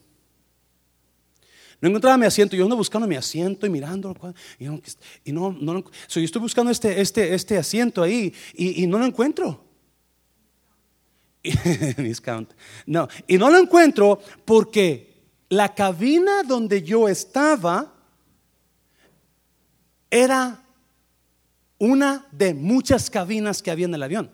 No 1.80 1.88
encontraba 1.88 2.16
mi 2.16 2.26
asiento, 2.26 2.56
yo 2.56 2.64
ando 2.64 2.76
buscando 2.76 3.06
mi 3.06 3.16
asiento 3.16 3.66
y 3.66 3.70
mirando 3.70 4.14
y 4.58 4.64
no, 4.64 4.80
y 5.24 5.32
no, 5.32 5.52
no 5.52 5.84
yo 6.08 6.20
estoy 6.20 6.40
buscando 6.40 6.70
este, 6.70 7.00
este, 7.00 7.34
este 7.34 7.58
asiento 7.58 8.02
ahí 8.02 8.32
y, 8.54 8.82
y 8.82 8.86
no 8.86 8.98
lo 8.98 9.04
encuentro. 9.04 9.64
no, 12.86 13.08
y 13.26 13.36
no 13.36 13.50
lo 13.50 13.58
encuentro 13.58 14.20
porque 14.44 15.14
la 15.50 15.74
cabina 15.74 16.42
donde 16.42 16.82
yo 16.82 17.08
estaba 17.08 17.92
era 20.10 20.64
una 21.78 22.26
de 22.32 22.54
muchas 22.54 23.10
cabinas 23.10 23.62
que 23.62 23.70
había 23.70 23.86
en 23.86 23.94
el 23.94 24.02
avión. 24.02 24.30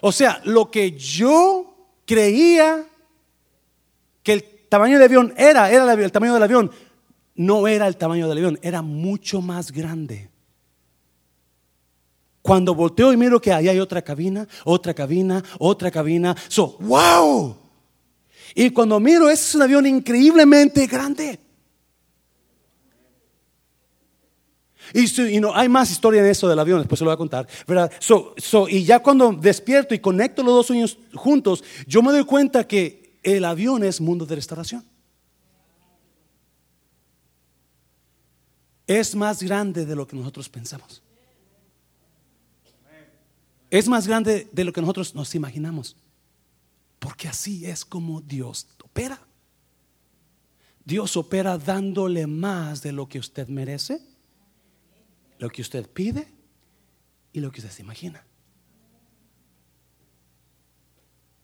O 0.00 0.12
sea, 0.12 0.40
lo 0.44 0.70
que 0.70 0.92
yo 0.92 1.90
creía 2.04 2.86
que 4.22 4.32
el 4.32 4.51
tamaño 4.72 4.98
del 4.98 5.04
avión 5.04 5.34
era, 5.36 5.70
era 5.70 5.92
el 5.92 6.10
tamaño 6.10 6.32
del 6.32 6.44
avión, 6.44 6.70
no 7.34 7.68
era 7.68 7.86
el 7.86 7.98
tamaño 7.98 8.26
del 8.26 8.38
avión, 8.38 8.58
era 8.62 8.80
mucho 8.80 9.42
más 9.42 9.70
grande. 9.70 10.30
Cuando 12.40 12.74
volteo 12.74 13.12
y 13.12 13.18
miro 13.18 13.38
que 13.38 13.52
ahí 13.52 13.68
hay 13.68 13.78
otra 13.78 14.00
cabina, 14.00 14.48
otra 14.64 14.94
cabina, 14.94 15.44
otra 15.58 15.90
cabina, 15.90 16.34
so, 16.48 16.78
wow. 16.80 17.54
Y 18.54 18.70
cuando 18.70 18.98
miro, 18.98 19.28
es 19.28 19.54
un 19.54 19.60
avión 19.60 19.84
increíblemente 19.84 20.86
grande. 20.86 21.38
Y, 24.94 25.38
no, 25.38 25.54
hay 25.54 25.68
más 25.68 25.90
historia 25.90 26.22
en 26.22 26.28
eso 26.28 26.48
del 26.48 26.58
avión, 26.58 26.78
después 26.78 26.98
se 26.98 27.04
lo 27.04 27.10
voy 27.10 27.14
a 27.14 27.18
contar. 27.18 27.46
¿verdad? 27.66 27.92
y 28.70 28.84
ya 28.84 29.00
cuando 29.00 29.34
despierto 29.34 29.94
y 29.94 29.98
conecto 29.98 30.42
los 30.42 30.54
dos 30.54 30.66
sueños 30.68 30.96
juntos, 31.12 31.62
yo 31.86 32.02
me 32.02 32.10
doy 32.10 32.24
cuenta 32.24 32.66
que 32.66 33.01
el 33.22 33.44
avión 33.44 33.84
es 33.84 34.00
mundo 34.00 34.26
de 34.26 34.34
restauración. 34.34 34.84
Es 38.86 39.14
más 39.14 39.42
grande 39.42 39.86
de 39.86 39.96
lo 39.96 40.06
que 40.06 40.16
nosotros 40.16 40.48
pensamos. 40.48 41.02
Es 43.70 43.88
más 43.88 44.06
grande 44.06 44.48
de 44.52 44.64
lo 44.64 44.72
que 44.72 44.80
nosotros 44.80 45.14
nos 45.14 45.34
imaginamos. 45.34 45.96
Porque 46.98 47.28
así 47.28 47.64
es 47.64 47.84
como 47.84 48.20
Dios 48.20 48.68
opera. 48.82 49.18
Dios 50.84 51.16
opera 51.16 51.56
dándole 51.58 52.26
más 52.26 52.82
de 52.82 52.92
lo 52.92 53.08
que 53.08 53.18
usted 53.18 53.48
merece 53.48 54.00
lo 55.42 55.50
que 55.50 55.60
usted 55.60 55.90
pide 55.90 56.28
y 57.32 57.40
lo 57.40 57.50
que 57.50 57.58
usted 57.58 57.72
se 57.72 57.82
imagina. 57.82 58.24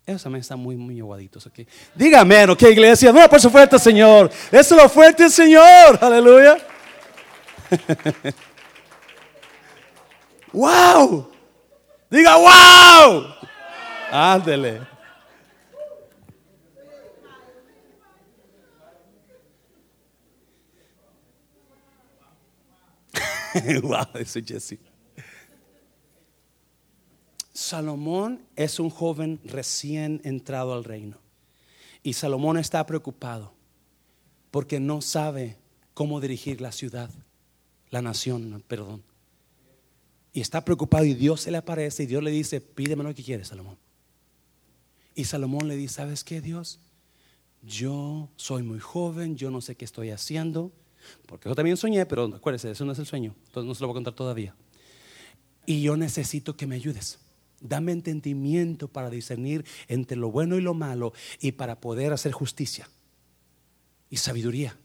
Eso 0.09 0.22
también 0.22 0.40
está 0.40 0.56
muy, 0.56 0.74
muy 0.74 0.98
aguaditos 1.00 1.46
aquí. 1.46 1.68
Dígame, 1.94 2.46
¿no? 2.46 2.56
¿Qué 2.56 2.70
iglesia? 2.70 3.12
No, 3.12 3.28
por 3.28 3.38
su 3.38 3.50
fuerte, 3.50 3.78
Señor. 3.78 4.30
Eso 4.50 4.74
es 4.74 4.82
lo 4.82 4.88
fuerte, 4.88 5.28
Señor. 5.28 5.98
Aleluya. 6.00 6.56
wow. 10.50 11.30
Diga, 12.09 12.36
wow. 12.38 13.34
Ándele. 14.11 14.80
wow, 23.82 24.06
eso 24.14 24.40
Jesse. 24.42 24.78
Salomón 27.69 28.41
es 28.57 28.81
un 28.81 28.89
joven 28.89 29.41
recién 29.45 30.23
entrado 30.25 30.73
al 30.73 30.85
reino. 30.85 31.19
Y 32.03 32.14
Salomón 32.14 32.57
está 32.57 32.87
preocupado 32.87 33.53
porque 34.51 34.81
no 34.81 35.03
sabe 35.03 35.59
cómo 35.93 36.19
dirigir 36.19 36.62
la 36.62 36.73
ciudad, 36.73 37.11
la 37.91 38.01
nación, 38.01 38.64
perdón. 38.66 39.03
Y 40.33 40.41
está 40.41 40.64
preocupado 40.64 41.05
y 41.05 41.12
Dios 41.12 41.43
se 41.43 41.51
le 41.51 41.59
aparece 41.59 42.05
y 42.05 42.07
Dios 42.07 42.23
le 42.23 42.31
dice, 42.31 42.62
pídeme 42.62 43.05
lo 43.05 43.14
que 43.14 43.23
quieres, 43.23 43.49
Salomón. 43.49 43.77
Y 45.14 45.25
Salomón 45.25 45.69
le 45.69 45.77
dice, 45.77 45.97
¿sabes 45.97 46.25
qué, 46.25 46.41
Dios? 46.41 46.81
Yo 47.62 48.31
soy 48.37 48.62
muy 48.62 48.79
joven, 48.79 49.37
yo 49.37 49.51
no 49.51 49.61
sé 49.61 49.75
qué 49.75 49.85
estoy 49.85 50.09
haciendo. 50.09 50.73
Porque 51.27 51.51
yo 51.51 51.55
también 51.55 51.77
soñé, 51.77 52.07
pero 52.07 52.25
acuérdese, 52.35 52.71
eso 52.71 52.87
no 52.87 52.93
es 52.93 52.99
el 52.99 53.07
sueño. 53.07 53.35
Entonces 53.47 53.69
no 53.69 53.75
se 53.75 53.83
lo 53.83 53.89
voy 53.89 53.95
a 53.95 53.99
contar 53.99 54.14
todavía. 54.14 54.55
Y 55.66 55.83
yo 55.83 55.99
necesito 55.99 56.57
que 56.57 56.66
me 56.66 56.77
ayudes. 56.77 57.19
Dame 57.61 57.92
entendimiento 57.92 58.88
para 58.88 59.11
discernir 59.11 59.64
entre 59.88 60.16
lo 60.16 60.30
bueno 60.30 60.56
y 60.56 60.61
lo 60.61 60.74
malo 60.74 61.12
y 61.40 61.52
para 61.52 61.80
poder 61.80 62.12
hacer 62.12 62.32
justicia 62.32 62.88
y 64.11 64.16
sabiduría. 64.18 64.76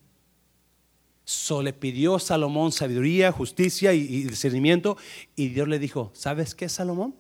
So 1.26 1.62
le 1.62 1.72
pidió 1.72 2.20
Salomón 2.20 2.72
sabiduría, 2.72 3.32
justicia 3.32 3.94
y, 3.94 4.02
y 4.02 4.24
discernimiento. 4.24 4.98
Y 5.36 5.50
Dios 5.50 5.68
le 5.68 5.80
dijo: 5.80 6.12
¿Sabes 6.14 6.56
qué, 6.56 6.68
Salomón? 6.68 7.16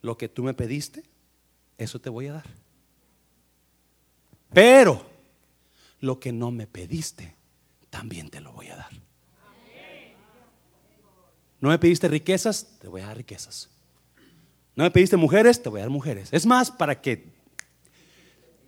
Lo 0.00 0.16
que 0.16 0.28
tú 0.28 0.42
me 0.42 0.54
pediste, 0.54 1.02
eso 1.78 2.00
te 2.00 2.10
voy 2.10 2.28
a 2.28 2.34
dar. 2.34 2.46
Pero 4.52 5.04
lo 6.00 6.18
que 6.18 6.32
no 6.32 6.50
me 6.50 6.66
pediste, 6.66 7.36
también 7.90 8.28
te 8.28 8.40
lo 8.40 8.52
voy 8.52 8.68
a 8.68 8.76
dar. 8.76 8.90
No 11.60 11.68
me 11.68 11.78
pediste 11.78 12.08
riquezas, 12.08 12.78
te 12.80 12.88
voy 12.88 13.02
a 13.02 13.06
dar 13.06 13.16
riquezas. 13.16 13.71
No 14.74 14.84
me 14.84 14.90
pediste 14.90 15.16
mujeres, 15.16 15.62
te 15.62 15.68
voy 15.68 15.80
a 15.80 15.84
dar 15.84 15.90
mujeres. 15.90 16.28
Es 16.32 16.46
más, 16.46 16.70
para 16.70 17.00
que 17.00 17.26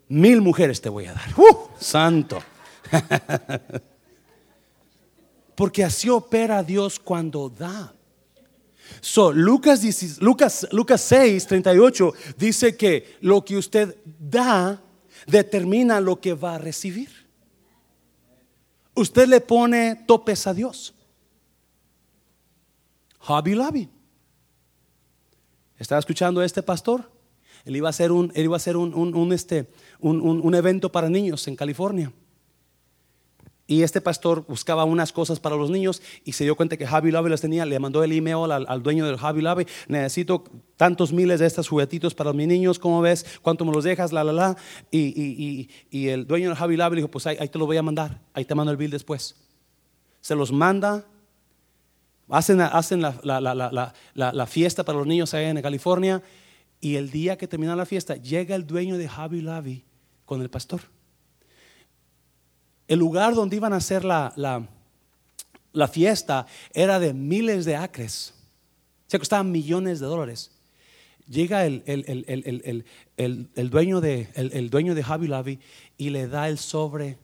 mil 0.09 0.41
mujeres 0.41 0.81
te 0.81 0.89
voy 0.89 1.07
a 1.07 1.15
dar. 1.15 1.29
¡Uh! 1.37 1.69
Santo. 1.79 2.43
Porque 5.55 5.85
así 5.85 6.09
opera 6.09 6.63
Dios 6.63 6.99
cuando 6.99 7.49
da. 7.49 7.95
So, 9.01 9.33
Lucas, 9.33 9.83
Lucas, 10.21 10.67
Lucas 10.71 11.01
6, 11.01 11.47
38 11.47 12.13
dice 12.37 12.77
que 12.77 13.17
lo 13.21 13.45
que 13.45 13.57
usted 13.57 13.97
da 14.05 14.83
determina 15.27 16.01
lo 16.01 16.21
que 16.21 16.35
va 16.35 16.57
a 16.57 16.59
recibir 16.59 17.25
usted 18.95 19.29
le 19.29 19.41
pone 19.41 19.97
topes 20.07 20.47
a 20.47 20.55
Dios. 20.55 20.95
Hobby 23.21 23.55
Lobby. 23.55 23.89
Estaba 25.85 25.99
escuchando 25.99 26.41
a 26.41 26.47
este 26.47 26.63
pastor. 26.63 27.11
Él 27.67 27.77
iba 27.77 27.89
a 27.89 27.91
hacer 27.91 28.11
un, 28.11 28.33
él 28.35 28.45
iba 28.45 28.57
a 28.57 28.57
hacer 28.57 28.75
un, 28.75 29.33
este, 29.35 29.71
un 30.01 30.55
evento 30.55 30.91
para 30.91 31.11
niños 31.11 31.47
en 31.47 31.57
California. 31.57 32.11
Y 33.67 33.83
este 33.83 34.01
pastor 34.01 34.47
buscaba 34.49 34.85
unas 34.85 35.13
cosas 35.13 35.41
para 35.41 35.57
los 35.57 35.69
niños 35.69 36.01
y 36.25 36.33
se 36.33 36.45
dio 36.45 36.57
cuenta 36.57 36.79
que 36.79 36.87
Javi 36.87 37.11
Lobby 37.11 37.29
las 37.29 37.43
tenía. 37.43 37.67
Le 37.67 37.79
mandó 37.79 38.03
el 38.03 38.13
email 38.13 38.51
al, 38.51 38.83
dueño 38.83 39.05
del 39.05 39.19
Javi 39.19 39.43
Lobby. 39.43 39.67
Necesito 39.87 40.45
tantos 40.79 41.13
miles 41.13 41.41
de 41.41 41.47
estos 41.47 41.69
juguetitos 41.69 42.15
para 42.15 42.33
mis 42.33 42.49
niños. 42.49 42.79
¿Cómo 42.79 43.03
ves? 43.03 43.27
¿Cuánto 43.43 43.67
me 43.67 43.73
los 43.73 43.85
dejas? 43.85 44.11
La, 44.11 44.25
la, 44.25 44.33
la. 44.33 44.57
Y, 44.91 45.69
el 46.09 46.27
dueño 46.27 46.49
del 46.49 46.57
Javi 46.57 46.79
Lobby 46.79 46.97
dijo: 46.97 47.09
Pues 47.09 47.27
ahí, 47.27 47.47
te 47.47 47.59
lo 47.59 47.67
voy 47.67 47.77
a 47.77 47.83
mandar. 47.83 48.23
Ahí 48.33 48.47
te 48.47 48.55
mando 48.55 48.73
el 48.73 48.79
bill 48.79 48.91
después. 48.91 49.37
Se 50.23 50.35
los 50.35 50.51
manda. 50.51 51.05
Hacen, 52.29 52.61
hacen 52.61 53.03
la, 53.03 54.47
fiesta 54.47 54.85
para 54.85 54.99
los 54.99 55.07
niños 55.07 55.35
allá 55.35 55.51
en 55.51 55.63
California. 55.63 56.23
Y 56.81 56.97
el 56.97 57.11
día 57.11 57.39
que 57.39 57.49
termina 57.49 57.77
la 57.77 57.87
fiesta, 57.87 58.17
llega 58.17 58.55
el 58.55 58.67
dueño 58.67 58.99
de 58.99 59.09
Javi 59.09 59.41
Lobby 59.41 59.85
con 60.25 60.43
el 60.43 60.51
pastor 60.51 60.81
el 62.89 62.99
lugar 62.99 63.35
donde 63.35 63.57
iban 63.57 63.73
a 63.73 63.77
hacer 63.77 64.05
la, 64.05 64.33
la, 65.73 65.89
fiesta 65.89 66.47
era 66.73 66.99
de 66.99 67.15
miles 67.15 67.65
de 67.65 67.77
acres. 67.77 68.35
Se 69.07 69.19
costaban 69.19 69.51
millones 69.51 70.01
de 70.01 70.07
dólares. 70.07 70.51
Llega 71.27 71.65
el, 71.65 71.83
el, 71.87 73.71
dueño 73.71 74.01
de, 74.01 74.29
el, 74.35 74.71
dueño 74.71 74.95
de 74.95 75.03
Javi 75.03 75.27
Lavi 75.27 75.59
y 75.97 76.11
le 76.11 76.29
da 76.29 76.49
el 76.49 76.59
sobre 76.59 77.19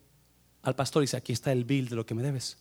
al 0.62 0.74
pastor 0.74 1.02
y 1.02 1.04
dice, 1.04 1.16
aquí 1.16 1.32
está 1.32 1.52
el 1.52 1.64
bill 1.64 1.88
de 1.88 1.96
lo 1.96 2.06
que 2.06 2.14
me 2.14 2.22
debes. 2.22 2.58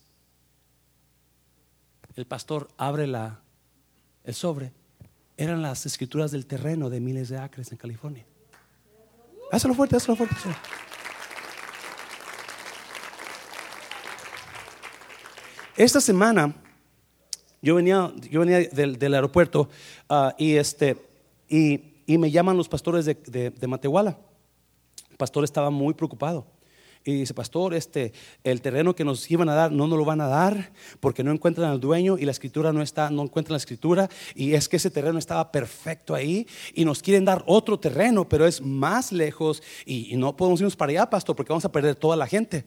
El 2.19 2.25
pastor 2.25 2.67
abre 2.75 3.07
la, 3.07 3.39
el 4.25 4.33
sobre. 4.33 4.73
Eran 5.37 5.61
las 5.61 5.85
escrituras 5.85 6.31
del 6.31 6.45
terreno 6.45 6.89
de 6.89 6.99
miles 6.99 7.29
de 7.29 7.37
acres 7.37 7.71
en 7.71 7.77
California. 7.77 8.25
Hazlo 9.53 9.73
fuerte, 9.73 9.95
hazlo 9.95 10.17
fuerte. 10.17 10.35
Esta 15.77 16.01
semana 16.01 16.53
yo 17.61 17.75
venía, 17.75 18.11
yo 18.29 18.41
venía 18.41 18.67
del, 18.67 19.13
aeropuerto 19.13 19.69
ah, 20.09 20.35
y, 20.37 20.55
este, 20.55 20.97
y, 21.47 22.17
me 22.17 22.29
llaman 22.31 22.57
los 22.57 22.67
pastores 22.67 23.05
de, 23.05 23.15
de, 23.15 23.67
Matehuala. 23.67 24.17
El 25.09 25.15
pastor 25.15 25.45
estaba 25.45 25.69
muy 25.69 25.93
preocupado. 25.93 26.45
Y 27.05 27.13
dice, 27.13 27.33
pastor, 27.33 27.73
este, 27.73 28.11
el 28.43 28.61
terreno 28.61 28.93
que 28.93 29.05
nos 29.05 29.29
iban 29.31 29.47
a 29.47 29.55
dar 29.55 29.71
no 29.71 29.87
nos 29.87 29.97
lo 29.97 30.05
van 30.05 30.19
a 30.19 30.27
dar 30.27 30.71
porque 30.99 31.23
no 31.23 31.31
encuentran 31.31 31.71
al 31.71 31.79
dueño 31.79 32.17
y 32.17 32.25
la 32.25 32.31
escritura 32.31 32.73
no 32.73 32.81
está, 32.81 33.09
no 33.09 33.23
encuentran 33.23 33.53
la 33.53 33.59
escritura 33.59 34.09
y 34.35 34.53
es 34.53 34.67
que 34.67 34.77
ese 34.77 34.91
terreno 34.91 35.17
estaba 35.17 35.51
perfecto 35.51 36.13
ahí 36.13 36.45
y 36.73 36.83
nos 36.83 37.01
quieren 37.01 37.23
dar 37.23 37.43
otro 37.47 37.79
terreno, 37.79 38.27
pero 38.27 38.45
es 38.45 38.61
más 38.61 39.11
lejos 39.11 39.63
y, 39.85 40.17
no 40.19 40.35
podemos 40.35 40.59
irnos 40.59 40.75
para 40.75 40.89
allá, 40.91 41.09
pastor, 41.09 41.35
porque 41.35 41.53
vamos 41.53 41.63
a 41.63 41.71
perder 41.71 41.95
toda 41.95 42.17
la 42.17 42.27
gente. 42.27 42.65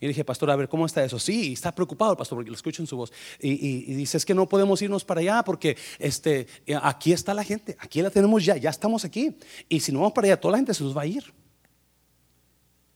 Y 0.00 0.08
dije, 0.08 0.24
pastor, 0.24 0.50
a 0.50 0.56
ver, 0.56 0.66
¿cómo 0.66 0.86
está 0.86 1.04
eso? 1.04 1.18
Sí, 1.18 1.52
está 1.52 1.74
preocupado 1.74 2.16
pastor 2.16 2.38
porque 2.38 2.50
lo 2.50 2.56
escucho 2.56 2.82
en 2.82 2.86
su 2.86 2.96
voz. 2.96 3.12
Y, 3.38 3.50
y, 3.50 3.94
dice, 3.94 4.16
es 4.16 4.24
que 4.24 4.32
no 4.32 4.48
podemos 4.48 4.80
irnos 4.80 5.04
para 5.04 5.20
allá 5.20 5.42
porque 5.44 5.76
este, 5.98 6.46
aquí 6.80 7.12
está 7.12 7.34
la 7.34 7.44
gente, 7.44 7.76
aquí 7.78 8.00
la 8.00 8.08
tenemos 8.08 8.42
ya, 8.42 8.56
ya 8.56 8.70
estamos 8.70 9.04
aquí. 9.04 9.36
Y 9.68 9.80
si 9.80 9.92
no 9.92 9.98
vamos 9.98 10.14
para 10.14 10.28
allá, 10.28 10.40
toda 10.40 10.52
la 10.52 10.58
gente 10.58 10.72
se 10.72 10.82
nos 10.82 10.96
va 10.96 11.02
a 11.02 11.06
ir. 11.06 11.39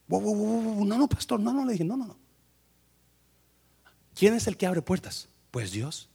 No, 0.08 0.84
no, 0.84 1.08
pastor, 1.08 1.40
no, 1.40 1.52
no, 1.52 1.64
le 1.64 1.72
dije, 1.72 1.84
no, 1.84 1.96
no, 1.96 2.06
no. 2.06 2.16
¿Quién 4.14 4.34
es 4.34 4.46
el 4.46 4.56
que 4.56 4.66
abre 4.66 4.82
puertas? 4.82 5.28
Pues 5.50 5.72
Dios. 5.72 6.08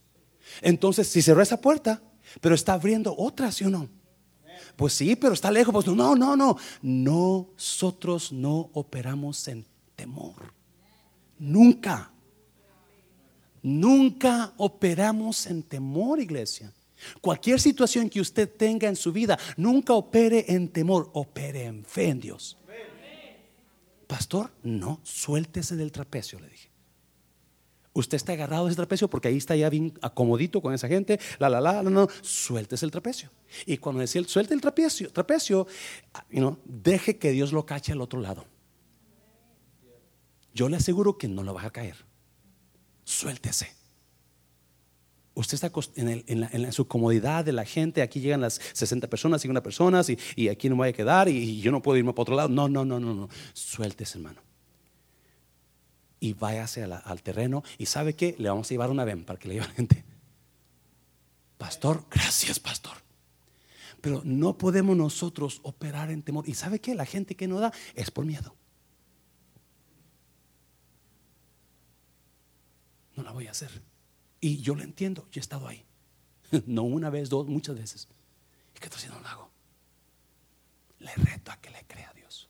Entonces, 0.62 1.08
si 1.08 1.22
cerró 1.22 1.42
esa 1.42 1.60
puerta, 1.60 2.02
pero 2.40 2.54
está 2.54 2.74
abriendo 2.74 3.14
otra, 3.16 3.52
¿sí 3.52 3.64
o 3.64 3.70
no? 3.70 3.88
Pues 4.76 4.94
sí, 4.94 5.16
pero 5.16 5.34
está 5.34 5.50
lejos. 5.50 5.72
Pues 5.72 5.86
no, 5.86 6.14
no, 6.14 6.36
no. 6.36 6.56
Nosotros 6.82 8.32
no 8.32 8.70
operamos 8.72 9.46
en 9.48 9.66
temor. 9.96 10.54
Nunca. 11.38 12.10
Nunca 13.62 14.54
operamos 14.56 15.46
en 15.46 15.62
temor, 15.62 16.20
iglesia. 16.20 16.72
Cualquier 17.20 17.60
situación 17.60 18.08
que 18.08 18.20
usted 18.20 18.48
tenga 18.48 18.88
en 18.88 18.96
su 18.96 19.12
vida, 19.12 19.38
nunca 19.56 19.94
opere 19.94 20.44
en 20.48 20.68
temor, 20.68 21.10
opere 21.14 21.64
en 21.64 21.84
fe 21.84 22.08
en 22.08 22.20
Dios. 22.20 22.56
Pastor, 24.10 24.50
no, 24.64 24.98
suéltese 25.04 25.76
del 25.76 25.92
trapecio, 25.92 26.40
le 26.40 26.48
dije. 26.48 26.68
Usted 27.92 28.16
está 28.16 28.32
agarrado 28.32 28.64
de 28.64 28.70
ese 28.70 28.76
trapecio 28.76 29.08
porque 29.08 29.28
ahí 29.28 29.36
está 29.36 29.54
ya 29.54 29.70
bien 29.70 29.96
acomodito 30.02 30.60
con 30.60 30.74
esa 30.74 30.88
gente, 30.88 31.20
la, 31.38 31.48
la, 31.48 31.60
la, 31.60 31.84
no, 31.84 32.08
suéltese 32.20 32.84
el 32.84 32.90
trapecio. 32.90 33.30
Y 33.66 33.76
cuando 33.76 34.00
decía, 34.00 34.20
suelte 34.24 34.52
el 34.52 34.60
trapecio, 34.60 35.12
trapecio, 35.12 35.68
you 36.28 36.58
deje 36.64 37.18
que 37.18 37.30
Dios 37.30 37.52
lo 37.52 37.64
cache 37.64 37.92
al 37.92 38.00
otro 38.00 38.18
lado. 38.18 38.46
Yo 40.52 40.68
le 40.68 40.78
aseguro 40.78 41.16
que 41.16 41.28
no 41.28 41.44
lo 41.44 41.54
va 41.54 41.66
a 41.66 41.70
caer. 41.70 42.04
Suéltese. 43.04 43.79
Usted 45.40 45.54
está 45.54 45.72
en, 45.96 46.72
su 46.72 46.86
comodidad 46.86 47.46
de 47.46 47.52
la 47.52 47.64
gente. 47.64 48.02
Aquí 48.02 48.20
llegan 48.20 48.42
las 48.42 48.60
60 48.74 49.08
personas, 49.08 49.40
50 49.40 49.62
personas 49.62 50.10
y, 50.10 50.18
y 50.36 50.48
aquí 50.48 50.68
no 50.68 50.74
me 50.74 50.80
voy 50.80 50.88
a 50.90 50.92
quedar 50.92 51.30
y, 51.30 51.60
yo 51.62 51.72
no 51.72 51.80
puedo 51.80 51.96
irme 51.96 52.12
para 52.12 52.22
otro 52.22 52.36
lado. 52.36 52.48
No, 52.50 52.68
no, 52.68 52.84
no, 52.84 53.00
no, 53.00 53.14
no. 53.14 53.28
Suéltese, 53.54 54.18
hermano. 54.18 54.42
Y 56.20 56.34
váyase 56.34 56.84
al 56.84 57.22
terreno. 57.22 57.64
¿Y 57.78 57.86
sabe 57.86 58.14
qué? 58.14 58.36
Le 58.38 58.50
vamos 58.50 58.66
a 58.66 58.68
llevar 58.68 58.90
una 58.90 59.04
ven 59.04 59.24
para 59.24 59.38
que 59.38 59.48
le 59.48 59.54
lleve 59.54 59.64
a 59.64 59.68
la 59.68 59.74
gente. 59.74 60.04
Pastor, 61.56 62.04
gracias, 62.10 62.60
pastor. 62.60 62.98
Pero 64.02 64.20
no 64.22 64.58
podemos 64.58 64.94
nosotros 64.94 65.60
operar 65.62 66.10
en 66.10 66.22
temor. 66.22 66.46
¿Y 66.46 66.52
sabe 66.52 66.80
qué? 66.80 66.94
La 66.94 67.06
gente 67.06 67.34
que 67.34 67.48
no 67.48 67.60
da 67.60 67.72
es 67.94 68.10
por 68.10 68.26
miedo. 68.26 68.54
No 73.16 73.22
la 73.22 73.32
voy 73.32 73.46
a 73.46 73.52
hacer. 73.52 73.89
Y 74.40 74.60
yo 74.62 74.74
lo 74.74 74.82
entiendo, 74.82 75.28
yo 75.30 75.38
he 75.38 75.42
estado 75.42 75.68
ahí. 75.68 75.84
No 76.66 76.82
una 76.82 77.10
vez, 77.10 77.28
dos, 77.28 77.46
muchas 77.46 77.76
veces. 77.76 78.08
¿Y 78.74 78.78
qué 78.78 78.86
estoy 78.86 78.98
haciendo? 78.98 79.18
No 79.18 79.22
lo 79.22 79.28
hago. 79.28 79.50
Le 80.98 81.14
reto 81.14 81.52
a 81.52 81.56
que 81.60 81.70
le 81.70 81.84
crea 81.86 82.10
a 82.10 82.14
Dios. 82.14 82.48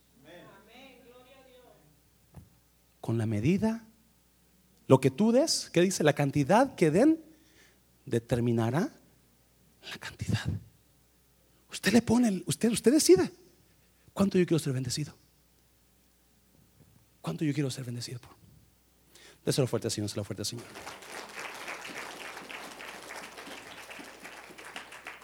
Con 2.99 3.17
la 3.17 3.25
medida, 3.25 3.85
lo 4.87 4.99
que 4.99 5.11
tú 5.11 5.31
des, 5.31 5.69
¿qué 5.71 5.81
dice? 5.81 6.03
La 6.03 6.13
cantidad 6.13 6.75
que 6.75 6.91
den 6.91 7.23
determinará 8.05 8.91
la 9.89 9.97
cantidad. 9.97 10.47
Usted 11.71 11.93
le 11.93 12.01
pone, 12.01 12.43
usted, 12.45 12.71
usted 12.71 12.91
decide. 12.91 13.31
¿Cuánto 14.13 14.37
yo 14.37 14.45
quiero 14.45 14.59
ser 14.59 14.73
bendecido? 14.73 15.15
¿Cuánto 17.21 17.45
yo 17.45 17.53
quiero 17.53 17.71
ser 17.71 17.85
bendecido? 17.85 18.19
Déselo 19.45 19.67
fuerte, 19.67 19.89
Señor, 19.89 20.09
déselo 20.09 20.23
fuerte, 20.23 20.45
Señor. 20.45 20.65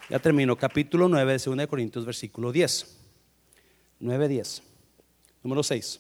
Ya 0.10 0.20
termino, 0.20 0.56
capítulo 0.56 1.10
9 1.10 1.34
de 1.34 1.38
2 1.38 1.58
de 1.58 1.68
Corintios, 1.68 2.06
versículo 2.06 2.54
10. 2.54 2.98
9, 4.00 4.28
10. 4.30 4.64
Número 5.44 5.64
6. 5.64 6.00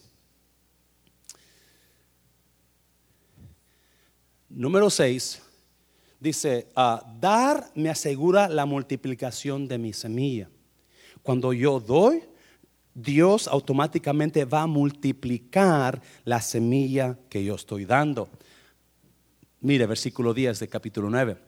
Número 4.47 4.89
6 4.89 5.41
dice, 6.21 6.67
ah, 6.73 7.05
dar 7.19 7.69
me 7.75 7.89
asegura 7.89 8.47
la 8.47 8.65
multiplicación 8.65 9.67
de 9.67 9.77
mi 9.77 9.91
semilla. 9.91 10.49
Cuando 11.21 11.51
yo 11.51 11.81
doy, 11.81 12.23
Dios 12.93 13.49
automáticamente 13.49 14.45
va 14.45 14.61
a 14.61 14.67
multiplicar 14.67 16.01
la 16.23 16.39
semilla 16.39 17.19
que 17.29 17.43
yo 17.43 17.55
estoy 17.55 17.83
dando. 17.83 18.29
Mire, 19.59 19.85
versículo 19.85 20.33
10 20.33 20.59
de 20.59 20.67
capítulo 20.69 21.09
9 21.09 21.46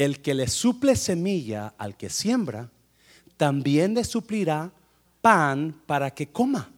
el 0.00 0.22
que 0.22 0.32
le 0.32 0.48
suple 0.48 0.96
semilla 0.96 1.74
al 1.76 1.94
que 1.94 2.08
siembra, 2.08 2.70
también 3.36 3.92
le 3.92 4.02
suplirá 4.02 4.72
pan 5.20 5.78
para 5.84 6.10
que 6.10 6.28
coma. 6.28 6.70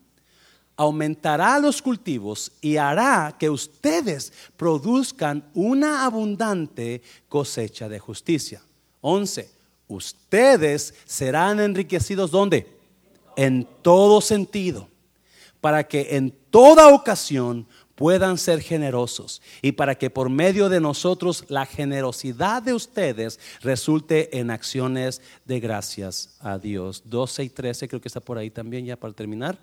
Aumentará 0.76 1.60
los 1.60 1.80
cultivos 1.80 2.50
y 2.60 2.78
hará 2.78 3.36
que 3.38 3.48
ustedes 3.48 4.32
produzcan 4.56 5.48
una 5.54 6.04
abundante 6.04 7.00
cosecha 7.28 7.88
de 7.88 8.00
justicia. 8.00 8.60
11. 9.02 9.48
Ustedes 9.86 10.92
serán 11.04 11.60
enriquecidos 11.60 12.32
¿dónde? 12.32 12.76
En 13.36 13.68
todo 13.82 14.20
sentido, 14.20 14.88
para 15.60 15.86
que 15.86 16.16
en 16.16 16.34
toda 16.50 16.88
ocasión 16.88 17.68
puedan 18.02 18.36
ser 18.36 18.60
generosos 18.60 19.40
y 19.62 19.70
para 19.70 19.94
que 19.94 20.10
por 20.10 20.28
medio 20.28 20.68
de 20.68 20.80
nosotros 20.80 21.44
la 21.46 21.66
generosidad 21.66 22.60
de 22.60 22.74
ustedes 22.74 23.38
resulte 23.60 24.40
en 24.40 24.50
acciones 24.50 25.22
de 25.44 25.60
gracias 25.60 26.34
a 26.40 26.58
Dios. 26.58 27.04
12 27.04 27.44
y 27.44 27.48
13 27.48 27.86
creo 27.86 28.00
que 28.00 28.08
está 28.08 28.18
por 28.18 28.38
ahí 28.38 28.50
también 28.50 28.84
ya 28.86 28.96
para 28.96 29.12
terminar. 29.12 29.56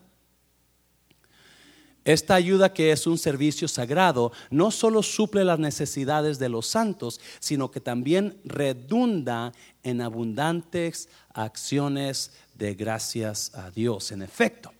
Esta 2.06 2.36
ayuda 2.36 2.72
que 2.72 2.94
es 2.94 3.08
un 3.08 3.18
servicio 3.18 3.68
sagrado 3.68 4.32
no 4.50 4.72
solo 4.72 5.04
suple 5.04 5.44
las 5.44 5.60
necesidades 5.60 6.40
de 6.40 6.48
los 6.48 6.66
santos, 6.66 7.20
sino 7.42 7.70
que 7.72 7.82
también 7.82 8.40
redunda 8.46 9.52
en 9.84 10.00
abundantes 10.00 11.10
acciones 11.34 12.32
de 12.56 12.74
gracias 12.74 13.54
a 13.54 13.70
Dios. 13.70 14.14
En 14.14 14.22
efecto, 14.22 14.72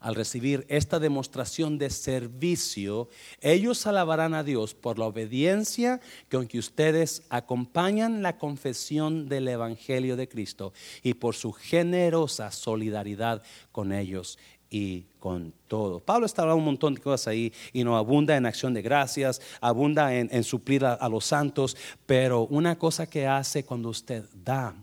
al 0.00 0.14
recibir 0.14 0.64
esta 0.68 0.98
demostración 0.98 1.78
de 1.78 1.90
servicio, 1.90 3.08
ellos 3.40 3.86
alabarán 3.86 4.34
a 4.34 4.44
Dios 4.44 4.74
por 4.74 4.98
la 4.98 5.06
obediencia 5.06 6.00
con 6.30 6.46
que 6.46 6.58
ustedes 6.58 7.22
acompañan 7.30 8.22
la 8.22 8.38
confesión 8.38 9.28
del 9.28 9.48
Evangelio 9.48 10.16
de 10.16 10.28
Cristo 10.28 10.72
y 11.02 11.14
por 11.14 11.34
su 11.34 11.52
generosa 11.52 12.50
solidaridad 12.52 13.42
con 13.72 13.92
ellos 13.92 14.38
y 14.70 15.06
con 15.18 15.52
todo. 15.66 16.00
Pablo 16.00 16.26
está 16.26 16.42
hablando 16.42 16.58
un 16.58 16.66
montón 16.66 16.94
de 16.94 17.00
cosas 17.00 17.28
ahí 17.28 17.52
y 17.72 17.84
no 17.84 17.96
abunda 17.96 18.36
en 18.36 18.46
acción 18.46 18.74
de 18.74 18.82
gracias, 18.82 19.40
abunda 19.60 20.14
en, 20.14 20.44
suplir 20.44 20.84
a 20.84 21.08
los 21.08 21.24
santos, 21.24 21.76
pero 22.06 22.46
una 22.46 22.78
cosa 22.78 23.06
que 23.06 23.26
hace 23.26 23.64
cuando 23.64 23.88
usted 23.88 24.24
da, 24.32 24.74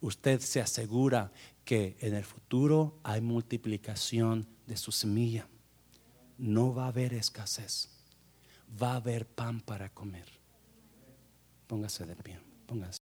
usted 0.00 0.40
se 0.40 0.60
asegura 0.60 1.30
que 1.64 1.96
en 2.00 2.14
el 2.14 2.24
futuro 2.24 2.98
hay 3.02 3.20
multiplicación 3.20 4.48
de 4.66 4.76
su 4.76 4.92
semilla. 4.92 5.48
No 6.38 6.74
va 6.74 6.84
a 6.84 6.88
haber 6.88 7.14
escasez. 7.14 7.90
Va 8.80 8.92
a 8.92 8.96
haber 8.96 9.26
pan 9.26 9.60
para 9.60 9.92
comer. 9.92 10.26
Póngase 11.66 12.06
de 12.06 12.16
pie. 12.16 12.40
Póngase. 12.66 12.98